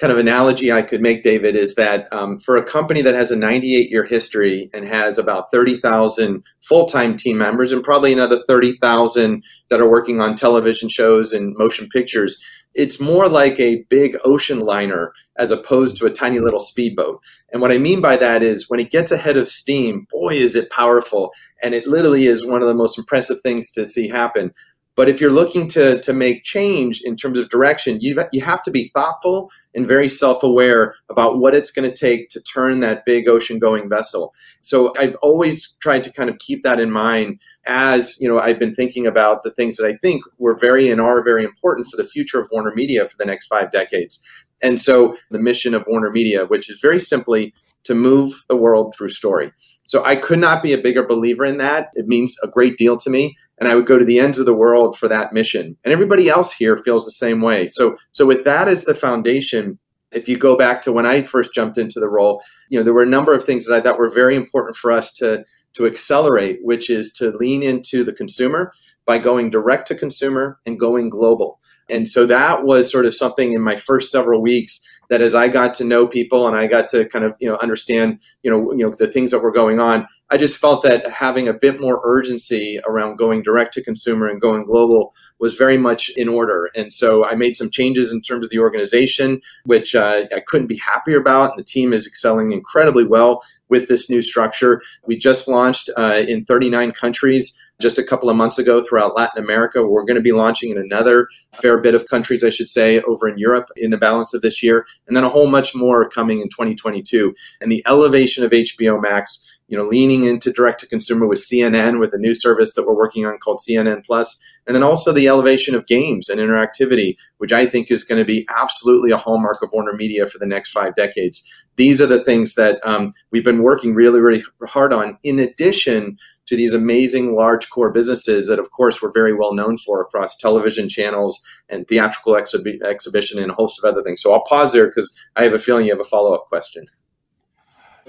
kind 0.00 0.10
of 0.10 0.18
analogy 0.18 0.72
I 0.72 0.80
could 0.80 1.02
make, 1.02 1.22
David, 1.22 1.56
is 1.56 1.74
that 1.74 2.10
um, 2.10 2.38
for 2.38 2.56
a 2.56 2.64
company 2.64 3.02
that 3.02 3.14
has 3.14 3.30
a 3.30 3.36
98 3.36 3.90
year 3.90 4.04
history 4.04 4.70
and 4.72 4.86
has 4.86 5.18
about 5.18 5.50
30,000 5.50 6.42
full 6.62 6.86
time 6.86 7.16
team 7.16 7.36
members 7.36 7.70
and 7.70 7.84
probably 7.84 8.12
another 8.12 8.42
30,000 8.48 9.44
that 9.68 9.80
are 9.80 9.90
working 9.90 10.20
on 10.20 10.34
television 10.34 10.88
shows 10.88 11.34
and 11.34 11.54
motion 11.58 11.86
pictures, 11.90 12.42
it's 12.74 13.00
more 13.00 13.28
like 13.28 13.60
a 13.60 13.82
big 13.90 14.16
ocean 14.24 14.60
liner 14.60 15.12
as 15.36 15.50
opposed 15.50 15.96
to 15.98 16.06
a 16.06 16.10
tiny 16.10 16.38
little 16.38 16.60
speedboat. 16.60 17.20
And 17.52 17.60
what 17.60 17.72
I 17.72 17.78
mean 17.78 18.00
by 18.00 18.16
that 18.16 18.42
is 18.42 18.70
when 18.70 18.80
it 18.80 18.90
gets 18.90 19.10
ahead 19.10 19.36
of 19.36 19.48
steam, 19.48 20.06
boy, 20.10 20.34
is 20.34 20.56
it 20.56 20.70
powerful. 20.70 21.32
And 21.62 21.74
it 21.74 21.86
literally 21.86 22.26
is 22.26 22.46
one 22.46 22.62
of 22.62 22.68
the 22.68 22.74
most 22.74 22.96
impressive 22.96 23.40
things 23.42 23.70
to 23.72 23.84
see 23.84 24.08
happen. 24.08 24.52
But 24.96 25.08
if 25.08 25.20
you're 25.20 25.30
looking 25.30 25.68
to, 25.68 26.00
to 26.00 26.12
make 26.12 26.44
change 26.44 27.00
in 27.02 27.16
terms 27.16 27.38
of 27.38 27.48
direction, 27.48 27.98
you 28.00 28.16
you 28.32 28.42
have 28.42 28.62
to 28.64 28.70
be 28.70 28.90
thoughtful 28.94 29.50
and 29.74 29.86
very 29.86 30.08
self-aware 30.08 30.94
about 31.08 31.38
what 31.38 31.54
it's 31.54 31.70
going 31.70 31.88
to 31.88 31.96
take 31.96 32.28
to 32.30 32.40
turn 32.42 32.80
that 32.80 33.04
big 33.06 33.28
ocean-going 33.28 33.88
vessel. 33.88 34.34
So 34.62 34.92
I've 34.98 35.14
always 35.16 35.74
tried 35.80 36.02
to 36.04 36.12
kind 36.12 36.28
of 36.28 36.38
keep 36.38 36.62
that 36.64 36.80
in 36.80 36.90
mind 36.90 37.40
as 37.66 38.20
you 38.20 38.28
know 38.28 38.38
I've 38.38 38.58
been 38.58 38.74
thinking 38.74 39.06
about 39.06 39.42
the 39.42 39.52
things 39.52 39.76
that 39.76 39.86
I 39.86 39.94
think 40.02 40.22
were 40.38 40.56
very 40.56 40.90
and 40.90 41.00
are 41.00 41.22
very 41.22 41.44
important 41.44 41.86
for 41.86 41.96
the 41.96 42.04
future 42.04 42.40
of 42.40 42.48
Warner 42.50 42.74
Media 42.74 43.06
for 43.06 43.16
the 43.16 43.26
next 43.26 43.46
five 43.46 43.70
decades. 43.70 44.22
And 44.62 44.78
so 44.78 45.16
the 45.30 45.38
mission 45.38 45.72
of 45.74 45.84
Warner 45.86 46.10
Media, 46.10 46.44
which 46.46 46.68
is 46.68 46.80
very 46.80 46.98
simply 46.98 47.54
to 47.84 47.94
move 47.94 48.32
the 48.48 48.56
world 48.56 48.94
through 48.94 49.08
story. 49.08 49.52
So 49.84 50.04
I 50.04 50.14
could 50.16 50.38
not 50.38 50.62
be 50.62 50.72
a 50.72 50.78
bigger 50.78 51.04
believer 51.04 51.44
in 51.44 51.58
that. 51.58 51.88
It 51.94 52.06
means 52.06 52.36
a 52.42 52.46
great 52.46 52.76
deal 52.76 52.96
to 52.98 53.10
me 53.10 53.36
and 53.60 53.70
I 53.70 53.76
would 53.76 53.86
go 53.86 53.98
to 53.98 54.04
the 54.04 54.18
ends 54.18 54.38
of 54.38 54.46
the 54.46 54.54
world 54.54 54.98
for 54.98 55.06
that 55.08 55.32
mission. 55.32 55.76
And 55.84 55.92
everybody 55.92 56.28
else 56.28 56.52
here 56.52 56.76
feels 56.78 57.04
the 57.04 57.12
same 57.12 57.40
way. 57.40 57.68
So 57.68 57.96
so 58.12 58.26
with 58.26 58.44
that 58.44 58.68
as 58.68 58.84
the 58.84 58.94
foundation, 58.94 59.78
if 60.12 60.28
you 60.28 60.36
go 60.36 60.56
back 60.56 60.82
to 60.82 60.92
when 60.92 61.06
I 61.06 61.22
first 61.22 61.54
jumped 61.54 61.78
into 61.78 62.00
the 62.00 62.08
role, 62.08 62.42
you 62.68 62.78
know, 62.78 62.82
there 62.82 62.94
were 62.94 63.02
a 63.02 63.06
number 63.06 63.34
of 63.34 63.44
things 63.44 63.66
that 63.66 63.74
I 63.74 63.80
thought 63.80 63.98
were 63.98 64.10
very 64.10 64.34
important 64.34 64.76
for 64.76 64.90
us 64.90 65.12
to 65.14 65.44
to 65.74 65.86
accelerate, 65.86 66.58
which 66.62 66.90
is 66.90 67.12
to 67.12 67.30
lean 67.30 67.62
into 67.62 68.02
the 68.02 68.12
consumer 68.12 68.72
by 69.06 69.18
going 69.18 69.50
direct 69.50 69.86
to 69.88 69.94
consumer 69.94 70.58
and 70.66 70.80
going 70.80 71.08
global. 71.08 71.60
And 71.88 72.08
so 72.08 72.26
that 72.26 72.64
was 72.64 72.90
sort 72.90 73.06
of 73.06 73.14
something 73.14 73.52
in 73.52 73.62
my 73.62 73.76
first 73.76 74.10
several 74.10 74.40
weeks 74.40 74.80
that 75.08 75.20
as 75.20 75.34
I 75.34 75.48
got 75.48 75.74
to 75.74 75.84
know 75.84 76.06
people 76.06 76.46
and 76.46 76.56
I 76.56 76.66
got 76.66 76.88
to 76.90 77.04
kind 77.08 77.24
of, 77.24 77.36
you 77.40 77.48
know, 77.48 77.56
understand, 77.56 78.20
you 78.42 78.50
know, 78.50 78.72
you 78.72 78.84
know, 78.84 78.90
the 78.90 79.08
things 79.08 79.32
that 79.32 79.40
were 79.40 79.52
going 79.52 79.80
on, 79.80 80.06
I 80.30 80.36
just 80.36 80.58
felt 80.58 80.82
that 80.84 81.10
having 81.10 81.48
a 81.48 81.52
bit 81.52 81.80
more 81.80 82.00
urgency 82.04 82.78
around 82.86 83.16
going 83.16 83.42
direct 83.42 83.74
to 83.74 83.82
consumer 83.82 84.28
and 84.28 84.40
going 84.40 84.64
global 84.64 85.12
was 85.40 85.54
very 85.54 85.76
much 85.76 86.08
in 86.10 86.28
order. 86.28 86.70
And 86.76 86.92
so 86.92 87.24
I 87.24 87.34
made 87.34 87.56
some 87.56 87.68
changes 87.68 88.12
in 88.12 88.22
terms 88.22 88.44
of 88.44 88.50
the 88.50 88.60
organization, 88.60 89.40
which 89.64 89.94
uh, 89.94 90.26
I 90.34 90.40
couldn't 90.46 90.68
be 90.68 90.76
happier 90.76 91.18
about. 91.18 91.50
And 91.50 91.58
the 91.58 91.64
team 91.64 91.92
is 91.92 92.06
excelling 92.06 92.52
incredibly 92.52 93.04
well 93.04 93.42
with 93.68 93.88
this 93.88 94.08
new 94.08 94.22
structure. 94.22 94.82
We 95.06 95.16
just 95.16 95.48
launched 95.48 95.90
uh, 95.96 96.22
in 96.26 96.44
39 96.44 96.92
countries 96.92 97.60
just 97.80 97.98
a 97.98 98.04
couple 98.04 98.28
of 98.28 98.36
months 98.36 98.58
ago 98.58 98.82
throughout 98.82 99.16
Latin 99.16 99.42
America. 99.42 99.86
We're 99.86 100.04
going 100.04 100.16
to 100.16 100.22
be 100.22 100.32
launching 100.32 100.70
in 100.70 100.78
another 100.78 101.28
fair 101.54 101.78
bit 101.78 101.94
of 101.94 102.06
countries, 102.06 102.44
I 102.44 102.50
should 102.50 102.68
say, 102.68 103.00
over 103.02 103.26
in 103.26 103.38
Europe 103.38 103.68
in 103.76 103.90
the 103.90 103.96
balance 103.96 104.34
of 104.34 104.42
this 104.42 104.62
year, 104.62 104.86
and 105.08 105.16
then 105.16 105.24
a 105.24 105.28
whole 105.28 105.48
much 105.48 105.74
more 105.74 106.08
coming 106.08 106.38
in 106.38 106.48
2022. 106.48 107.34
And 107.60 107.72
the 107.72 107.82
elevation 107.86 108.44
of 108.44 108.50
HBO 108.50 109.00
Max 109.00 109.49
you 109.70 109.78
know, 109.78 109.84
leaning 109.84 110.24
into 110.24 110.52
direct 110.52 110.80
to 110.80 110.86
consumer 110.86 111.26
with 111.26 111.38
CNN 111.38 112.00
with 112.00 112.12
a 112.12 112.18
new 112.18 112.34
service 112.34 112.74
that 112.74 112.86
we're 112.86 112.94
working 112.94 113.24
on 113.24 113.38
called 113.38 113.60
CNN 113.60 114.04
Plus, 114.04 114.42
and 114.66 114.74
then 114.74 114.82
also 114.82 115.12
the 115.12 115.28
elevation 115.28 115.76
of 115.76 115.86
games 115.86 116.28
and 116.28 116.40
interactivity, 116.40 117.16
which 117.38 117.52
I 117.52 117.66
think 117.66 117.88
is 117.88 118.02
going 118.02 118.18
to 118.18 118.24
be 118.24 118.46
absolutely 118.54 119.12
a 119.12 119.16
hallmark 119.16 119.62
of 119.62 119.72
Warner 119.72 119.94
Media 119.94 120.26
for 120.26 120.38
the 120.38 120.46
next 120.46 120.72
five 120.72 120.96
decades. 120.96 121.48
These 121.76 122.02
are 122.02 122.06
the 122.06 122.24
things 122.24 122.54
that 122.54 122.84
um, 122.84 123.12
we've 123.30 123.44
been 123.44 123.62
working 123.62 123.94
really, 123.94 124.18
really 124.18 124.42
hard 124.66 124.92
on. 124.92 125.16
In 125.22 125.38
addition 125.38 126.18
to 126.46 126.56
these 126.56 126.74
amazing 126.74 127.36
large 127.36 127.70
core 127.70 127.92
businesses 127.92 128.48
that, 128.48 128.58
of 128.58 128.72
course, 128.72 129.00
we're 129.00 129.12
very 129.12 129.32
well 129.32 129.54
known 129.54 129.76
for 129.76 130.00
across 130.00 130.36
television 130.36 130.88
channels 130.88 131.40
and 131.68 131.86
theatrical 131.86 132.32
exhibi- 132.32 132.82
exhibition 132.82 133.38
and 133.38 133.52
a 133.52 133.54
host 133.54 133.78
of 133.78 133.88
other 133.88 134.02
things. 134.02 134.20
So 134.20 134.32
I'll 134.32 134.42
pause 134.42 134.72
there 134.72 134.88
because 134.88 135.16
I 135.36 135.44
have 135.44 135.52
a 135.52 135.60
feeling 135.60 135.86
you 135.86 135.92
have 135.92 136.00
a 136.00 136.04
follow 136.04 136.34
up 136.34 136.48
question. 136.48 136.86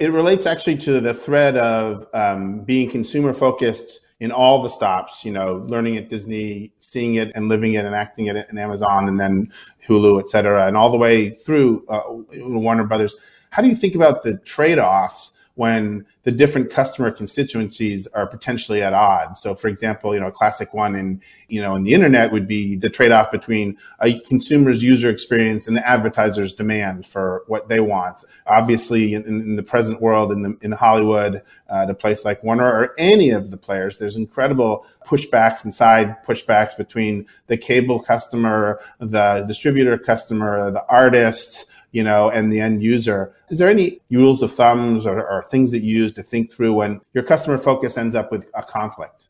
It 0.02 0.12
relates 0.12 0.48
actually 0.48 0.78
to 0.78 1.00
the 1.00 1.14
thread 1.14 1.58
of 1.58 2.08
um, 2.16 2.62
being 2.62 2.90
consumer 2.90 3.34
focused 3.34 4.00
in 4.20 4.32
all 4.32 4.64
the 4.64 4.68
stops, 4.68 5.24
you 5.24 5.32
know, 5.32 5.64
learning 5.68 5.96
at 5.96 6.10
Disney, 6.10 6.74
seeing 6.80 7.16
it 7.16 7.32
and 7.36 7.48
living 7.48 7.76
it 7.76 7.86
and 7.86 7.94
acting 7.94 8.26
it 8.26 8.36
in 8.50 8.58
Amazon 8.58 9.08
and 9.08 9.20
then 9.20 9.48
Hulu, 9.88 10.20
et 10.20 10.28
cetera, 10.28 10.66
and 10.66 10.76
all 10.76 10.90
the 10.90 10.98
way 10.98 11.30
through 11.30 11.86
uh, 11.88 12.02
Warner 12.08 12.84
Brothers. 12.84 13.16
How 13.52 13.62
do 13.62 13.68
you 13.68 13.76
think 13.76 13.94
about 13.94 14.24
the 14.24 14.40
trade 14.40 14.80
offs 14.80 15.34
when 15.62 16.04
the 16.24 16.32
different 16.32 16.72
customer 16.72 17.12
constituencies 17.12 18.08
are 18.08 18.26
potentially 18.26 18.82
at 18.82 18.94
odds. 18.94 19.40
So, 19.44 19.54
for 19.54 19.68
example, 19.68 20.16
you 20.16 20.20
know, 20.20 20.30
a 20.30 20.32
classic 20.32 20.74
one 20.74 20.96
in 20.96 21.22
you 21.50 21.62
know 21.62 21.76
in 21.76 21.84
the 21.84 21.94
internet 21.94 22.32
would 22.32 22.48
be 22.48 22.76
the 22.76 22.90
trade-off 22.90 23.30
between 23.32 23.78
a 24.02 24.20
consumer's 24.22 24.82
user 24.82 25.12
experience 25.12 25.68
and 25.68 25.78
the 25.78 25.88
advertiser's 25.88 26.56
demand 26.56 27.06
for 27.06 27.44
what 27.46 27.70
they 27.70 27.80
want. 27.80 28.24
Obviously, 28.48 29.14
in, 29.14 29.24
in 29.26 29.56
the 29.56 29.62
present 29.62 30.02
world, 30.02 30.32
in 30.32 30.42
the, 30.42 30.58
in 30.62 30.72
Hollywood, 30.72 31.44
uh, 31.70 31.86
a 31.88 31.94
place 31.94 32.26
like 32.26 32.44
Warner 32.44 32.66
or 32.66 32.96
any 32.98 33.30
of 33.30 33.52
the 33.52 33.58
players, 33.58 34.00
there's 34.00 34.16
incredible 34.16 34.88
pushbacks 35.06 35.64
and 35.64 35.76
side 35.76 36.16
pushbacks 36.26 36.76
between 36.76 37.28
the 37.46 37.58
cable 37.58 38.00
customer, 38.00 38.80
the 38.98 39.46
distributor 39.48 39.96
customer, 40.00 40.72
the 40.72 40.84
artist 40.88 41.68
you 41.92 42.04
know, 42.04 42.30
and 42.30 42.52
the 42.52 42.60
end 42.60 42.82
user. 42.82 43.34
Is 43.50 43.60
there 43.60 43.70
any 43.70 44.00
rules 44.10 44.42
of 44.42 44.52
thumbs 44.52 45.06
or, 45.06 45.28
or 45.28 45.44
things 45.44 45.72
that 45.72 45.84
you 45.84 45.98
use 45.98 46.14
to 46.14 46.24
think 46.24 46.52
through 46.52 46.74
when 46.74 47.02
your 47.14 47.24
customer 47.24 47.58
focus 47.58 47.98
ends 47.98 48.16
up 48.16 48.32
with 48.32 48.50
a 48.56 48.64
conflict? 48.64 49.28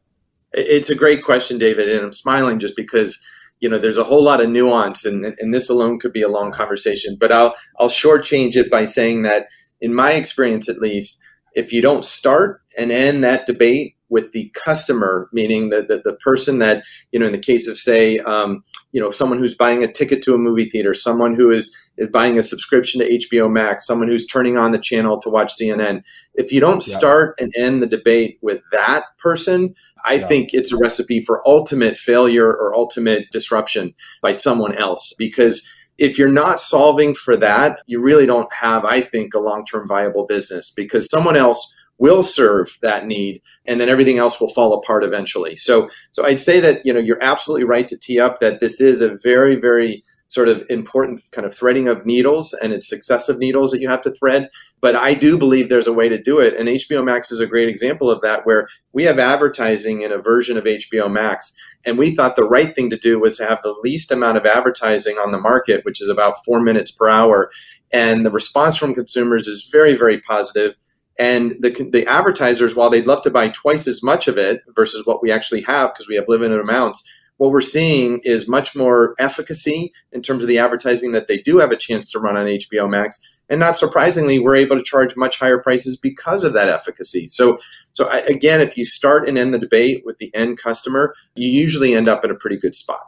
It's 0.54 0.90
a 0.90 0.96
great 0.96 1.24
question, 1.24 1.58
David, 1.58 1.90
and 1.90 2.06
I'm 2.06 2.12
smiling 2.12 2.60
just 2.60 2.76
because 2.76 3.22
you 3.60 3.70
know 3.70 3.78
there's 3.78 3.98
a 3.98 4.04
whole 4.04 4.24
lot 4.24 4.42
of 4.42 4.50
nuance, 4.50 5.06
and, 5.06 5.26
and 5.26 5.54
this 5.54 5.70
alone 5.70 6.00
could 6.00 6.14
be 6.14 6.22
a 6.22 6.30
long 6.30 6.52
conversation. 6.52 7.18
But 7.20 7.32
I'll 7.32 7.56
I'll 7.80 7.90
shortchange 7.90 8.56
it 8.56 8.70
by 8.70 8.86
saying 8.86 9.22
that, 9.24 9.48
in 9.80 9.94
my 9.94 10.14
experience 10.14 10.68
at 10.68 10.80
least, 10.80 11.20
if 11.56 11.72
you 11.72 11.82
don't 11.82 12.06
start 12.06 12.62
and 12.78 12.92
end 12.92 13.24
that 13.24 13.46
debate 13.46 13.96
with 14.12 14.32
the 14.34 14.50
customer, 14.54 15.30
meaning 15.32 15.70
the, 15.70 15.82
the, 15.82 16.02
the 16.04 16.14
person 16.18 16.60
that, 16.60 16.84
you 17.12 17.20
know, 17.20 17.26
in 17.26 17.32
the 17.32 17.40
case 17.40 17.68
of, 17.68 17.78
say, 17.78 18.20
um, 18.20 18.62
you 18.92 19.02
know, 19.02 19.10
someone 19.10 19.40
who's 19.40 19.56
buying 19.56 19.84
a 19.84 19.92
ticket 19.92 20.22
to 20.24 20.36
a 20.36 20.38
movie 20.38 20.70
theater, 20.70 20.94
someone 20.94 21.34
who 21.34 21.50
is, 21.50 21.76
is 21.98 22.10
buying 22.10 22.38
a 22.38 22.44
subscription 22.44 23.00
to 23.00 23.10
HBO 23.10 23.52
Max, 23.52 23.88
someone 23.88 24.10
who's 24.10 24.28
turning 24.28 24.58
on 24.58 24.72
the 24.72 24.78
channel 24.78 25.20
to 25.22 25.30
watch 25.30 25.54
CNN. 25.54 26.04
If 26.36 26.52
you 26.52 26.60
don't 26.60 26.86
yeah. 26.86 26.98
start 26.98 27.40
and 27.40 27.52
end 27.58 27.82
the 27.82 27.88
debate 27.88 28.38
with 28.42 28.62
that 28.74 29.06
person, 29.18 29.74
I 30.06 30.16
yeah. 30.16 30.28
think 30.28 30.54
it's 30.54 30.74
a 30.74 30.78
recipe 30.78 31.22
for 31.22 31.48
ultimate 31.48 31.98
failure 31.98 32.48
or 32.48 32.76
ultimate 32.76 33.28
disruption 33.32 33.94
by 34.22 34.34
someone 34.34 34.76
else 34.76 35.14
because 35.18 35.66
if 35.98 36.18
you're 36.18 36.32
not 36.32 36.60
solving 36.60 37.14
for 37.14 37.38
that, 37.38 37.80
you 37.86 38.02
really 38.02 38.26
don't 38.26 38.52
have, 38.52 38.84
I 38.86 39.02
think, 39.02 39.34
a 39.36 39.40
long 39.40 39.66
term 39.66 39.88
viable 39.88 40.26
business 40.26 40.72
because 40.72 41.10
someone 41.10 41.38
else 41.38 41.76
will 42.02 42.24
serve 42.24 42.80
that 42.82 43.06
need 43.06 43.42
and 43.68 43.80
then 43.80 43.88
everything 43.88 44.18
else 44.18 44.42
will 44.42 44.52
fall 44.52 44.74
apart 44.74 45.04
eventually. 45.04 45.56
So 45.56 45.88
so 46.12 46.26
i'd 46.26 46.42
say 46.42 46.60
that 46.60 46.82
you 46.84 46.92
know 46.92 47.00
you're 47.00 47.24
absolutely 47.24 47.64
right 47.64 47.88
to 47.88 47.98
tee 47.98 48.20
up 48.20 48.40
that 48.40 48.60
this 48.60 48.82
is 48.82 49.02
a 49.02 49.16
very 49.24 49.56
very 49.56 50.04
sort 50.28 50.48
of 50.48 50.64
important 50.70 51.22
kind 51.32 51.46
of 51.46 51.54
threading 51.54 51.88
of 51.90 52.06
needles 52.06 52.54
and 52.62 52.72
it's 52.74 52.88
successive 52.90 53.38
needles 53.38 53.70
that 53.70 53.82
you 53.82 53.90
have 53.90 54.02
to 54.02 54.12
thread. 54.12 54.50
But 54.82 54.96
i 54.96 55.14
do 55.14 55.38
believe 55.38 55.70
there's 55.70 55.94
a 55.94 56.00
way 56.02 56.10
to 56.10 56.20
do 56.20 56.40
it 56.40 56.56
and 56.58 56.68
hbo 56.68 57.06
max 57.06 57.32
is 57.32 57.40
a 57.40 57.52
great 57.54 57.70
example 57.70 58.10
of 58.10 58.22
that 58.22 58.46
where 58.48 58.68
we 58.94 59.04
have 59.04 59.20
advertising 59.20 60.02
in 60.02 60.12
a 60.12 60.18
version 60.32 60.58
of 60.58 60.64
hbo 60.64 61.12
max 61.12 61.54
and 61.86 62.00
we 62.00 62.16
thought 62.16 62.36
the 62.36 62.54
right 62.58 62.74
thing 62.76 62.90
to 62.90 62.98
do 62.98 63.20
was 63.20 63.38
to 63.38 63.46
have 63.48 63.62
the 63.62 63.76
least 63.84 64.12
amount 64.12 64.38
of 64.38 64.46
advertising 64.46 65.18
on 65.18 65.32
the 65.32 65.40
market 65.50 65.86
which 65.86 66.02
is 66.02 66.10
about 66.10 66.44
four 66.46 66.60
minutes 66.60 66.92
per 66.92 67.08
hour 67.08 67.52
and 67.94 68.26
the 68.26 68.32
response 68.32 68.76
from 68.76 68.96
consumers 68.96 69.46
is 69.46 69.70
very 69.72 69.96
very 69.96 70.20
positive 70.20 70.78
and 71.20 71.52
the, 71.60 71.70
the 71.92 72.06
advertisers, 72.08 72.76
while 72.76 72.90
they'd 72.90 73.06
love 73.06 73.22
to 73.24 73.30
buy 73.30 73.50
twice 73.50 73.88
as 73.88 74.02
much 74.02 74.28
of 74.28 74.38
it 74.38 74.62
versus 74.76 75.06
what 75.06 75.22
we 75.22 75.32
actually 75.32 75.62
have 75.62 75.94
because 75.94 76.08
we 76.08 76.16
have 76.16 76.26
limited 76.28 76.60
amounts, 76.60 77.08
what 77.38 77.52
we're 77.52 77.62
seeing 77.62 78.20
is 78.24 78.48
much 78.48 78.76
more 78.76 79.16
efficacy 79.18 79.92
in 80.12 80.22
terms 80.22 80.44
of 80.44 80.48
the 80.48 80.60
advertising 80.60 81.12
that 81.14 81.28
they 81.28 81.38
do 81.38 81.58
have 81.58 81.72
a 81.72 81.76
chance 81.76 82.12
to 82.12 82.20
run 82.20 82.38
on 82.38 82.46
HBO 82.46 82.88
Max. 82.88 83.20
And 83.50 83.60
not 83.60 83.76
surprisingly, 83.76 84.38
we're 84.38 84.56
able 84.56 84.78
to 84.78 84.84
charge 84.84 85.18
much 85.18 85.40
higher 85.40 85.58
prices 85.58 85.98
because 85.98 86.44
of 86.44 86.54
that 86.54 86.70
efficacy. 86.70 87.28
So, 87.28 87.58
so 87.94 88.08
I, 88.08 88.20
again, 88.20 88.62
if 88.62 88.78
you 88.78 88.86
start 88.86 89.28
and 89.28 89.38
end 89.40 89.54
the 89.54 89.60
debate 89.60 90.04
with 90.06 90.20
the 90.20 90.34
end 90.36 90.60
customer, 90.60 91.16
you 91.36 91.50
usually 91.50 91.96
end 91.96 92.08
up 92.08 92.24
in 92.24 92.30
a 92.30 92.36
pretty 92.36 92.58
good 92.58 92.76
spot. 92.76 93.02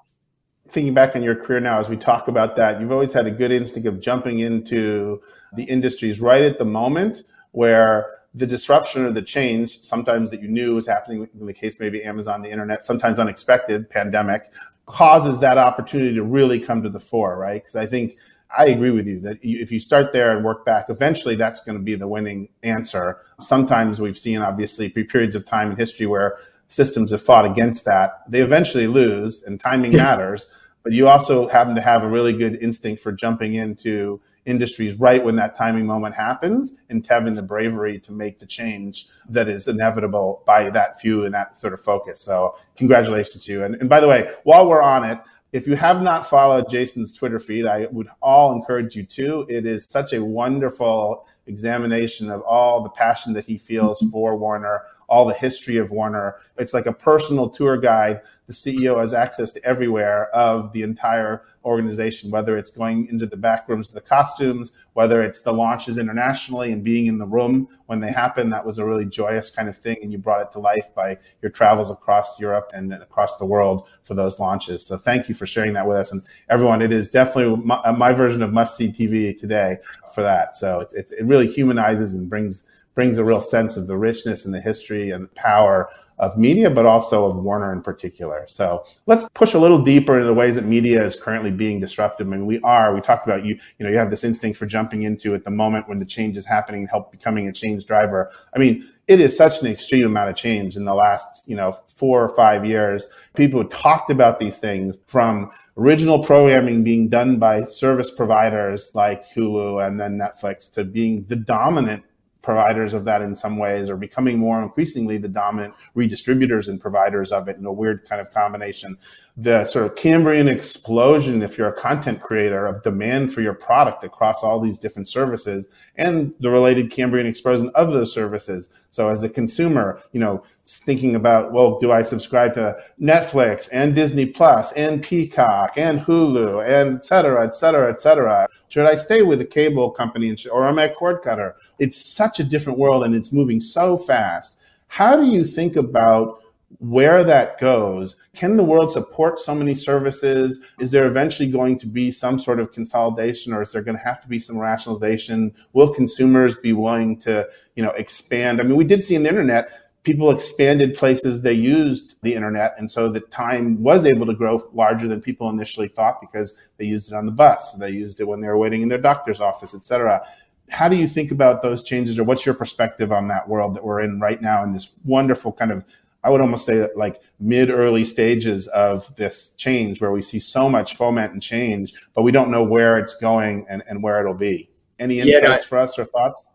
Thinking 0.68 0.96
back 0.96 1.16
on 1.16 1.22
your 1.22 1.36
career 1.36 1.60
now, 1.60 1.78
as 1.78 1.88
we 1.88 1.96
talk 1.96 2.28
about 2.28 2.56
that, 2.56 2.82
you've 2.82 2.92
always 2.92 3.14
had 3.14 3.28
a 3.28 3.32
good 3.32 3.52
instinct 3.52 3.88
of 3.88 4.02
jumping 4.02 4.40
into 4.40 5.22
the 5.56 5.66
industries 5.66 6.20
right 6.20 6.42
at 6.42 6.58
the 6.58 6.66
moment 6.66 7.22
where 7.54 8.10
the 8.36 8.46
disruption 8.46 9.06
or 9.06 9.12
the 9.12 9.22
change, 9.22 9.82
sometimes 9.82 10.30
that 10.32 10.42
you 10.42 10.48
knew 10.48 10.76
was 10.76 10.86
happening 10.86 11.28
in 11.40 11.46
the 11.46 11.54
case 11.54 11.80
maybe 11.80 12.04
Amazon, 12.04 12.42
the 12.42 12.50
internet, 12.50 12.86
sometimes 12.86 13.18
unexpected 13.18 13.90
pandemic, 13.90 14.52
causes 14.86 15.40
that 15.40 15.58
opportunity 15.58 16.14
to 16.14 16.24
really 16.24 16.60
come 16.60 16.84
to 16.84 16.90
the 16.90 17.00
fore, 17.00 17.40
right? 17.40 17.64
Because 17.64 17.76
I 17.76 17.86
think 17.86 18.18
I 18.56 18.66
agree 18.66 18.92
with 18.92 19.08
you 19.08 19.20
that 19.22 19.38
if 19.42 19.72
you 19.72 19.80
start 19.80 20.14
there 20.14 20.36
and 20.36 20.44
work 20.44 20.66
back, 20.66 20.86
eventually 20.90 21.36
that's 21.36 21.64
going 21.64 21.78
to 21.78 21.84
be 21.84 21.96
the 21.96 22.08
winning 22.08 22.50
answer. 22.64 23.20
Sometimes 23.40 24.02
we've 24.02 24.18
seen, 24.18 24.42
obviously, 24.42 24.90
periods 24.90 25.36
of 25.36 25.46
time 25.46 25.72
in 25.72 25.78
history 25.78 26.06
where 26.06 26.38
systems 26.68 27.12
have 27.12 27.22
fought 27.22 27.46
against 27.46 27.86
that. 27.86 28.24
They 28.30 28.42
eventually 28.42 28.88
lose, 28.88 29.44
and 29.44 29.60
timing 29.60 29.96
matters. 29.96 30.50
But 30.84 30.94
you 30.94 31.08
also 31.08 31.48
happen 31.48 31.76
to 31.76 31.82
have 31.82 32.04
a 32.04 32.08
really 32.08 32.34
good 32.34 32.62
instinct 32.62 33.02
for 33.02 33.12
jumping 33.12 33.56
into 33.56 34.20
industries 34.46 34.96
right 34.96 35.24
when 35.24 35.36
that 35.38 35.56
timing 35.56 35.86
moment 35.86 36.16
happens 36.16 36.76
and 36.90 37.06
having 37.08 37.34
the 37.34 37.42
bravery 37.42 38.00
to 38.00 38.12
make 38.12 38.40
the 38.40 38.46
change 38.46 39.08
that 39.30 39.48
is 39.48 39.68
inevitable 39.68 40.44
by 40.46 40.70
that 40.70 41.00
few 41.00 41.26
and 41.26 41.34
that 41.34 41.56
sort 41.56 41.74
of 41.74 41.82
focus. 41.82 42.20
So 42.22 42.56
congratulations 42.76 43.46
to 43.46 43.52
you. 43.52 43.64
And, 43.64 43.76
and 43.76 43.90
by 43.90 44.00
the 44.00 44.08
way, 44.08 44.32
while 44.44 44.68
we're 44.68 44.82
on 44.82 45.06
it, 45.06 45.20
if 45.54 45.68
you 45.68 45.76
have 45.76 46.02
not 46.02 46.28
followed 46.28 46.68
Jason's 46.68 47.14
Twitter 47.14 47.38
feed, 47.38 47.68
I 47.68 47.86
would 47.92 48.10
all 48.22 48.54
encourage 48.54 48.96
you 48.96 49.04
to. 49.04 49.46
It 49.48 49.68
is 49.68 49.88
such 49.88 50.14
a 50.14 50.24
wonderful 50.24 51.28
examination 51.48 52.30
of 52.30 52.42
all 52.42 52.82
the 52.82 52.90
passion 52.90 53.34
that 53.34 53.46
he 53.46 53.58
feels 53.58 54.00
mm-hmm. 54.00 54.10
for 54.10 54.36
Warner, 54.36 54.84
all 55.10 55.26
the 55.26 55.34
history 55.34 55.78
of 55.78 55.92
Warner. 55.92 56.38
It's 56.58 56.74
like 56.74 56.86
a 56.86 56.94
personal 56.94 57.50
tour 57.50 57.78
guide. 57.78 58.22
The 58.46 58.54
CEO 58.54 59.00
has 59.00 59.14
access 59.14 59.52
to 59.52 59.66
everywhere 59.66 60.30
of 60.36 60.72
the 60.74 60.84
entire 60.84 61.44
organization, 61.66 62.30
whether 62.30 62.58
it's 62.58 62.70
going 62.70 63.08
into 63.08 63.26
the 63.26 63.38
back 63.38 63.70
rooms 63.70 63.88
of 63.88 63.96
the 63.96 64.02
costumes, 64.02 64.74
whether 64.94 65.22
it's 65.22 65.42
the 65.42 65.54
launches 65.54 65.98
internationally 65.98 66.72
and 66.72 66.84
being 66.84 67.08
in 67.08 67.18
the 67.18 67.26
room 67.26 67.68
when 67.86 68.00
they 68.00 68.12
happen. 68.12 68.50
That 68.50 68.66
was 68.66 68.78
a 68.78 68.86
really 68.86 69.06
joyous 69.06 69.50
kind 69.50 69.70
of 69.70 69.78
thing. 69.78 69.98
And 70.02 70.12
you 70.12 70.18
brought 70.18 70.42
it 70.42 70.52
to 70.54 70.60
life 70.60 70.94
by 70.94 71.18
your 71.42 71.52
travels 71.52 71.90
across 71.90 72.40
Europe 72.40 72.72
and 72.74 72.94
across 72.94 73.38
the 73.38 73.46
world 73.46 73.88
for 74.04 74.14
those 74.14 74.40
launches. 74.40 74.86
So 74.86 74.98
thank 74.98 75.30
you 75.30 75.36
for 75.36 75.46
sharing 75.46 75.74
that 75.74 75.88
with 75.88 75.98
us. 75.98 76.12
And 76.12 76.22
everyone, 76.50 76.82
it 76.82 76.92
is 76.92 77.10
definitely 77.10 77.64
my, 77.64 77.92
my 77.92 78.14
version 78.14 78.42
of 78.42 78.52
must 78.52 78.76
see 78.76 78.90
TV 78.90 79.38
today 79.40 79.78
for 80.14 80.22
that. 80.22 80.56
So 80.56 80.82
it's, 80.82 80.94
it's, 80.94 81.12
it 81.12 81.24
really 81.24 81.33
humanizes 81.42 82.14
and 82.14 82.30
brings 82.30 82.64
brings 82.96 83.18
a 83.18 83.24
real 83.24 83.42
sense 83.42 83.76
of 83.76 83.88
the 83.88 83.98
richness 83.98 84.46
and 84.46 84.54
the 84.54 84.62
history 84.62 85.10
and 85.10 85.24
the 85.24 85.30
power 85.30 85.90
of 86.20 86.38
media, 86.38 86.70
but 86.70 86.86
also 86.86 87.26
of 87.26 87.36
Warner 87.36 87.74
in 87.74 87.82
particular. 87.82 88.46
So 88.48 88.86
let's 89.08 89.28
push 89.34 89.56
a 89.56 89.60
little 89.60 89.82
deeper 89.84 90.14
into 90.14 90.28
the 90.28 90.34
ways 90.34 90.56
that 90.56 90.66
media 90.66 91.04
is 91.04 91.16
currently 91.16 91.50
being 91.50 91.80
disrupted. 91.80 92.28
I 92.28 92.30
mean, 92.30 92.46
we 92.46 92.60
are, 92.60 92.94
we 92.94 93.02
talked 93.02 93.26
about 93.28 93.46
you, 93.46 93.56
you 93.80 93.86
know, 93.86 93.90
you 93.90 93.98
have 93.98 94.12
this 94.12 94.24
instinct 94.24 94.60
for 94.60 94.68
jumping 94.68 95.04
into 95.04 95.34
at 95.34 95.44
the 95.44 95.50
moment 95.50 95.90
when 95.90 95.98
the 95.98 96.06
change 96.06 96.38
is 96.38 96.46
happening, 96.46 96.82
and 96.82 96.90
help 96.90 97.12
becoming 97.12 97.48
a 97.48 97.52
change 97.52 97.88
driver. 97.88 98.32
I 98.56 98.60
mean, 98.60 98.88
it 99.08 99.20
is 99.20 99.36
such 99.36 99.60
an 99.62 99.68
extreme 99.68 100.06
amount 100.06 100.30
of 100.30 100.36
change 100.36 100.78
in 100.78 100.86
the 100.86 100.94
last, 100.94 101.50
you 101.50 101.56
know, 101.56 101.72
four 101.88 102.24
or 102.24 102.30
five 102.30 102.64
years. 102.64 103.10
People 103.36 103.66
talked 103.66 104.12
about 104.12 104.40
these 104.40 104.60
things 104.60 104.98
from 105.08 105.52
original 105.78 106.24
programming 106.24 106.84
being 106.84 107.10
done 107.10 107.38
by 107.38 107.64
service 107.66 108.12
providers 108.12 108.92
like 108.94 109.28
Hulu 109.30 109.86
and 109.86 110.00
then 110.00 110.20
Netflix 110.20 110.72
to 110.74 110.84
being 110.84 111.26
the 111.26 111.36
dominant 111.36 112.04
providers 112.44 112.94
of 112.94 113.06
that 113.06 113.22
in 113.22 113.34
some 113.34 113.58
ways 113.58 113.90
or 113.90 113.96
becoming 113.96 114.38
more 114.38 114.62
increasingly 114.62 115.18
the 115.18 115.30
dominant 115.30 115.74
redistributors 115.96 116.68
and 116.68 116.80
providers 116.80 117.32
of 117.32 117.48
it 117.48 117.58
in 117.58 117.66
a 117.66 117.72
weird 117.72 118.08
kind 118.08 118.22
of 118.22 118.32
combination. 118.32 118.98
The 119.36 119.66
sort 119.66 119.88
of 119.88 119.96
Cambrian 119.96 120.48
explosion, 120.48 121.42
if 121.42 121.58
you're 121.58 121.68
a 121.68 121.74
content 121.74 122.22
creator, 122.22 122.68
of 122.68 122.84
demand 122.84 123.34
for 123.34 123.42
your 123.42 123.56
product 123.56 124.04
across 124.04 124.44
all 124.44 124.60
these 124.60 124.78
different 124.78 125.08
services 125.08 125.68
and 125.96 126.36
the 126.40 126.52
related 126.52 126.92
Cambrian 126.92 127.26
explosion 127.26 127.72
of 127.74 127.92
those 127.92 128.14
services. 128.14 128.70
So 128.92 129.10
as 129.10 129.24
a 129.24 129.30
consumer, 129.30 130.04
you 130.12 130.20
know, 130.20 130.44
thinking 130.66 131.16
about, 131.16 131.52
well, 131.52 131.80
do 131.80 131.92
I 131.92 132.04
subscribe 132.04 132.54
to 132.54 132.78
Netflix 133.02 133.70
and 133.74 133.96
Disney 133.96 134.28
Plus 134.28 134.72
and 134.74 135.02
Peacock 135.02 135.80
and 135.80 136.00
Hulu 136.00 136.64
and 136.64 136.98
et 136.98 137.04
cetera, 137.04 137.44
et 137.44 137.56
cetera, 137.56 137.90
et 137.92 138.00
cetera? 138.00 138.48
Should 138.70 138.86
I 138.86 138.94
stay 138.94 139.24
with 139.24 139.42
a 139.42 139.46
cable 139.46 139.90
company 139.90 140.36
or 140.52 140.68
am 140.68 140.78
I 140.78 140.84
a 140.84 140.94
cord 140.94 141.24
cutter? 141.24 141.56
It's 141.80 141.98
such 141.98 142.40
a 142.40 142.44
different 142.44 142.78
world 142.78 143.04
and 143.04 143.16
it's 143.16 143.32
moving 143.32 143.62
so 143.62 143.98
fast. 143.98 144.60
How 144.90 145.18
do 145.18 145.26
you 145.26 145.44
think 145.44 145.76
about 145.76 146.43
where 146.80 147.24
that 147.24 147.60
goes? 147.60 148.16
Can 148.34 148.58
the 148.58 148.64
world 148.64 148.92
support 148.92 149.40
so 149.40 149.56
many 149.56 149.76
services? 149.76 150.60
Is 150.80 150.92
there 150.92 151.08
eventually 151.08 151.50
going 151.50 151.80
to 151.80 151.88
be 151.88 152.12
some 152.12 152.40
sort 152.40 152.60
of 152.60 152.72
consolidation 152.72 153.54
or 153.54 153.62
is 153.62 153.72
there 153.72 153.82
going 153.82 153.98
to 153.98 154.04
have 154.04 154.22
to 154.22 154.28
be 154.28 154.40
some 154.40 154.58
rationalization? 154.58 155.54
Will 155.74 155.94
consumers 155.94 156.56
be 156.56 156.74
willing 156.74 157.20
to, 157.22 157.48
you 157.76 157.84
know, 157.84 157.92
expand? 157.92 158.60
I 158.60 158.64
mean, 158.64 158.76
we 158.76 158.86
did 158.86 159.04
see 159.04 159.16
in 159.16 159.24
the 159.24 159.30
internet 159.30 159.70
people 160.04 160.32
expanded 160.32 160.94
places 160.94 161.42
they 161.42 161.54
used 161.54 162.22
the 162.24 162.34
internet 162.34 162.76
and 162.78 162.92
so 162.92 163.08
the 163.08 163.22
time 163.22 163.82
was 163.82 164.06
able 164.06 164.26
to 164.26 164.34
grow 164.34 164.62
larger 164.74 165.08
than 165.08 165.22
people 165.22 165.50
initially 165.50 165.88
thought 165.88 166.20
because 166.20 166.56
they 166.78 166.86
used 166.86 167.12
it 167.12 167.16
on 167.16 167.26
the 167.26 167.32
bus 167.32 167.74
they 167.76 167.90
used 167.90 168.20
it 168.20 168.28
when 168.28 168.42
they 168.42 168.48
were 168.48 168.58
waiting 168.58 168.82
in 168.82 168.90
their 168.90 168.98
doctor's 168.98 169.40
office 169.40 169.74
etc 169.74 170.22
how 170.70 170.90
do 170.90 170.96
you 170.96 171.08
think 171.08 171.32
about 171.32 171.62
those 171.62 171.84
changes 171.84 172.20
or 172.20 172.24
what's 172.24 172.46
your 172.46 172.56
perspective 172.56 173.12
on 173.12 173.28
that 173.28 173.48
world 173.48 173.76
that 173.76 173.84
we're 173.84 174.02
in 174.02 174.20
right 174.20 174.42
now 174.42 174.64
in 174.64 174.74
this 174.74 174.92
wonderful 175.06 175.52
kind 175.52 175.72
of 175.72 175.86
i 176.24 176.30
would 176.30 176.42
almost 176.42 176.66
say 176.66 176.88
like 176.96 177.22
mid 177.40 177.70
early 177.70 178.04
stages 178.04 178.68
of 178.70 179.14
this 179.16 179.52
change 179.54 180.02
where 180.02 180.12
we 180.12 180.22
see 180.22 180.40
so 180.40 180.70
much 180.70 180.96
foment 180.96 181.34
and 181.34 181.42
change 181.42 181.94
but 182.14 182.24
we 182.24 182.32
don't 182.32 182.52
know 182.52 182.64
where 182.64 182.98
it's 182.98 183.16
going 183.16 183.66
and, 183.70 183.84
and 183.88 184.04
where 184.04 184.20
it'll 184.20 184.34
be 184.34 184.70
any 185.00 185.20
insights 185.20 185.44
yeah, 185.44 185.54
I, 185.54 185.60
for 185.60 185.78
us 185.78 185.98
or 186.00 186.06
thoughts 186.06 186.54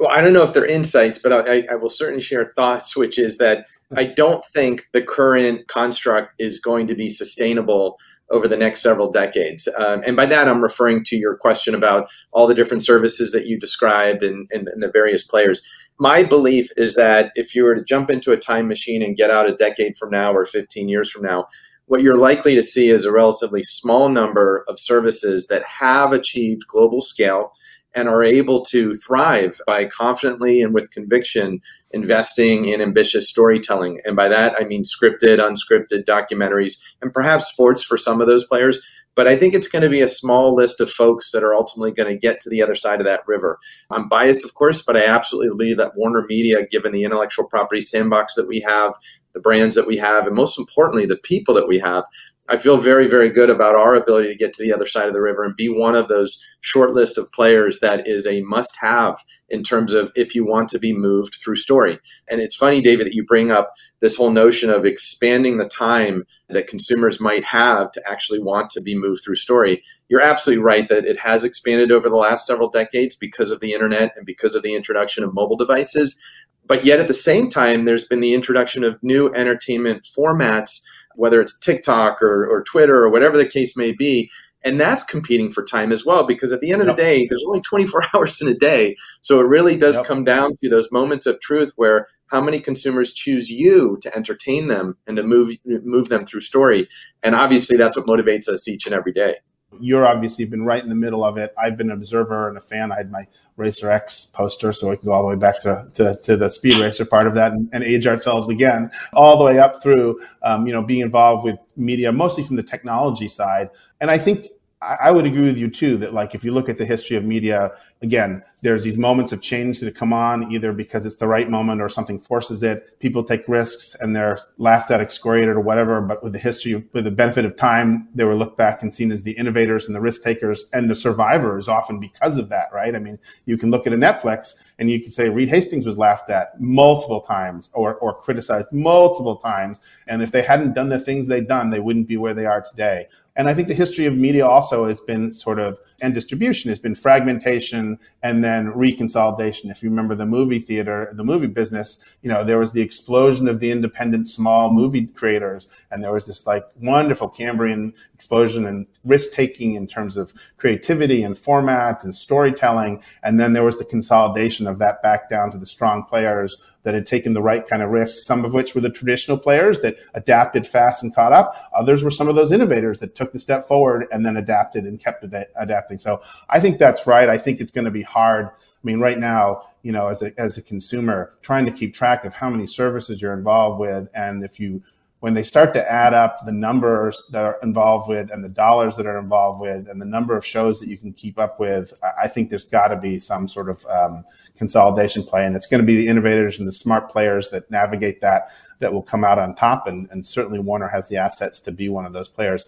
well, 0.00 0.08
I 0.08 0.22
don't 0.22 0.32
know 0.32 0.42
if 0.42 0.54
they're 0.54 0.64
insights, 0.64 1.18
but 1.18 1.30
I, 1.30 1.66
I, 1.70 1.74
will 1.74 1.90
certainly 1.90 2.22
share 2.22 2.46
thoughts, 2.56 2.96
which 2.96 3.18
is 3.18 3.36
that 3.36 3.66
I 3.94 4.04
don't 4.04 4.42
think 4.46 4.88
the 4.92 5.02
current 5.02 5.68
construct 5.68 6.32
is 6.38 6.58
going 6.58 6.86
to 6.86 6.94
be 6.94 7.10
sustainable 7.10 7.98
over 8.30 8.48
the 8.48 8.56
next 8.56 8.80
several 8.80 9.10
decades. 9.10 9.68
Um, 9.76 10.02
and 10.06 10.16
by 10.16 10.24
that, 10.26 10.48
I'm 10.48 10.62
referring 10.62 11.04
to 11.04 11.16
your 11.16 11.36
question 11.36 11.74
about 11.74 12.08
all 12.32 12.46
the 12.46 12.54
different 12.54 12.82
services 12.82 13.32
that 13.32 13.46
you 13.46 13.58
described 13.58 14.22
and, 14.22 14.48
and, 14.52 14.68
and 14.68 14.82
the 14.82 14.90
various 14.90 15.22
players. 15.22 15.62
My 16.00 16.22
belief 16.22 16.70
is 16.78 16.94
that 16.94 17.30
if 17.34 17.54
you 17.54 17.62
were 17.62 17.74
to 17.74 17.84
jump 17.84 18.08
into 18.08 18.32
a 18.32 18.36
time 18.38 18.66
machine 18.66 19.02
and 19.02 19.14
get 19.14 19.30
out 19.30 19.50
a 19.50 19.54
decade 19.54 19.98
from 19.98 20.08
now 20.08 20.32
or 20.32 20.46
15 20.46 20.88
years 20.88 21.10
from 21.10 21.22
now, 21.22 21.46
what 21.84 22.00
you're 22.00 22.16
likely 22.16 22.54
to 22.54 22.62
see 22.62 22.88
is 22.88 23.04
a 23.04 23.12
relatively 23.12 23.62
small 23.62 24.08
number 24.08 24.64
of 24.66 24.78
services 24.78 25.48
that 25.48 25.62
have 25.64 26.14
achieved 26.14 26.66
global 26.66 27.02
scale 27.02 27.52
and 27.94 28.08
are 28.08 28.24
able 28.24 28.64
to 28.64 28.94
thrive 28.94 29.60
by 29.66 29.84
confidently 29.84 30.62
and 30.62 30.72
with 30.72 30.90
conviction 30.90 31.60
investing 31.90 32.64
in 32.64 32.80
ambitious 32.80 33.28
storytelling. 33.28 34.00
And 34.06 34.16
by 34.16 34.28
that, 34.28 34.54
I 34.58 34.64
mean 34.64 34.84
scripted, 34.84 35.38
unscripted 35.38 36.04
documentaries, 36.04 36.80
and 37.02 37.12
perhaps 37.12 37.46
sports 37.46 37.82
for 37.82 37.98
some 37.98 38.22
of 38.22 38.26
those 38.26 38.46
players. 38.46 38.82
But 39.16 39.26
I 39.26 39.36
think 39.36 39.54
it's 39.54 39.68
going 39.68 39.82
to 39.82 39.88
be 39.88 40.00
a 40.00 40.08
small 40.08 40.54
list 40.54 40.80
of 40.80 40.90
folks 40.90 41.32
that 41.32 41.42
are 41.42 41.54
ultimately 41.54 41.92
going 41.92 42.08
to 42.08 42.18
get 42.18 42.40
to 42.40 42.50
the 42.50 42.62
other 42.62 42.74
side 42.74 43.00
of 43.00 43.06
that 43.06 43.26
river. 43.26 43.58
I'm 43.90 44.08
biased, 44.08 44.44
of 44.44 44.54
course, 44.54 44.82
but 44.82 44.96
I 44.96 45.04
absolutely 45.04 45.48
believe 45.48 45.76
that 45.78 45.96
Warner 45.96 46.24
Media, 46.28 46.66
given 46.66 46.92
the 46.92 47.04
intellectual 47.04 47.46
property 47.46 47.80
sandbox 47.80 48.34
that 48.34 48.48
we 48.48 48.60
have, 48.60 48.94
the 49.32 49.40
brands 49.40 49.74
that 49.74 49.86
we 49.86 49.96
have, 49.96 50.26
and 50.26 50.34
most 50.34 50.58
importantly, 50.58 51.06
the 51.06 51.16
people 51.16 51.54
that 51.54 51.68
we 51.68 51.78
have, 51.78 52.04
I 52.50 52.58
feel 52.58 52.78
very, 52.78 53.06
very 53.06 53.30
good 53.30 53.48
about 53.48 53.76
our 53.76 53.94
ability 53.94 54.28
to 54.28 54.36
get 54.36 54.52
to 54.54 54.62
the 54.62 54.72
other 54.72 54.84
side 54.84 55.06
of 55.06 55.14
the 55.14 55.20
river 55.20 55.44
and 55.44 55.54
be 55.54 55.68
one 55.68 55.94
of 55.94 56.08
those 56.08 56.44
short 56.62 56.90
list 56.90 57.16
of 57.16 57.30
players 57.30 57.78
that 57.78 58.08
is 58.08 58.26
a 58.26 58.42
must 58.42 58.76
have 58.80 59.18
in 59.48 59.62
terms 59.62 59.92
of 59.92 60.10
if 60.16 60.34
you 60.34 60.44
want 60.44 60.68
to 60.70 60.80
be 60.80 60.92
moved 60.92 61.34
through 61.34 61.54
story. 61.54 62.00
And 62.28 62.40
it's 62.40 62.56
funny, 62.56 62.80
David, 62.80 63.06
that 63.06 63.14
you 63.14 63.24
bring 63.24 63.52
up 63.52 63.70
this 64.00 64.16
whole 64.16 64.32
notion 64.32 64.68
of 64.68 64.84
expanding 64.84 65.58
the 65.58 65.68
time 65.68 66.24
that 66.48 66.66
consumers 66.66 67.20
might 67.20 67.44
have 67.44 67.92
to 67.92 68.02
actually 68.10 68.40
want 68.40 68.68
to 68.70 68.80
be 68.80 68.96
moved 68.96 69.22
through 69.24 69.36
story. 69.36 69.80
You're 70.08 70.20
absolutely 70.20 70.64
right 70.64 70.88
that 70.88 71.04
it 71.04 71.20
has 71.20 71.44
expanded 71.44 71.92
over 71.92 72.08
the 72.08 72.16
last 72.16 72.48
several 72.48 72.68
decades 72.68 73.14
because 73.14 73.52
of 73.52 73.60
the 73.60 73.74
internet 73.74 74.12
and 74.16 74.26
because 74.26 74.56
of 74.56 74.64
the 74.64 74.74
introduction 74.74 75.22
of 75.22 75.32
mobile 75.32 75.56
devices. 75.56 76.20
But 76.66 76.84
yet 76.84 76.98
at 76.98 77.06
the 77.06 77.14
same 77.14 77.48
time, 77.48 77.84
there's 77.84 78.06
been 78.06 78.20
the 78.20 78.34
introduction 78.34 78.82
of 78.82 79.00
new 79.04 79.32
entertainment 79.34 80.04
formats 80.18 80.80
whether 81.14 81.40
it's 81.40 81.58
TikTok 81.58 82.22
or, 82.22 82.46
or 82.46 82.62
Twitter 82.62 83.02
or 83.02 83.10
whatever 83.10 83.36
the 83.36 83.46
case 83.46 83.76
may 83.76 83.92
be. 83.92 84.30
And 84.62 84.78
that's 84.78 85.04
competing 85.04 85.48
for 85.48 85.64
time 85.64 85.90
as 85.90 86.04
well, 86.04 86.26
because 86.26 86.52
at 86.52 86.60
the 86.60 86.70
end 86.70 86.82
of 86.82 86.88
yep. 86.88 86.96
the 86.96 87.02
day, 87.02 87.26
there's 87.26 87.44
only 87.46 87.62
24 87.62 88.02
hours 88.14 88.40
in 88.42 88.48
a 88.48 88.54
day. 88.54 88.94
So 89.22 89.40
it 89.40 89.44
really 89.44 89.76
does 89.76 89.96
yep. 89.96 90.06
come 90.06 90.24
down 90.24 90.56
to 90.62 90.68
those 90.68 90.92
moments 90.92 91.24
of 91.26 91.40
truth 91.40 91.72
where 91.76 92.08
how 92.26 92.42
many 92.42 92.60
consumers 92.60 93.12
choose 93.12 93.50
you 93.50 93.98
to 94.02 94.14
entertain 94.14 94.68
them 94.68 94.96
and 95.06 95.16
to 95.16 95.22
move 95.22 95.56
move 95.64 96.10
them 96.10 96.24
through 96.24 96.40
story. 96.40 96.88
And 97.22 97.34
obviously 97.34 97.76
that's 97.76 97.96
what 97.96 98.06
motivates 98.06 98.48
us 98.48 98.68
each 98.68 98.86
and 98.86 98.94
every 98.94 99.12
day 99.12 99.36
you're 99.78 100.06
obviously 100.06 100.44
been 100.44 100.64
right 100.64 100.82
in 100.82 100.88
the 100.88 100.94
middle 100.94 101.24
of 101.24 101.36
it. 101.36 101.54
I've 101.56 101.76
been 101.76 101.90
an 101.90 101.96
observer 101.96 102.48
and 102.48 102.58
a 102.58 102.60
fan. 102.60 102.90
I 102.90 102.96
had 102.96 103.10
my 103.10 103.26
Racer 103.56 103.90
X 103.90 104.24
poster, 104.32 104.72
so 104.72 104.90
we 104.90 104.96
can 104.96 105.06
go 105.06 105.12
all 105.12 105.22
the 105.22 105.28
way 105.28 105.36
back 105.36 105.60
to, 105.62 105.88
to, 105.94 106.18
to 106.24 106.36
the 106.36 106.50
speed 106.50 106.78
racer 106.78 107.04
part 107.04 107.26
of 107.26 107.34
that 107.34 107.52
and, 107.52 107.68
and, 107.72 107.84
age 107.84 108.06
ourselves 108.06 108.48
again, 108.48 108.90
all 109.12 109.38
the 109.38 109.44
way 109.44 109.58
up 109.58 109.82
through, 109.82 110.20
um, 110.42 110.66
you 110.66 110.72
know, 110.72 110.82
being 110.82 111.00
involved 111.00 111.44
with 111.44 111.56
media, 111.76 112.10
mostly 112.10 112.42
from 112.42 112.56
the 112.56 112.62
technology 112.62 113.28
side. 113.28 113.70
And 114.00 114.10
I 114.10 114.18
think 114.18 114.48
I 114.82 115.10
would 115.10 115.26
agree 115.26 115.42
with 115.42 115.58
you 115.58 115.68
too 115.68 115.98
that 115.98 116.14
like 116.14 116.34
if 116.34 116.42
you 116.42 116.52
look 116.52 116.70
at 116.70 116.78
the 116.78 116.86
history 116.86 117.14
of 117.18 117.22
media, 117.22 117.72
again, 118.00 118.42
there's 118.62 118.82
these 118.82 118.96
moments 118.96 119.30
of 119.30 119.42
change 119.42 119.78
that 119.80 119.94
come 119.94 120.14
on 120.14 120.50
either 120.50 120.72
because 120.72 121.04
it's 121.04 121.16
the 121.16 121.28
right 121.28 121.50
moment 121.50 121.82
or 121.82 121.90
something 121.90 122.18
forces 122.18 122.62
it. 122.62 122.98
People 122.98 123.22
take 123.22 123.46
risks 123.46 123.94
and 124.00 124.16
they're 124.16 124.38
laughed 124.56 124.90
at, 124.90 125.02
excoriated, 125.02 125.54
or 125.54 125.60
whatever. 125.60 126.00
But 126.00 126.24
with 126.24 126.32
the 126.32 126.38
history, 126.38 126.82
with 126.94 127.04
the 127.04 127.10
benefit 127.10 127.44
of 127.44 127.56
time, 127.56 128.08
they 128.14 128.24
were 128.24 128.34
looked 128.34 128.56
back 128.56 128.82
and 128.82 128.94
seen 128.94 129.12
as 129.12 129.22
the 129.22 129.32
innovators 129.32 129.86
and 129.86 129.94
the 129.94 130.00
risk 130.00 130.22
takers 130.22 130.64
and 130.72 130.88
the 130.88 130.94
survivors 130.94 131.68
often 131.68 132.00
because 132.00 132.38
of 132.38 132.48
that, 132.48 132.72
right? 132.72 132.94
I 132.94 133.00
mean, 133.00 133.18
you 133.44 133.58
can 133.58 133.70
look 133.70 133.86
at 133.86 133.92
a 133.92 133.96
Netflix 133.96 134.54
and 134.78 134.90
you 134.90 134.98
can 134.98 135.10
say 135.10 135.28
Reed 135.28 135.50
Hastings 135.50 135.84
was 135.84 135.98
laughed 135.98 136.30
at 136.30 136.58
multiple 136.58 137.20
times 137.20 137.68
or, 137.74 137.96
or 137.96 138.14
criticized 138.14 138.72
multiple 138.72 139.36
times. 139.36 139.78
And 140.08 140.22
if 140.22 140.32
they 140.32 140.42
hadn't 140.42 140.72
done 140.72 140.88
the 140.88 140.98
things 140.98 141.28
they'd 141.28 141.46
done, 141.46 141.68
they 141.68 141.80
wouldn't 141.80 142.08
be 142.08 142.16
where 142.16 142.32
they 142.32 142.46
are 142.46 142.62
today. 142.62 143.08
And 143.40 143.48
I 143.48 143.54
think 143.54 143.68
the 143.68 143.74
history 143.74 144.04
of 144.04 144.14
media 144.14 144.46
also 144.46 144.84
has 144.84 145.00
been 145.00 145.32
sort 145.32 145.58
of, 145.58 145.78
and 146.02 146.12
distribution 146.12 146.68
has 146.68 146.78
been 146.78 146.94
fragmentation 146.94 147.98
and 148.22 148.44
then 148.44 148.66
reconsolidation. 148.66 149.70
If 149.70 149.82
you 149.82 149.88
remember 149.88 150.14
the 150.14 150.26
movie 150.26 150.58
theater, 150.58 151.10
the 151.14 151.24
movie 151.24 151.46
business, 151.46 152.04
you 152.20 152.28
know, 152.28 152.44
there 152.44 152.58
was 152.58 152.72
the 152.72 152.82
explosion 152.82 153.48
of 153.48 153.58
the 153.58 153.70
independent 153.70 154.28
small 154.28 154.70
movie 154.70 155.06
creators. 155.06 155.68
And 155.90 156.04
there 156.04 156.12
was 156.12 156.26
this 156.26 156.46
like 156.46 156.66
wonderful 156.82 157.30
Cambrian 157.30 157.94
explosion 158.12 158.66
and 158.66 158.86
risk 159.06 159.32
taking 159.32 159.74
in 159.74 159.86
terms 159.86 160.18
of 160.18 160.34
creativity 160.58 161.22
and 161.22 161.38
format 161.38 162.04
and 162.04 162.14
storytelling. 162.14 163.02
And 163.22 163.40
then 163.40 163.54
there 163.54 163.64
was 163.64 163.78
the 163.78 163.86
consolidation 163.86 164.66
of 164.66 164.78
that 164.80 165.02
back 165.02 165.30
down 165.30 165.50
to 165.52 165.56
the 165.56 165.64
strong 165.64 166.04
players 166.04 166.62
that 166.82 166.94
had 166.94 167.06
taken 167.06 167.34
the 167.34 167.42
right 167.42 167.66
kind 167.66 167.82
of 167.82 167.90
risks, 167.90 168.24
some 168.24 168.44
of 168.44 168.54
which 168.54 168.74
were 168.74 168.80
the 168.80 168.90
traditional 168.90 169.38
players 169.38 169.80
that 169.80 169.96
adapted 170.14 170.66
fast 170.66 171.02
and 171.02 171.14
caught 171.14 171.32
up. 171.32 171.54
Others 171.74 172.02
were 172.02 172.10
some 172.10 172.28
of 172.28 172.34
those 172.34 172.52
innovators 172.52 172.98
that 173.00 173.14
took 173.14 173.32
the 173.32 173.38
step 173.38 173.66
forward 173.66 174.06
and 174.10 174.24
then 174.24 174.36
adapted 174.36 174.84
and 174.84 174.98
kept 174.98 175.24
ad- 175.24 175.48
adapting. 175.56 175.98
So 175.98 176.22
I 176.48 176.60
think 176.60 176.78
that's 176.78 177.06
right. 177.06 177.28
I 177.28 177.38
think 177.38 177.60
it's 177.60 177.72
going 177.72 177.84
to 177.84 177.90
be 177.90 178.02
hard. 178.02 178.46
I 178.46 178.82
mean, 178.82 178.98
right 178.98 179.18
now, 179.18 179.68
you 179.82 179.92
know, 179.92 180.08
as 180.08 180.22
a, 180.22 180.32
as 180.38 180.56
a 180.58 180.62
consumer, 180.62 181.34
trying 181.42 181.66
to 181.66 181.72
keep 181.72 181.94
track 181.94 182.24
of 182.24 182.34
how 182.34 182.48
many 182.48 182.66
services 182.66 183.20
you're 183.20 183.34
involved 183.34 183.78
with. 183.78 184.08
And 184.14 184.42
if 184.42 184.58
you 184.58 184.82
when 185.20 185.34
they 185.34 185.42
start 185.42 185.74
to 185.74 185.92
add 185.92 186.14
up 186.14 186.44
the 186.46 186.52
numbers 186.52 187.22
that 187.30 187.44
are 187.44 187.58
involved 187.62 188.08
with 188.08 188.30
and 188.30 188.42
the 188.42 188.48
dollars 188.48 188.96
that 188.96 189.06
are 189.06 189.18
involved 189.18 189.60
with 189.60 189.86
and 189.88 190.00
the 190.00 190.06
number 190.06 190.34
of 190.34 190.44
shows 190.44 190.80
that 190.80 190.88
you 190.88 190.96
can 190.96 191.12
keep 191.12 191.38
up 191.38 191.60
with, 191.60 191.92
I 192.20 192.26
think 192.26 192.48
there's 192.48 192.64
got 192.64 192.88
to 192.88 192.96
be 192.96 193.18
some 193.18 193.46
sort 193.46 193.68
of 193.68 193.84
um, 193.86 194.24
consolidation 194.56 195.22
play. 195.22 195.44
And 195.44 195.54
it's 195.54 195.66
going 195.66 195.82
to 195.82 195.86
be 195.86 195.96
the 195.96 196.08
innovators 196.08 196.58
and 196.58 196.66
the 196.66 196.72
smart 196.72 197.10
players 197.10 197.50
that 197.50 197.70
navigate 197.70 198.22
that 198.22 198.48
that 198.78 198.94
will 198.94 199.02
come 199.02 199.22
out 199.22 199.38
on 199.38 199.54
top. 199.54 199.86
And, 199.86 200.08
and 200.10 200.24
certainly 200.24 200.58
Warner 200.58 200.88
has 200.88 201.08
the 201.08 201.18
assets 201.18 201.60
to 201.60 201.72
be 201.72 201.90
one 201.90 202.06
of 202.06 202.14
those 202.14 202.28
players. 202.28 202.64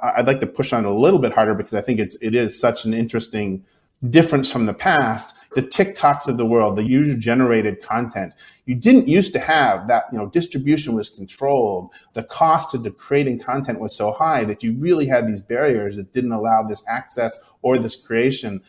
I'd 0.00 0.26
like 0.26 0.40
to 0.40 0.46
push 0.48 0.72
on 0.72 0.84
a 0.84 0.92
little 0.92 1.20
bit 1.20 1.32
harder 1.32 1.54
because 1.54 1.74
I 1.74 1.80
think 1.80 2.00
it's 2.00 2.16
it 2.20 2.34
is 2.34 2.58
such 2.58 2.84
an 2.84 2.92
interesting 2.92 3.64
difference 4.10 4.50
from 4.50 4.66
the 4.66 4.74
past 4.74 5.36
the 5.54 5.62
tiktoks 5.62 6.28
of 6.28 6.36
the 6.36 6.46
world 6.46 6.76
the 6.76 6.84
user 6.84 7.16
generated 7.16 7.82
content 7.82 8.32
you 8.64 8.76
didn't 8.76 9.08
used 9.08 9.32
to 9.32 9.40
have 9.40 9.88
that 9.88 10.04
you 10.12 10.18
know 10.18 10.28
distribution 10.28 10.94
was 10.94 11.10
controlled. 11.10 11.90
The 12.12 12.22
cost 12.22 12.74
of 12.74 12.86
creating 12.96 13.40
content 13.40 13.80
was 13.80 13.96
so 13.96 14.12
high 14.12 14.44
that 14.44 14.62
you 14.62 14.74
really 14.74 15.06
had 15.06 15.26
these 15.26 15.40
barriers 15.40 15.96
that 15.96 16.12
didn't 16.12 16.32
allow 16.32 16.62
this 16.62 16.84
access 16.88 17.38
or 17.62 17.78
this 17.78 17.96
creation 17.96 18.62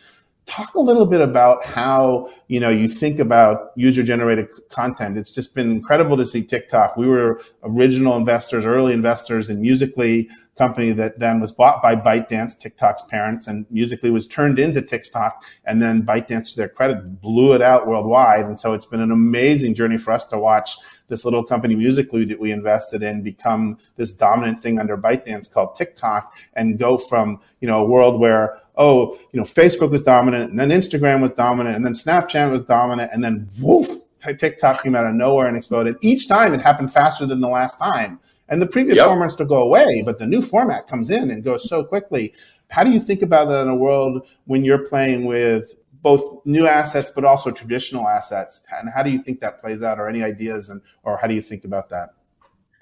talk 0.46 0.74
a 0.74 0.80
little 0.80 1.06
bit 1.06 1.20
about 1.20 1.64
how 1.64 2.30
you 2.48 2.60
know 2.60 2.68
you 2.68 2.88
think 2.88 3.18
about 3.18 3.70
user 3.76 4.02
generated 4.02 4.46
content 4.68 5.16
it's 5.16 5.34
just 5.34 5.54
been 5.54 5.70
incredible 5.70 6.16
to 6.16 6.26
see 6.26 6.42
tiktok 6.42 6.96
we 6.96 7.06
were 7.06 7.40
original 7.62 8.16
investors 8.16 8.66
early 8.66 8.92
investors 8.92 9.48
in 9.48 9.60
musically 9.60 10.28
company 10.56 10.92
that 10.92 11.18
then 11.18 11.40
was 11.40 11.52
bought 11.52 11.82
by 11.82 11.96
ByteDance, 11.96 12.58
TikTok's 12.58 13.02
parents, 13.02 13.46
and 13.46 13.66
Musically 13.70 14.10
was 14.10 14.26
turned 14.26 14.58
into 14.58 14.80
TikTok, 14.80 15.44
and 15.64 15.82
then 15.82 16.04
ByteDance, 16.04 16.50
to 16.50 16.56
their 16.56 16.68
credit, 16.68 17.20
blew 17.20 17.54
it 17.54 17.62
out 17.62 17.86
worldwide. 17.86 18.46
And 18.46 18.58
so 18.58 18.72
it's 18.72 18.86
been 18.86 19.00
an 19.00 19.10
amazing 19.10 19.74
journey 19.74 19.98
for 19.98 20.12
us 20.12 20.26
to 20.28 20.38
watch 20.38 20.76
this 21.08 21.24
little 21.24 21.44
company 21.44 21.74
Musically 21.74 22.24
that 22.24 22.38
we 22.38 22.52
invested 22.52 23.02
in 23.02 23.22
become 23.22 23.78
this 23.96 24.12
dominant 24.12 24.62
thing 24.62 24.78
under 24.78 24.96
ByteDance 24.96 25.50
called 25.50 25.76
TikTok, 25.76 26.34
and 26.54 26.78
go 26.78 26.96
from 26.96 27.40
you 27.60 27.68
know 27.68 27.82
a 27.82 27.86
world 27.86 28.20
where 28.20 28.58
oh 28.76 29.18
you 29.32 29.40
know 29.40 29.44
Facebook 29.44 29.90
was 29.90 30.02
dominant, 30.02 30.50
and 30.50 30.58
then 30.58 30.70
Instagram 30.70 31.20
was 31.20 31.32
dominant, 31.32 31.76
and 31.76 31.84
then 31.84 31.92
Snapchat 31.92 32.50
was 32.50 32.62
dominant, 32.62 33.10
and 33.12 33.22
then 33.22 33.48
woof. 33.60 34.00
TikTok 34.38 34.82
came 34.82 34.94
out 34.94 35.06
of 35.06 35.14
nowhere 35.14 35.48
and 35.48 35.56
exploded. 35.56 35.96
Each 36.00 36.26
time 36.26 36.54
it 36.54 36.62
happened 36.62 36.90
faster 36.90 37.26
than 37.26 37.42
the 37.42 37.48
last 37.48 37.78
time. 37.78 38.18
And 38.48 38.60
the 38.60 38.66
previous 38.66 38.96
yep. 38.96 39.08
formats 39.08 39.38
will 39.38 39.44
go 39.44 39.62
away, 39.62 40.02
but 40.02 40.18
the 40.18 40.26
new 40.26 40.40
format 40.40 40.88
comes 40.88 41.10
in 41.10 41.30
and 41.30 41.44
goes 41.44 41.68
so 41.68 41.84
quickly. 41.84 42.32
How 42.70 42.84
do 42.84 42.90
you 42.90 43.00
think 43.00 43.22
about 43.22 43.48
that 43.48 43.62
in 43.62 43.68
a 43.68 43.76
world 43.76 44.26
when 44.46 44.64
you're 44.64 44.86
playing 44.86 45.26
with 45.26 45.74
both 46.04 46.44
new 46.44 46.68
assets 46.68 47.10
but 47.10 47.24
also 47.24 47.50
traditional 47.50 48.06
assets? 48.06 48.62
And 48.78 48.90
how 48.94 49.02
do 49.02 49.10
you 49.10 49.18
think 49.18 49.40
that 49.40 49.60
plays 49.60 49.82
out, 49.82 49.98
or 49.98 50.08
any 50.08 50.22
ideas, 50.22 50.70
and 50.70 50.80
or 51.02 51.16
how 51.16 51.26
do 51.26 51.34
you 51.34 51.42
think 51.42 51.64
about 51.64 51.90
that? 51.90 52.10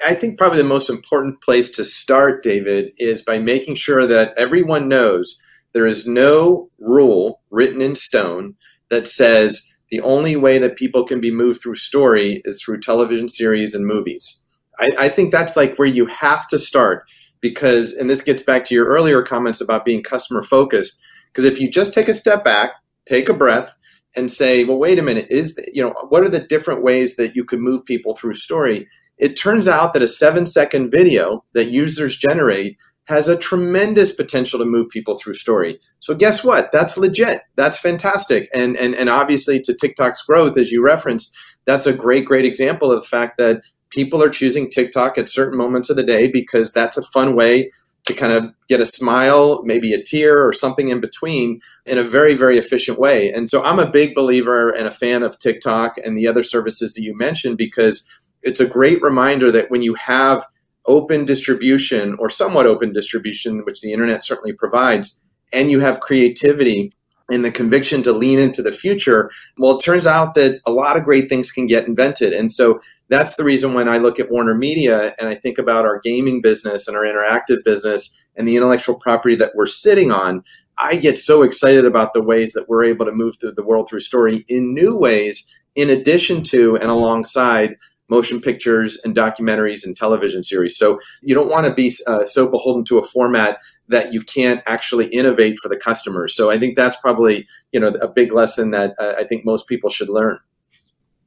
I 0.05 0.15
think 0.15 0.37
probably 0.37 0.59
the 0.59 0.65
most 0.65 0.91
important 0.91 1.41
place 1.41 1.71
to 1.71 1.85
start, 1.85 2.43
David, 2.43 2.93
is 2.99 3.23
by 3.23 3.39
making 3.39 3.77
sure 3.77 4.05
that 4.07 4.35
everyone 4.37 4.89
knows 4.89 5.41
there 5.73 5.87
is 5.87 6.07
no 6.07 6.69
rule 6.79 7.41
written 7.51 7.81
in 7.81 7.97
stone 7.97 8.57
that 8.91 9.07
says 9.07 9.73
the 9.91 10.01
only 10.01 10.37
way 10.37 10.59
that 10.59 10.77
people 10.77 11.05
can 11.05 11.21
be 11.21 11.31
moved 11.31 11.63
through 11.63 11.77
story 11.77 12.43
is 12.45 12.61
through 12.61 12.81
television 12.81 13.29
series 13.29 13.75
and 13.75 13.87
movies. 13.87 14.45
I, 14.81 14.91
I 14.99 15.09
think 15.09 15.31
that's 15.31 15.57
like 15.57 15.77
where 15.77 15.89
you 15.89 16.07
have 16.07 16.49
to 16.49 16.59
start 16.59 17.09
because, 17.41 17.93
and 17.93 18.11
this 18.11 18.23
gets 18.23 18.43
back 18.43 18.65
to 18.65 18.75
your 18.75 18.87
earlier 18.87 19.23
comments 19.23 19.61
about 19.61 19.85
being 19.85 20.03
customer 20.03 20.43
focused. 20.43 21.01
Because 21.29 21.45
if 21.45 21.61
you 21.61 21.71
just 21.71 21.95
take 21.95 22.09
a 22.09 22.15
step 22.15 22.43
back, 22.45 22.73
take 23.07 23.29
a 23.29 23.35
breath, 23.35 23.77
and 24.15 24.31
say, 24.31 24.65
well, 24.65 24.79
wait 24.79 24.99
a 24.99 25.03
minute, 25.03 25.27
is 25.31 25.59
you 25.73 25.83
know 25.83 25.95
what 26.09 26.23
are 26.23 26.29
the 26.29 26.41
different 26.41 26.83
ways 26.83 27.17
that 27.17 27.35
you 27.35 27.45
could 27.45 27.61
move 27.61 27.85
people 27.85 28.15
through 28.15 28.35
story? 28.35 28.87
It 29.19 29.37
turns 29.37 29.69
out 29.69 29.95
that 29.95 30.03
a 30.03 30.09
seven 30.09 30.47
second 30.47 30.91
video 30.91 31.45
that 31.55 31.67
users 31.67 32.17
generate 32.17 32.77
has 33.05 33.29
a 33.29 33.37
tremendous 33.37 34.13
potential 34.13 34.59
to 34.59 34.65
move 34.65 34.89
people 34.89 35.17
through 35.17 35.35
story. 35.35 35.79
So 36.01 36.15
guess 36.15 36.45
what? 36.45 36.71
That's 36.73 36.97
legit. 36.97 37.43
That's 37.57 37.79
fantastic. 37.79 38.49
And 38.55 38.77
and 38.77 38.95
and 38.95 39.09
obviously 39.09 39.61
to 39.61 39.75
TikTok's 39.75 40.23
growth, 40.23 40.57
as 40.57 40.71
you 40.71 40.85
referenced, 40.85 41.37
that's 41.65 41.87
a 41.87 41.93
great, 41.93 42.25
great 42.25 42.45
example 42.45 42.93
of 42.93 43.03
the 43.03 43.09
fact 43.09 43.39
that 43.39 43.63
people 43.91 44.23
are 44.23 44.31
choosing 44.31 44.71
TikTok 44.71 45.19
at 45.19 45.29
certain 45.29 45.59
moments 45.59 45.91
of 45.91 45.97
the 45.97 46.03
day 46.03 46.29
because 46.29 46.73
that's 46.73 46.97
a 46.97 47.03
fun 47.03 47.37
way 47.37 47.71
to 48.05 48.15
kind 48.15 48.33
of 48.33 48.53
get 48.69 48.81
a 48.81 48.87
smile, 48.87 49.63
maybe 49.65 49.93
a 49.93 50.03
tear 50.03 50.45
or 50.45 50.53
something 50.53 50.89
in 50.89 51.01
between 51.01 51.61
in 51.87 51.99
a 51.99 52.05
very, 52.05 52.35
very 52.35 52.59
efficient 52.59 52.99
way. 52.99 53.33
And 53.33 53.49
so 53.49 53.63
I'm 53.63 53.79
a 53.79 53.91
big 53.91 54.15
believer 54.15 54.71
and 54.71 54.89
a 54.89 54.93
fan 54.93 55.23
of 55.23 55.39
TikTok 55.39 55.99
and 55.99 56.17
the 56.17 56.27
other 56.27 56.43
services 56.43 56.95
that 56.95 57.03
you 57.03 57.17
mentioned 57.17 57.59
because 57.59 58.07
it's 58.43 58.61
a 58.61 58.67
great 58.67 59.01
reminder 59.03 59.53
that 59.53 59.71
when 59.71 59.83
you 59.83 59.95
have 59.95 60.45
open 60.87 61.25
distribution 61.25 62.17
or 62.19 62.29
somewhat 62.29 62.67
open 62.67 62.93
distribution, 62.93 63.65
which 63.65 63.81
the 63.81 63.93
internet 63.93 64.25
certainly 64.25 64.53
provides, 64.53 65.23
and 65.53 65.71
you 65.71 65.79
have 65.79 66.01
creativity 66.01 66.93
and 67.33 67.45
the 67.45 67.51
conviction 67.51 68.03
to 68.03 68.13
lean 68.13 68.39
into 68.39 68.63
the 68.63 68.71
future, 68.73 69.31
well, 69.59 69.77
it 69.77 69.83
turns 69.83 70.07
out 70.07 70.35
that 70.35 70.61
a 70.67 70.71
lot 70.71 70.97
of 70.97 71.05
great 71.05 71.29
things 71.29 71.51
can 71.51 71.67
get 71.67 71.89
invented. 71.89 72.33
And 72.33 72.53
so 72.53 72.81
that's 73.09 73.35
the 73.35 73.45
reason 73.45 73.75
when 73.75 73.89
I 73.89 73.99
look 73.99 74.21
at 74.21 74.31
Warner 74.31 74.55
Media 74.55 75.15
and 75.19 75.29
I 75.29 75.35
think 75.35 75.59
about 75.59 75.85
our 75.85 76.01
gaming 76.01 76.41
business 76.41 76.89
and 76.89 76.97
our 76.97 77.05
interactive 77.05 77.65
business 77.65 78.19
and 78.37 78.47
the 78.47 78.57
intellectual 78.57 78.95
property 78.95 79.35
that 79.37 79.53
we're 79.55 79.67
sitting 79.67 80.11
on, 80.11 80.43
I 80.79 80.97
get 80.97 81.19
so 81.19 81.43
excited 81.43 81.85
about 81.85 82.13
the 82.13 82.23
ways 82.23 82.53
that 82.53 82.69
we're 82.69 82.85
able 82.85 83.07
to 83.07 83.13
move 83.13 83.37
through 83.39 83.53
the 83.53 83.65
world 83.65 83.89
through 83.89 84.01
story 84.01 84.45
in 84.49 84.75
new 84.75 84.99
ways, 84.99 85.47
in 85.75 85.91
addition 85.91 86.43
to 86.45 86.77
and 86.77 86.91
alongside 86.91 87.77
motion 88.09 88.41
pictures 88.41 88.99
and 89.05 89.17
documentaries 89.17 89.85
and 89.85 89.97
television 89.97 90.43
series. 90.43 90.77
So 90.77 91.01
you 91.23 91.35
don't 91.35 91.49
want 91.49 91.67
to 91.67 91.75
be 91.75 91.93
uh, 92.07 92.27
so 92.27 92.47
beholden 92.47 92.85
to 92.87 92.99
a 92.99 93.03
format 93.03 93.59
that 93.89 94.13
you 94.13 94.23
can't 94.23 94.63
actually 94.67 95.07
innovate 95.07 95.59
for 95.61 95.69
the 95.69 95.77
customers. 95.77 96.35
So 96.35 96.51
I 96.51 96.59
think 96.59 96.77
that's 96.77 96.97
probably 96.97 97.47
you 97.73 97.81
know 97.81 97.89
a 97.89 98.09
big 98.09 98.33
lesson 98.33 98.71
that 98.73 98.95
uh, 98.99 99.15
I 99.19 99.25
think 99.25 99.45
most 99.45 99.69
people 99.69 99.91
should 99.91 100.09
learn. 100.09 100.39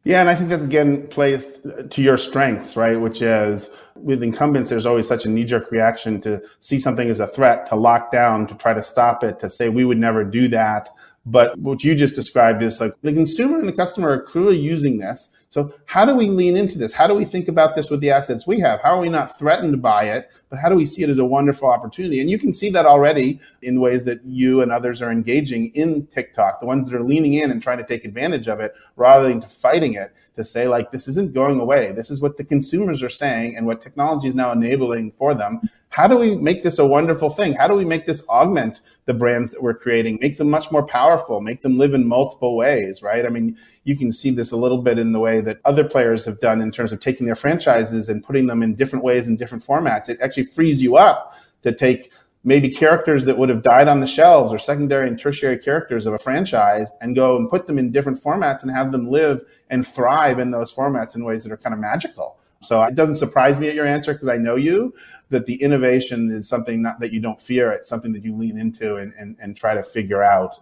Yeah, 0.03 0.21
and 0.21 0.29
I 0.29 0.35
think 0.35 0.49
that 0.49 0.61
again 0.61 1.07
plays 1.07 1.59
to 1.89 2.01
your 2.01 2.17
strengths, 2.17 2.77
right? 2.77 2.99
Which 3.01 3.23
is 3.23 3.69
with 3.95 4.21
incumbents, 4.21 4.69
there's 4.69 4.85
always 4.85 5.07
such 5.07 5.25
a 5.25 5.29
knee 5.29 5.45
jerk 5.45 5.71
reaction 5.71 6.21
to 6.21 6.43
see 6.59 6.77
something 6.77 7.09
as 7.09 7.19
a 7.19 7.25
threat, 7.25 7.65
to 7.67 7.75
lock 7.75 8.11
down, 8.11 8.45
to 8.47 8.55
try 8.55 8.73
to 8.73 8.83
stop 8.83 9.23
it, 9.23 9.39
to 9.39 9.49
say 9.49 9.69
we 9.69 9.83
would 9.83 9.97
never 9.97 10.23
do 10.23 10.47
that. 10.49 10.89
But 11.25 11.57
what 11.57 11.83
you 11.83 11.95
just 11.95 12.13
described 12.13 12.61
is 12.61 12.79
like 12.79 12.93
the 13.01 13.13
consumer 13.13 13.57
and 13.57 13.67
the 13.67 13.73
customer 13.73 14.09
are 14.09 14.21
clearly 14.21 14.57
using 14.57 14.99
this. 14.99 15.31
So 15.55 15.73
how 15.85 16.03
do 16.03 16.13
we 16.13 16.27
lean 16.27 16.57
into 16.57 16.77
this? 16.77 16.91
How 16.91 17.07
do 17.07 17.13
we 17.13 17.23
think 17.23 17.47
about 17.47 17.77
this 17.77 17.89
with 17.89 18.01
the 18.01 18.11
assets 18.11 18.45
we 18.45 18.59
have? 18.59 18.81
How 18.81 18.97
are 18.97 18.99
we 18.99 19.07
not 19.07 19.39
threatened 19.39 19.81
by 19.81 20.03
it, 20.03 20.29
but 20.49 20.59
how 20.59 20.67
do 20.67 20.75
we 20.75 20.85
see 20.85 21.01
it 21.01 21.09
as 21.09 21.17
a 21.17 21.23
wonderful 21.23 21.69
opportunity? 21.69 22.19
And 22.19 22.29
you 22.29 22.37
can 22.37 22.51
see 22.51 22.69
that 22.71 22.85
already 22.85 23.39
in 23.61 23.79
ways 23.79 24.03
that 24.03 24.19
you 24.25 24.61
and 24.61 24.69
others 24.69 25.01
are 25.01 25.13
engaging 25.13 25.67
in 25.67 26.07
TikTok, 26.07 26.59
the 26.59 26.65
ones 26.65 26.91
that 26.91 26.99
are 26.99 27.05
leaning 27.05 27.35
in 27.35 27.51
and 27.51 27.63
trying 27.63 27.77
to 27.77 27.85
take 27.85 28.03
advantage 28.03 28.49
of 28.49 28.59
it 28.59 28.73
rather 28.97 29.29
than 29.29 29.41
fighting 29.43 29.93
it 29.93 30.13
to 30.35 30.43
say 30.43 30.67
like 30.67 30.91
this 30.91 31.07
isn't 31.07 31.33
going 31.33 31.59
away. 31.59 31.91
This 31.91 32.09
is 32.09 32.21
what 32.21 32.37
the 32.37 32.43
consumers 32.43 33.01
are 33.01 33.09
saying 33.09 33.55
and 33.55 33.65
what 33.65 33.81
technology 33.81 34.27
is 34.27 34.35
now 34.35 34.51
enabling 34.51 35.11
for 35.11 35.33
them. 35.33 35.61
How 35.89 36.07
do 36.07 36.17
we 36.17 36.35
make 36.35 36.61
this 36.61 36.79
a 36.79 36.85
wonderful 36.85 37.29
thing? 37.29 37.53
How 37.53 37.67
do 37.67 37.75
we 37.75 37.85
make 37.85 38.05
this 38.05 38.27
augment 38.27 38.81
the 39.05 39.13
brands 39.13 39.51
that 39.51 39.61
we're 39.61 39.75
creating, 39.75 40.17
make 40.19 40.37
them 40.37 40.49
much 40.49 40.71
more 40.71 40.85
powerful, 40.85 41.39
make 41.39 41.61
them 41.61 41.77
live 41.77 41.93
in 41.93 42.07
multiple 42.07 42.57
ways, 42.57 43.01
right? 43.01 43.25
I 43.25 43.29
mean, 43.29 43.55
you 43.83 43.95
can 43.95 44.11
see 44.11 44.31
this 44.31 44.51
a 44.51 44.57
little 44.57 44.81
bit 44.81 44.97
in 44.97 45.11
the 45.11 45.19
way 45.19 45.41
that 45.41 45.59
other 45.63 45.87
players 45.87 46.25
have 46.25 46.39
done 46.39 46.61
in 46.61 46.71
terms 46.71 46.91
of 46.91 46.99
taking 46.99 47.25
their 47.25 47.35
franchises 47.35 48.09
and 48.09 48.23
putting 48.23 48.47
them 48.47 48.63
in 48.63 48.75
different 48.75 49.05
ways 49.05 49.27
in 49.27 49.37
different 49.37 49.63
formats. 49.63 50.09
It 50.09 50.19
actually 50.21 50.45
frees 50.45 50.81
you 50.81 50.97
up 50.97 51.35
to 51.61 51.71
take 51.71 52.11
maybe 52.45 52.69
characters 52.69 53.25
that 53.25 53.37
would 53.37 53.49
have 53.49 53.63
died 53.63 53.87
on 53.87 53.99
the 53.99 54.07
shelves 54.07 54.53
or 54.53 54.59
secondary 54.59 55.07
and 55.07 55.19
tertiary 55.19 55.57
characters 55.57 56.05
of 56.05 56.13
a 56.13 56.17
franchise 56.17 56.91
and 57.01 57.15
go 57.15 57.35
and 57.35 57.49
put 57.49 57.65
them 57.67 57.79
in 57.79 57.91
different 57.91 58.21
formats 58.21 58.61
and 58.61 58.71
have 58.71 58.91
them 58.91 59.09
live 59.09 59.43
and 59.69 59.85
thrive 59.85 60.39
in 60.39 60.51
those 60.51 60.71
formats 60.71 61.15
in 61.15 61.25
ways 61.25 61.43
that 61.43 61.51
are 61.51 61.57
kind 61.57 61.73
of 61.73 61.79
magical. 61.79 62.37
So 62.61 62.81
it 62.83 62.95
doesn't 62.95 63.15
surprise 63.15 63.59
me 63.59 63.67
at 63.67 63.75
your 63.75 63.85
answer 63.85 64.13
because 64.13 64.29
I 64.29 64.37
know 64.37 64.55
you 64.55 64.93
that 65.29 65.47
the 65.47 65.55
innovation 65.55 66.31
is 66.31 66.47
something 66.47 66.81
not 66.81 66.99
that 66.99 67.11
you 67.11 67.19
don't 67.19 67.41
fear. 67.41 67.71
It's 67.71 67.89
something 67.89 68.13
that 68.13 68.23
you 68.23 68.35
lean 68.35 68.57
into 68.57 68.95
and, 68.95 69.13
and, 69.17 69.35
and 69.41 69.57
try 69.57 69.73
to 69.73 69.83
figure 69.83 70.23
out. 70.23 70.55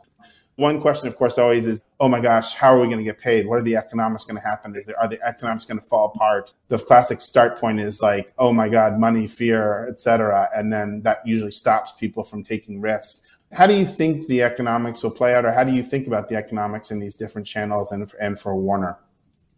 One 0.56 0.80
question, 0.80 1.08
of 1.08 1.16
course, 1.16 1.40
always 1.40 1.66
is, 1.66 1.82
oh 2.00 2.08
my 2.08 2.20
gosh, 2.20 2.54
how 2.54 2.76
are 2.76 2.80
we 2.80 2.86
going 2.86 3.00
to 3.00 3.04
get 3.04 3.18
paid? 3.18 3.48
What 3.48 3.58
are 3.58 3.64
the 3.64 3.76
economics 3.76 4.24
going 4.24 4.40
to 4.40 4.48
happen? 4.48 4.76
Is 4.76 4.86
there 4.86 5.00
are 5.00 5.08
the 5.08 5.20
economics 5.28 5.66
going 5.66 5.80
to 5.80 5.86
fall 5.86 6.14
apart? 6.14 6.54
The 6.68 6.78
classic 6.78 7.22
start 7.22 7.58
point 7.58 7.80
is 7.80 8.02
like, 8.02 8.32
oh 8.38 8.54
my 8.54 8.70
God, 8.70 9.00
money, 9.00 9.26
fear, 9.26 9.88
etc. 9.90 10.50
And 10.56 10.72
then 10.72 11.02
that 11.04 11.26
usually 11.26 11.52
stops 11.52 11.94
people 12.00 12.24
from 12.24 12.44
taking 12.44 12.82
risk. 12.82 13.24
How 13.52 13.66
do 13.66 13.74
you 13.74 13.86
think 13.86 14.28
the 14.28 14.44
economics 14.44 15.02
will 15.04 15.12
play 15.12 15.34
out, 15.34 15.46
or 15.46 15.52
how 15.52 15.64
do 15.64 15.72
you 15.72 15.84
think 15.84 16.08
about 16.08 16.30
the 16.30 16.36
economics 16.36 16.92
in 16.92 17.00
these 17.00 17.16
different 17.16 17.48
channels 17.48 17.92
and, 17.92 18.12
and 18.20 18.40
for 18.40 18.56
Warner? 18.56 18.98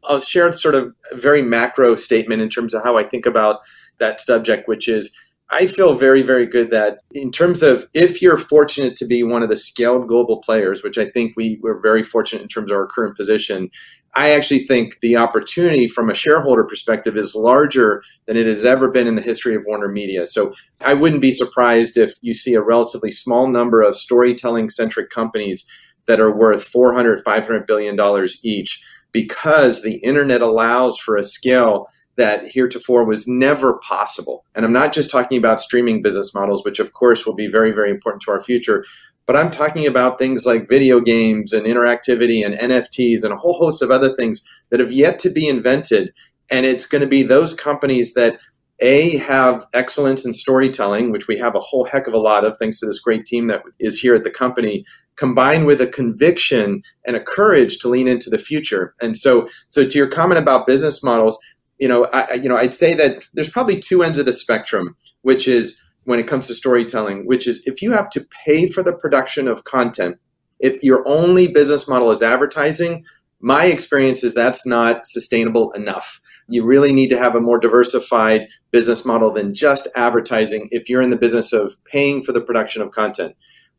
I'll 0.06 0.20
share 0.20 0.52
sort 0.54 0.76
of 0.76 0.93
a 1.12 1.16
very 1.16 1.41
macro 1.41 1.96
statement 1.96 2.41
in 2.41 2.50
terms 2.50 2.74
of 2.74 2.84
how 2.84 2.98
I 2.98 3.04
think 3.04 3.26
about 3.26 3.62
that 3.98 4.22
subject, 4.22 4.68
which 4.68 4.88
is 4.88 5.18
I 5.52 5.68
feel 5.68 5.93
very, 5.93 6.24
very 6.24 6.48
good 6.48 6.72
that 6.72 7.00
in 7.12 7.32
terms 7.32 7.62
of 7.62 7.88
if 7.93 8.22
you're 8.22 8.38
fortunate 8.38 8.96
to 8.98 9.06
be 9.06 9.22
one 9.22 9.43
of 9.43 9.50
the 9.50 9.58
scaled 9.58 10.08
global 10.08 10.41
players, 10.41 10.84
which 10.84 10.98
I 10.98 11.10
think 11.10 11.34
we, 11.38 11.60
we're 11.62 11.80
very 11.80 12.02
fortunate 12.02 12.41
in 12.41 12.48
terms 12.48 12.72
of 12.72 12.78
our 12.78 12.88
current 12.88 13.16
position, 13.16 13.70
I 14.16 14.32
actually 14.32 14.66
think 14.66 15.00
the 15.02 15.18
opportunity 15.18 15.88
from 15.88 16.10
a 16.10 16.16
shareholder 16.16 16.64
perspective 16.64 17.16
is 17.16 17.36
larger 17.36 18.02
than 18.26 18.38
it 18.38 18.48
has 18.48 18.66
ever 18.66 18.89
been 18.89 19.08
in 19.08 19.16
the 19.16 19.22
history 19.22 19.56
of 19.56 19.66
Warner 19.68 19.89
Media. 19.89 20.26
So 20.26 20.54
I 20.84 20.93
wouldn't 20.93 21.22
be 21.22 21.32
surprised 21.32 21.96
if 21.96 22.14
you 22.22 22.34
see 22.34 22.54
a 22.54 22.62
relatively 22.62 23.12
small 23.12 23.48
number 23.48 23.82
of 23.82 23.96
storytelling 23.96 24.70
centric 24.72 25.10
companies 25.10 25.66
that 26.08 26.20
are 26.20 26.36
worth 26.36 26.64
400, 26.64 27.22
500 27.24 27.68
billion 27.68 27.96
dollars 27.96 28.39
each 28.43 28.82
because 29.12 29.82
the 29.82 29.96
internet 29.98 30.41
allows 30.41 30.98
for 30.98 31.16
a 31.16 31.24
scale 31.24 31.88
that 32.18 32.47
heretofore 32.47 33.05
was 33.05 33.28
never 33.28 33.78
possible. 33.80 34.45
And 34.55 34.66
I'm 34.66 34.74
not 34.74 34.93
just 34.93 35.09
talking 35.09 35.38
about 35.38 35.59
streaming 35.59 36.01
business 36.01 36.34
models, 36.34 36.63
which 36.63 36.80
of 36.80 36.93
course 36.93 37.26
will 37.26 37.36
be 37.36 37.47
very, 37.47 37.74
very 37.74 37.91
important 37.91 38.22
to 38.24 38.32
our 38.32 38.39
future, 38.39 38.86
but 39.26 39.36
I'm 39.36 39.51
talking 39.51 39.88
about 39.88 40.20
things 40.20 40.45
like 40.45 40.70
video 40.70 40.99
games 40.99 41.51
and 41.51 41.66
interactivity 41.66 42.45
and 42.45 42.55
NFTs 42.55 43.24
and 43.24 43.34
a 43.34 43.38
whole 43.38 43.53
host 43.55 43.82
of 43.82 43.91
other 43.91 44.16
things 44.16 44.43
that 44.70 44.80
have 44.80 44.91
yet 44.91 45.20
to 45.20 45.30
be 45.30 45.47
invented. 45.47 46.13
And 46.51 46.66
it's 46.66 46.86
going 46.86 47.01
to 47.01 47.07
be 47.07 47.24
those 47.24 47.53
companies 47.53 48.13
that 48.13 48.39
a 48.80 49.18
have 49.18 49.66
excellence 49.74 50.26
in 50.26 50.34
storytelling, 50.34 51.11
which 51.11 51.28
we 51.28 51.38
have 51.38 51.55
a 51.55 51.59
whole 51.59 51.86
heck 51.86 52.07
of 52.07 52.13
a 52.13 52.20
lot 52.20 52.43
of 52.43 52.57
thanks 52.57 52.80
to 52.82 52.86
this 52.86 52.99
great 52.99 53.26
team 53.26 53.47
that 53.47 53.63
is 53.80 53.99
here 53.99 54.13
at 54.13 54.24
the 54.24 54.30
company, 54.30 54.86
combined 55.16 55.66
with 55.66 55.80
a 55.80 55.88
conviction 55.88 56.82
and 57.05 57.16
a 57.16 57.24
courage 57.24 57.80
to 57.80 57.88
lean 57.88 58.07
into 58.07 58.30
the 58.30 58.38
future. 58.38 58.93
And 59.01 59.16
so, 59.16 59.47
so 59.70 59.88
to 59.88 59.97
your 59.97 60.09
comment 60.09 60.39
about 60.39 60.68
business 60.68 61.01
models, 61.01 61.39
you 61.80 61.88
know, 61.88 62.05
I, 62.05 62.34
you 62.36 62.49
know, 62.49 62.57
I'd 62.57 62.73
say 62.73 62.93
that 62.93 63.28
there's 63.34 63.49
probably 63.49 63.80
two 63.80 64.03
ends 64.03 64.19
of 64.19 64.26
the 64.26 64.34
spectrum, 64.34 64.95
which 65.21 65.47
is 65.47 65.82
when 66.05 66.19
it 66.19 66.28
comes 66.28 66.47
to 66.47 66.55
storytelling, 66.55 67.26
which 67.26 67.47
is 67.47 67.61
if 67.65 67.82
you 67.82 67.91
have 67.91 68.09
to 68.11 68.26
pay 68.45 68.67
for 68.67 68.84
the 68.84 68.93
production 68.93 69.47
of 69.47 69.63
content, 69.63 70.17
if 70.59 70.82
your 70.84 71.05
only 71.07 71.47
business 71.47 71.88
model 71.88 72.11
is 72.11 72.21
advertising, 72.21 73.03
my 73.41 73.65
experience 73.65 74.23
is 74.23 74.34
that's 74.34 74.65
not 74.65 75.05
sustainable 75.05 75.71
enough. 75.71 76.21
You 76.47 76.63
really 76.63 76.93
need 76.93 77.09
to 77.09 77.17
have 77.17 77.36
a 77.36 77.41
more 77.41 77.59
diversified 77.59 78.47
business 78.71 79.03
model 79.03 79.32
than 79.32 79.53
just 79.53 79.88
advertising 79.95 80.69
if 80.71 80.89
you're 80.89 81.01
in 81.01 81.09
the 81.09 81.17
business 81.17 81.51
of 81.51 81.76
paying 81.86 82.23
for 82.23 82.32
the 82.32 82.41
production 82.41 82.82
of 82.82 82.91
content. 82.91 83.36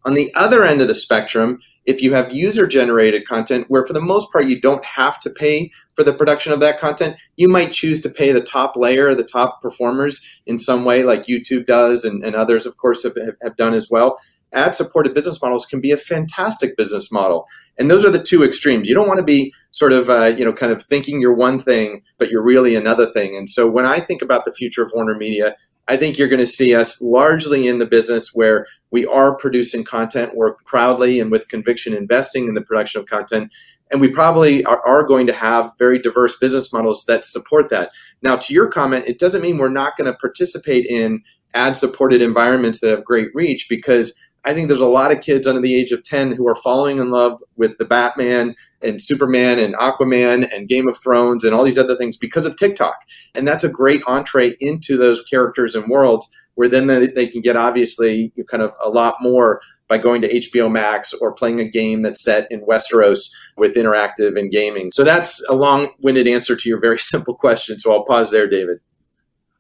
On 0.06 0.14
the 0.14 0.32
other 0.36 0.62
end 0.62 0.80
of 0.80 0.86
the 0.86 0.94
spectrum, 0.94 1.58
if 1.84 2.00
you 2.00 2.14
have 2.14 2.32
user 2.32 2.64
generated 2.68 3.26
content 3.26 3.66
where 3.68 3.84
for 3.84 3.92
the 3.92 4.00
most 4.00 4.30
part 4.30 4.46
you 4.46 4.60
don't 4.60 4.84
have 4.84 5.18
to 5.20 5.30
pay 5.30 5.72
for 5.94 6.04
the 6.04 6.12
production 6.12 6.52
of 6.52 6.60
that 6.60 6.78
content, 6.78 7.16
you 7.36 7.48
might 7.48 7.72
choose 7.72 8.00
to 8.02 8.08
pay 8.08 8.30
the 8.30 8.40
top 8.40 8.76
layer, 8.76 9.16
the 9.16 9.24
top 9.24 9.60
performers 9.60 10.24
in 10.46 10.58
some 10.58 10.84
way, 10.84 11.02
like 11.02 11.24
YouTube 11.24 11.66
does, 11.66 12.04
and, 12.04 12.24
and 12.24 12.36
others, 12.36 12.66
of 12.66 12.76
course, 12.76 13.02
have, 13.02 13.16
have 13.42 13.56
done 13.56 13.74
as 13.74 13.90
well. 13.90 14.16
Ad 14.52 14.76
supported 14.76 15.12
business 15.12 15.42
models 15.42 15.66
can 15.66 15.80
be 15.80 15.90
a 15.90 15.96
fantastic 15.96 16.76
business 16.76 17.10
model. 17.10 17.48
And 17.76 17.90
those 17.90 18.04
are 18.04 18.10
the 18.10 18.22
two 18.22 18.44
extremes. 18.44 18.88
You 18.88 18.94
don't 18.94 19.08
want 19.08 19.18
to 19.18 19.24
be 19.24 19.52
sort 19.72 19.92
of, 19.92 20.08
uh, 20.08 20.36
you 20.38 20.44
know, 20.44 20.52
kind 20.52 20.70
of 20.70 20.82
thinking 20.82 21.20
you're 21.20 21.34
one 21.34 21.58
thing, 21.58 22.02
but 22.18 22.30
you're 22.30 22.44
really 22.44 22.76
another 22.76 23.12
thing. 23.12 23.36
And 23.36 23.50
so 23.50 23.68
when 23.68 23.84
I 23.84 23.98
think 23.98 24.22
about 24.22 24.44
the 24.44 24.52
future 24.52 24.84
of 24.84 24.92
Warner 24.94 25.16
Media, 25.16 25.56
I 25.88 25.96
think 25.96 26.18
you're 26.18 26.28
going 26.28 26.40
to 26.40 26.46
see 26.46 26.74
us 26.74 27.00
largely 27.00 27.68
in 27.68 27.78
the 27.78 27.86
business 27.86 28.30
where 28.34 28.66
we 28.90 29.06
are 29.06 29.36
producing 29.36 29.84
content. 29.84 30.34
We're 30.34 30.54
proudly 30.64 31.20
and 31.20 31.30
with 31.30 31.48
conviction 31.48 31.94
investing 31.94 32.48
in 32.48 32.54
the 32.54 32.62
production 32.62 33.00
of 33.00 33.06
content. 33.06 33.52
And 33.90 34.00
we 34.00 34.08
probably 34.08 34.64
are, 34.64 34.84
are, 34.86 35.04
going 35.04 35.26
to 35.28 35.32
have 35.32 35.72
very 35.78 35.98
diverse 35.98 36.36
business 36.36 36.72
models 36.72 37.04
that 37.06 37.24
support 37.24 37.68
that. 37.70 37.90
Now, 38.22 38.36
to 38.36 38.52
your 38.52 38.68
comment, 38.68 39.06
it 39.06 39.18
doesn't 39.18 39.42
mean 39.42 39.58
we're 39.58 39.68
not 39.68 39.96
going 39.96 40.10
to 40.10 40.18
participate 40.18 40.86
in 40.86 41.22
ad 41.54 41.76
supported 41.76 42.20
environments 42.20 42.80
that 42.80 42.90
have 42.90 43.04
great 43.04 43.28
reach 43.34 43.68
because 43.68 44.18
I 44.46 44.54
think 44.54 44.68
there's 44.68 44.80
a 44.80 44.88
lot 44.88 45.10
of 45.10 45.22
kids 45.22 45.48
under 45.48 45.60
the 45.60 45.74
age 45.74 45.90
of 45.90 46.04
10 46.04 46.32
who 46.32 46.48
are 46.48 46.54
falling 46.54 46.98
in 46.98 47.10
love 47.10 47.42
with 47.56 47.78
the 47.78 47.84
Batman 47.84 48.54
and 48.80 49.02
Superman 49.02 49.58
and 49.58 49.74
Aquaman 49.74 50.48
and 50.54 50.68
Game 50.68 50.88
of 50.88 50.96
Thrones 50.96 51.44
and 51.44 51.52
all 51.52 51.64
these 51.64 51.78
other 51.78 51.96
things 51.96 52.16
because 52.16 52.46
of 52.46 52.56
TikTok. 52.56 52.96
And 53.34 53.46
that's 53.46 53.64
a 53.64 53.68
great 53.68 54.02
entree 54.06 54.54
into 54.60 54.96
those 54.96 55.22
characters 55.22 55.74
and 55.74 55.90
worlds 55.90 56.30
where 56.56 56.68
then 56.68 56.86
they, 56.86 57.26
can 57.28 57.40
get 57.40 57.56
obviously 57.56 58.32
kind 58.48 58.62
of 58.62 58.74
a 58.82 58.90
lot 58.90 59.16
more 59.20 59.60
by 59.88 59.98
going 59.98 60.20
to 60.22 60.28
HBO 60.28 60.70
Max 60.70 61.14
or 61.14 61.32
playing 61.32 61.60
a 61.60 61.68
game 61.68 62.02
that's 62.02 62.22
set 62.22 62.50
in 62.50 62.60
Westeros 62.62 63.30
with 63.56 63.74
interactive 63.74 64.38
and 64.38 64.50
gaming. 64.50 64.90
So 64.90 65.04
that's 65.04 65.44
a 65.48 65.54
long 65.54 65.90
winded 66.02 66.26
answer 66.26 66.56
to 66.56 66.68
your 66.68 66.80
very 66.80 66.98
simple 67.12 67.34
question. 67.34 67.78
So 67.78 67.92
I'll 67.92 68.04
pause 68.04 68.30
there, 68.30 68.48
David. 68.48 68.78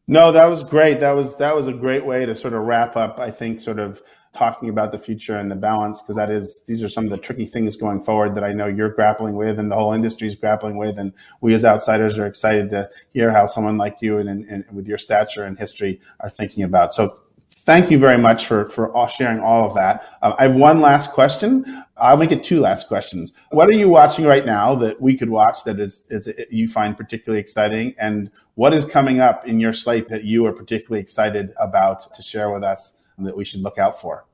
No, 0.08 0.32
that 0.32 0.46
was 0.46 0.62
great. 0.62 1.00
That 1.00 1.12
was 1.12 1.36
that 1.38 1.56
was 1.56 1.66
a 1.66 1.72
great 1.72 2.06
way 2.06 2.26
to 2.26 2.34
sort 2.34 2.54
of 2.54 2.62
wrap 2.62 2.96
up. 2.96 3.18
I 3.18 3.32
think 3.32 3.60
sort 3.60 3.80
of 3.80 4.02
talking 4.36 4.68
about 4.68 4.92
the 4.92 4.98
future 4.98 5.36
and 5.38 5.50
the 5.50 5.56
balance 5.56 6.02
because 6.02 6.16
that 6.16 6.30
is 6.30 6.62
these 6.66 6.82
are 6.82 6.88
some 6.88 7.04
of 7.04 7.10
the 7.10 7.18
tricky 7.18 7.46
things 7.46 7.76
going 7.76 8.00
forward 8.00 8.34
that 8.34 8.44
I 8.44 8.52
know 8.52 8.66
you're 8.66 8.90
grappling 8.90 9.34
with 9.34 9.58
and 9.58 9.70
the 9.70 9.76
whole 9.76 9.92
industry 9.92 10.26
is 10.26 10.34
grappling 10.34 10.76
with 10.76 10.98
and 10.98 11.12
we 11.40 11.54
as 11.54 11.64
outsiders 11.64 12.18
are 12.18 12.26
excited 12.26 12.70
to 12.70 12.90
hear 13.12 13.30
how 13.30 13.46
someone 13.46 13.78
like 13.78 13.96
you 14.00 14.18
and, 14.18 14.28
and, 14.28 14.44
and 14.44 14.64
with 14.72 14.86
your 14.86 14.98
stature 14.98 15.44
and 15.44 15.58
history 15.58 16.00
are 16.20 16.30
thinking 16.30 16.62
about. 16.62 16.94
So 16.94 17.18
thank 17.50 17.90
you 17.90 17.98
very 17.98 18.18
much 18.18 18.46
for 18.46 18.68
for 18.68 18.92
all 18.92 19.08
sharing 19.08 19.40
all 19.40 19.64
of 19.64 19.74
that. 19.74 20.08
Uh, 20.22 20.34
I 20.38 20.44
have 20.44 20.56
one 20.56 20.80
last 20.80 21.12
question. 21.12 21.84
I'll 21.96 22.16
make 22.16 22.32
it 22.32 22.44
two 22.44 22.60
last 22.60 22.88
questions. 22.88 23.32
What 23.50 23.68
are 23.68 23.72
you 23.72 23.88
watching 23.88 24.24
right 24.24 24.44
now 24.44 24.74
that 24.76 25.00
we 25.00 25.16
could 25.16 25.30
watch 25.30 25.64
that 25.64 25.80
is 25.80 26.04
is 26.08 26.32
you 26.50 26.68
find 26.68 26.96
particularly 26.96 27.40
exciting, 27.40 27.94
and 27.98 28.30
what 28.54 28.74
is 28.74 28.84
coming 28.84 29.20
up 29.20 29.46
in 29.46 29.60
your 29.60 29.72
slate 29.72 30.08
that 30.08 30.24
you 30.24 30.46
are 30.46 30.52
particularly 30.52 31.00
excited 31.00 31.52
about 31.58 32.12
to 32.14 32.22
share 32.22 32.50
with 32.50 32.62
us? 32.62 32.95
That 33.18 33.36
we 33.36 33.44
should 33.44 33.62
look 33.62 33.78
out 33.78 34.00
for? 34.00 34.26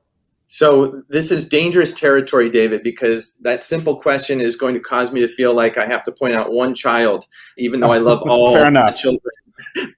So 0.47 1.01
this 1.09 1.31
is 1.31 1.45
dangerous 1.45 1.93
territory, 1.93 2.49
David, 2.49 2.83
because 2.83 3.39
that 3.39 3.63
simple 3.63 3.99
question 3.99 4.39
is 4.39 4.55
going 4.55 4.75
to 4.75 4.79
cause 4.79 5.11
me 5.11 5.21
to 5.21 5.27
feel 5.27 5.53
like 5.53 5.77
I 5.77 5.85
have 5.85 6.03
to 6.03 6.11
point 6.11 6.33
out 6.33 6.51
one 6.51 6.75
child, 6.75 7.25
even 7.57 7.79
though 7.79 7.91
I 7.91 7.97
love 7.97 8.21
all 8.29 8.53
the 8.53 8.95
children. 8.95 9.31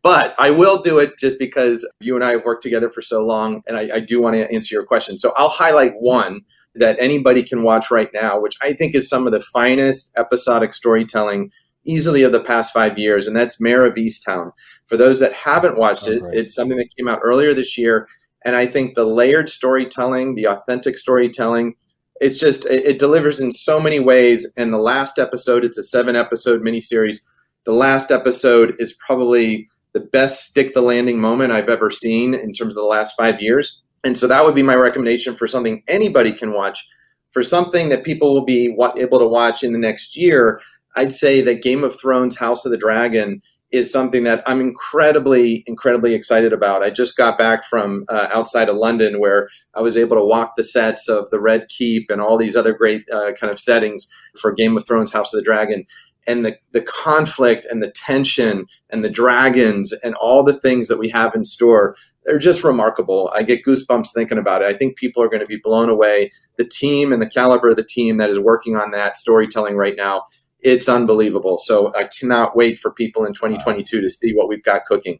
But 0.03 0.35
I 0.37 0.51
will 0.51 0.81
do 0.81 0.99
it 0.99 1.17
just 1.17 1.39
because 1.39 1.85
you 1.99 2.15
and 2.15 2.23
I 2.23 2.31
have 2.31 2.45
worked 2.45 2.63
together 2.63 2.89
for 2.89 3.01
so 3.01 3.25
long, 3.25 3.63
and 3.67 3.75
I, 3.75 3.95
I 3.95 3.99
do 3.99 4.21
want 4.21 4.35
to 4.35 4.49
answer 4.51 4.75
your 4.75 4.85
question. 4.85 5.19
So 5.19 5.33
I'll 5.35 5.49
highlight 5.49 5.93
one 5.99 6.41
that 6.75 6.97
anybody 6.99 7.41
can 7.41 7.63
watch 7.63 7.89
right 7.89 8.09
now, 8.13 8.39
which 8.39 8.55
I 8.61 8.73
think 8.73 8.95
is 8.95 9.09
some 9.09 9.25
of 9.25 9.33
the 9.33 9.39
finest 9.39 10.13
episodic 10.17 10.73
storytelling 10.73 11.51
easily 11.85 12.23
of 12.23 12.31
the 12.31 12.43
past 12.43 12.73
five 12.73 12.97
years, 12.97 13.27
and 13.27 13.35
that's 13.35 13.61
Mare 13.61 13.85
of 13.85 13.95
Easttown. 13.95 14.51
For 14.87 14.97
those 14.97 15.19
that 15.19 15.33
haven't 15.33 15.77
watched 15.77 16.07
oh, 16.07 16.11
it, 16.11 16.23
it's 16.33 16.55
something 16.55 16.77
that 16.77 16.95
came 16.95 17.07
out 17.07 17.19
earlier 17.23 17.53
this 17.53 17.77
year. 17.77 18.07
And 18.45 18.55
I 18.55 18.67
think 18.67 18.95
the 18.95 19.05
layered 19.05 19.49
storytelling, 19.49 20.35
the 20.35 20.47
authentic 20.47 20.97
storytelling, 20.97 21.73
it's 22.21 22.37
just 22.37 22.65
it, 22.65 22.85
it 22.85 22.99
delivers 22.99 23.39
in 23.39 23.51
so 23.51 23.79
many 23.79 23.99
ways. 23.99 24.51
And 24.55 24.71
the 24.71 24.77
last 24.77 25.19
episode, 25.19 25.65
it's 25.65 25.77
a 25.77 25.83
seven 25.83 26.15
episode 26.15 26.61
miniseries. 26.61 27.17
The 27.65 27.73
last 27.73 28.11
episode 28.11 28.75
is 28.79 28.93
probably 29.05 29.67
the 29.93 29.99
best 29.99 30.45
stick 30.45 30.73
the 30.73 30.81
landing 30.81 31.19
moment 31.19 31.51
I've 31.51 31.69
ever 31.69 31.89
seen 31.89 32.33
in 32.33 32.53
terms 32.53 32.73
of 32.73 32.77
the 32.77 32.83
last 32.83 33.15
five 33.17 33.41
years. 33.41 33.81
And 34.03 34.17
so 34.17 34.27
that 34.27 34.45
would 34.45 34.53
be 34.53 34.61
my 34.61 34.75
recommendation 34.75 35.35
for 35.35 35.47
something 35.47 35.81
anybody 35.87 36.31
can 36.31 36.53
watch. 36.53 36.85
For 37.31 37.43
something 37.43 37.89
that 37.89 38.05
people 38.05 38.33
will 38.33 38.45
be 38.45 38.75
able 38.97 39.19
to 39.19 39.25
watch 39.25 39.63
in 39.63 39.73
the 39.73 39.79
next 39.79 40.15
year, 40.15 40.61
I'd 40.95 41.11
say 41.11 41.41
that 41.41 41.61
Game 41.61 41.83
of 41.83 41.99
Thrones 41.99 42.37
House 42.37 42.65
of 42.65 42.71
the 42.71 42.77
Dragon 42.77 43.41
is 43.71 43.91
something 43.91 44.23
that 44.23 44.43
I'm 44.45 44.61
incredibly, 44.61 45.63
incredibly 45.67 46.13
excited 46.13 46.53
about. 46.53 46.83
I 46.83 46.89
just 46.91 47.17
got 47.17 47.37
back 47.37 47.63
from 47.63 48.05
uh, 48.09 48.27
outside 48.31 48.69
of 48.69 48.75
London 48.75 49.19
where 49.19 49.49
I 49.73 49.81
was 49.81 49.97
able 49.97 50.15
to 50.17 50.23
walk 50.23 50.55
the 50.55 50.63
sets 50.63 51.09
of 51.09 51.29
the 51.31 51.39
Red 51.39 51.67
Keep 51.69 52.09
and 52.09 52.21
all 52.21 52.37
these 52.37 52.55
other 52.55 52.73
great 52.73 53.03
uh, 53.11 53.33
kind 53.33 53.51
of 53.51 53.59
settings 53.59 54.07
for 54.39 54.53
Game 54.53 54.77
of 54.77 54.85
Thrones 54.85 55.11
House 55.11 55.33
of 55.33 55.39
the 55.39 55.43
Dragon. 55.43 55.85
And 56.27 56.45
the, 56.45 56.57
the 56.71 56.81
conflict 56.81 57.65
and 57.69 57.83
the 57.83 57.91
tension 57.91 58.65
and 58.89 59.03
the 59.03 59.09
dragons 59.09 59.93
and 59.93 60.15
all 60.15 60.43
the 60.43 60.59
things 60.59 60.87
that 60.87 60.97
we 60.97 61.09
have 61.09 61.35
in 61.35 61.45
store, 61.45 61.95
they're 62.23 62.39
just 62.39 62.63
remarkable. 62.63 63.31
I 63.33 63.43
get 63.43 63.63
goosebumps 63.63 64.13
thinking 64.13 64.39
about 64.39 64.63
it. 64.63 64.67
I 64.67 64.75
think 64.75 64.95
people 64.95 65.21
are 65.21 65.29
going 65.29 65.41
to 65.41 65.45
be 65.45 65.59
blown 65.61 65.89
away. 65.89 66.31
The 66.57 66.65
team 66.65 67.11
and 67.13 67.21
the 67.21 67.29
caliber 67.29 67.69
of 67.69 67.75
the 67.75 67.83
team 67.83 68.17
that 68.17 68.29
is 68.29 68.39
working 68.39 68.75
on 68.75 68.91
that 68.91 69.17
storytelling 69.17 69.75
right 69.75 69.95
now 69.95 70.23
it's 70.65 70.89
unbelievable. 70.89 71.59
So 71.59 71.93
I 71.93 72.05
cannot 72.05 72.55
wait 72.55 72.79
for 72.79 72.91
people 72.91 73.23
in 73.23 73.33
2022 73.33 74.01
to 74.01 74.09
see 74.09 74.33
what 74.33 74.49
we've 74.49 74.63
got 74.63 74.83
cooking. 74.85 75.19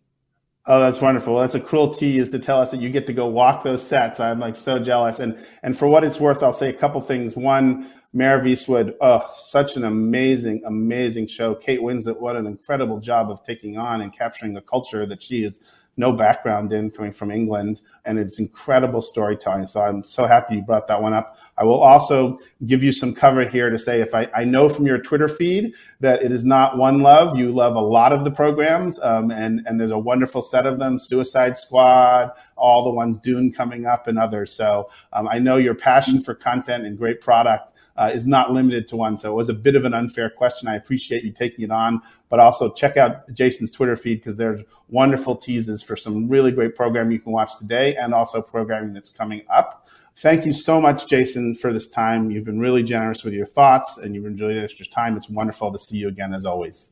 Oh, 0.66 0.80
that's 0.80 1.00
wonderful. 1.00 1.40
That's 1.40 1.54
a 1.54 1.60
cruel 1.60 1.94
tease 1.94 2.30
to 2.30 2.40
tell 2.40 2.60
us 2.60 2.72
that 2.72 2.82
you 2.82 2.90
get 2.90 3.06
to 3.06 3.14
go 3.14 3.28
walk 3.28 3.62
those 3.62 3.86
sets. 3.86 4.20
I'm 4.20 4.40
like 4.40 4.56
so 4.56 4.80
jealous. 4.80 5.20
And 5.20 5.38
and 5.62 5.78
for 5.78 5.88
what 5.88 6.04
it's 6.04 6.20
worth, 6.20 6.42
I'll 6.42 6.52
say 6.52 6.70
a 6.70 6.74
couple 6.74 7.00
things. 7.02 7.36
One, 7.36 7.88
Mare 8.14 8.40
of 8.40 8.46
Easttown, 8.46 8.96
oh, 9.00 9.32
such 9.36 9.76
an 9.76 9.84
amazing, 9.84 10.64
amazing 10.66 11.28
show. 11.28 11.54
Kate 11.54 11.82
Winslet, 11.82 12.20
what 12.20 12.36
an 12.36 12.48
incredible 12.48 13.00
job 13.00 13.30
of 13.30 13.44
taking 13.44 13.78
on 13.78 14.02
and 14.02 14.12
capturing 14.12 14.56
the 14.56 14.62
culture 14.62 15.06
that 15.06 15.22
she 15.22 15.44
is 15.44 15.62
no 15.98 16.12
background 16.12 16.74
in 16.74 16.92
coming 16.92 17.12
from 17.12 17.32
England. 17.32 17.82
And 18.06 18.20
it's 18.20 18.40
incredible 18.40 19.02
storytelling. 19.02 19.68
So 19.68 19.82
I'm 19.82 20.04
so 20.04 20.26
happy 20.26 20.56
you 20.56 20.62
brought 20.62 20.88
that 20.88 21.02
one 21.02 21.14
up. 21.14 21.38
I 21.58 21.64
will 21.64 21.80
also 21.80 22.38
give 22.66 22.84
you 22.84 22.92
some 22.92 23.14
cover 23.14 23.46
here 23.46 23.70
to 23.70 23.78
say 23.78 24.02
if 24.02 24.14
I, 24.14 24.30
I 24.36 24.44
know 24.44 24.68
from 24.70 24.86
your 24.86 24.98
Twitter 24.98 25.28
feed 25.28 25.74
that 26.02 26.22
it 26.22 26.32
is 26.32 26.46
not 26.46 26.78
one 26.78 27.02
love. 27.02 27.38
You 27.38 27.52
love 27.52 27.76
a 27.76 27.82
lot 27.82 28.12
of 28.12 28.26
the 28.26 28.32
programs, 28.32 29.00
um, 29.00 29.32
and, 29.32 29.62
and 29.66 29.80
there's 29.80 29.92
a 29.92 29.98
wonderful 29.98 30.42
set 30.42 30.66
of 30.66 30.80
them 30.80 31.00
Suicide 31.00 31.58
Squad, 31.58 32.32
all 32.58 32.84
the 32.84 32.92
ones 32.92 33.20
Dune 33.20 33.52
coming 33.52 33.86
up, 33.86 34.08
and 34.08 34.20
others. 34.20 34.52
So 34.52 34.90
um, 35.14 35.28
I 35.28 35.40
know 35.40 35.58
your 35.58 35.76
passion 35.76 36.22
for 36.22 36.36
content 36.36 36.86
and 36.86 36.98
great 36.98 37.22
product 37.22 37.72
uh, 37.98 38.12
is 38.14 38.26
not 38.26 38.52
limited 38.52 38.88
to 38.90 38.96
one. 38.96 39.18
So 39.18 39.32
it 39.32 39.36
was 39.36 39.50
a 39.50 39.54
bit 39.54 39.76
of 39.76 39.86
an 39.86 39.94
unfair 39.94 40.30
question. 40.30 40.68
I 40.68 40.76
appreciate 40.76 41.24
you 41.24 41.32
taking 41.32 41.66
it 41.66 41.72
on, 41.72 42.02
but 42.30 42.40
also 42.40 42.74
check 42.74 42.98
out 42.98 43.32
Jason's 43.34 43.72
Twitter 43.72 43.96
feed 43.96 44.16
because 44.16 44.38
there's 44.38 44.62
wonderful 44.90 45.36
teases 45.36 45.82
for 45.82 45.96
some 45.96 46.28
really 46.28 46.52
great 46.52 46.76
programming 46.76 47.14
you 47.14 47.20
can 47.20 47.32
watch 47.32 47.58
today 47.58 47.96
and 47.96 48.14
also 48.14 48.42
programming 48.42 48.94
that's 48.94 49.10
coming 49.10 49.42
up. 49.50 49.88
Thank 50.18 50.46
you 50.46 50.54
so 50.54 50.80
much, 50.80 51.08
Jason, 51.08 51.56
for 51.56 51.74
this 51.74 51.90
time. 51.90 52.32
You've 52.32 52.46
been 52.46 52.60
really 52.60 52.84
generous 52.84 53.24
with 53.24 53.34
your 53.34 53.46
thoughts 53.46 53.98
and 53.98 54.16
you've 54.16 54.26
enjoyed 54.26 54.58
extra 54.58 54.86
time. 54.86 55.18
It's 55.18 55.30
wonderful 55.30 55.72
to 55.72 55.80
see 55.80 55.98
you 55.98 56.08
again 56.08 56.34
as 56.34 56.46
always. 56.46 56.92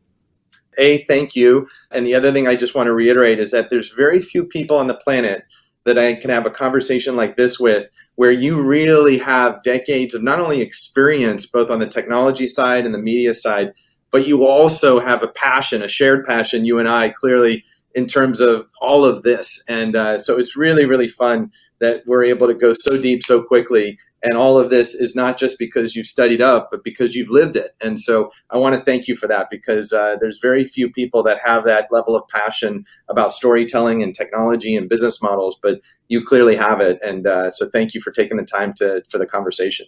A, 0.77 1.03
thank 1.05 1.35
you. 1.35 1.67
And 1.91 2.05
the 2.05 2.15
other 2.15 2.31
thing 2.31 2.47
I 2.47 2.55
just 2.55 2.75
want 2.75 2.87
to 2.87 2.93
reiterate 2.93 3.39
is 3.39 3.51
that 3.51 3.69
there's 3.69 3.89
very 3.89 4.19
few 4.19 4.43
people 4.43 4.77
on 4.77 4.87
the 4.87 4.95
planet 4.95 5.43
that 5.85 5.97
I 5.97 6.15
can 6.15 6.29
have 6.29 6.45
a 6.45 6.49
conversation 6.49 7.15
like 7.15 7.37
this 7.37 7.59
with 7.59 7.87
where 8.15 8.31
you 8.31 8.61
really 8.61 9.17
have 9.17 9.63
decades 9.63 10.13
of 10.13 10.21
not 10.21 10.39
only 10.39 10.61
experience 10.61 11.45
both 11.45 11.69
on 11.69 11.79
the 11.79 11.87
technology 11.87 12.47
side 12.47 12.85
and 12.85 12.93
the 12.93 12.99
media 12.99 13.33
side, 13.33 13.73
but 14.11 14.27
you 14.27 14.45
also 14.45 14.99
have 14.99 15.23
a 15.23 15.27
passion, 15.27 15.81
a 15.81 15.87
shared 15.87 16.23
passion, 16.25 16.65
you 16.65 16.77
and 16.77 16.87
I 16.87 17.09
clearly, 17.09 17.63
in 17.95 18.05
terms 18.05 18.39
of 18.39 18.67
all 18.79 19.03
of 19.03 19.23
this. 19.23 19.63
And 19.67 19.95
uh, 19.95 20.19
so 20.19 20.37
it's 20.37 20.55
really, 20.55 20.85
really 20.85 21.07
fun 21.07 21.51
that 21.79 22.03
we're 22.05 22.23
able 22.23 22.47
to 22.47 22.53
go 22.53 22.73
so 22.73 23.01
deep 23.01 23.23
so 23.23 23.43
quickly 23.43 23.97
and 24.23 24.37
all 24.37 24.57
of 24.57 24.69
this 24.69 24.95
is 24.95 25.15
not 25.15 25.37
just 25.37 25.59
because 25.59 25.95
you've 25.95 26.07
studied 26.07 26.41
up, 26.41 26.69
but 26.71 26.83
because 26.83 27.13
you've 27.13 27.29
lived 27.29 27.57
it. 27.57 27.71
And 27.81 27.99
so 27.99 28.31
I 28.49 28.57
want 28.57 28.73
to 28.73 28.81
thank 28.81 29.07
you 29.07 29.15
for 29.15 29.27
that 29.27 29.49
because 29.51 29.91
uh, 29.91 30.15
there's 30.19 30.39
very 30.39 30.63
few 30.63 30.89
people 30.89 31.21
that 31.23 31.39
have 31.39 31.65
that 31.65 31.89
level 31.91 32.15
of 32.15 32.27
passion 32.29 32.85
about 33.09 33.33
storytelling 33.33 34.01
and 34.01 34.15
technology 34.15 34.75
and 34.75 34.89
business 34.89 35.21
models, 35.21 35.59
but 35.61 35.81
you 36.07 36.25
clearly 36.25 36.55
have 36.55 36.79
it. 36.79 36.99
And 37.03 37.27
uh, 37.27 37.51
so 37.51 37.67
thank 37.69 37.93
you 37.93 37.99
for 37.99 38.11
taking 38.11 38.37
the 38.37 38.45
time 38.45 38.73
to 38.77 39.03
for 39.09 39.17
the 39.17 39.25
conversation. 39.25 39.85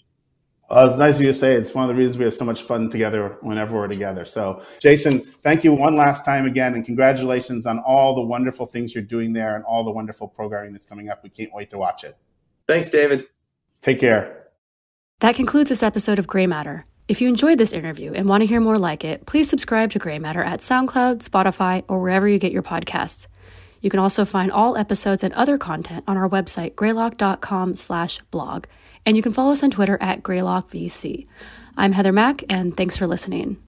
Well, 0.69 0.87
it's 0.87 0.97
nice 0.97 1.15
of 1.15 1.21
you 1.21 1.27
to 1.27 1.33
say. 1.33 1.53
It's 1.53 1.75
one 1.75 1.87
of 1.87 1.95
the 1.95 1.95
reasons 1.95 2.17
we 2.17 2.25
have 2.25 2.33
so 2.33 2.43
much 2.43 2.63
fun 2.63 2.89
together 2.89 3.37
whenever 3.41 3.75
we're 3.75 3.87
together. 3.87 4.25
So, 4.25 4.63
Jason, 4.81 5.19
thank 5.19 5.63
you 5.63 5.73
one 5.73 5.95
last 5.95 6.25
time 6.25 6.47
again, 6.47 6.73
and 6.73 6.83
congratulations 6.83 7.67
on 7.67 7.77
all 7.79 8.15
the 8.15 8.23
wonderful 8.23 8.65
things 8.65 8.95
you're 8.95 9.03
doing 9.03 9.31
there 9.31 9.55
and 9.55 9.63
all 9.65 9.83
the 9.83 9.91
wonderful 9.91 10.27
programming 10.27 10.73
that's 10.73 10.87
coming 10.87 11.09
up. 11.09 11.21
We 11.23 11.29
can't 11.29 11.51
wait 11.53 11.69
to 11.69 11.77
watch 11.77 12.03
it. 12.03 12.17
Thanks, 12.67 12.89
David. 12.89 13.27
Take 13.85 13.99
care. 13.99 14.47
That 15.19 15.35
concludes 15.35 15.69
this 15.69 15.83
episode 15.83 16.17
of 16.17 16.25
Greymatter. 16.25 16.85
If 17.07 17.21
you 17.21 17.27
enjoyed 17.27 17.59
this 17.59 17.71
interview 17.71 18.13
and 18.13 18.27
want 18.27 18.41
to 18.41 18.47
hear 18.47 18.59
more 18.59 18.79
like 18.79 19.03
it, 19.03 19.27
please 19.27 19.47
subscribe 19.47 19.91
to 19.91 19.99
Greymatter 19.99 20.43
at 20.43 20.61
SoundCloud, 20.61 21.17
Spotify, 21.23 21.83
or 21.87 22.01
wherever 22.01 22.27
you 22.27 22.39
get 22.39 22.51
your 22.51 22.63
podcasts. 22.63 23.27
You 23.81 23.91
can 23.91 23.99
also 23.99 24.25
find 24.25 24.51
all 24.51 24.75
episodes 24.75 25.23
and 25.23 25.31
other 25.35 25.59
content 25.59 26.03
on 26.07 26.17
our 26.17 26.27
website, 26.27 26.73
greylock.com 26.73 27.75
slash 27.75 28.21
blog, 28.31 28.65
and 29.05 29.15
you 29.15 29.21
can 29.21 29.33
follow 29.33 29.51
us 29.51 29.61
on 29.61 29.69
Twitter 29.69 29.99
at 30.01 30.23
GreylockVC. 30.23 31.27
I'm 31.77 31.91
Heather 31.91 32.11
Mack, 32.11 32.43
and 32.49 32.75
thanks 32.75 32.97
for 32.97 33.05
listening. 33.05 33.64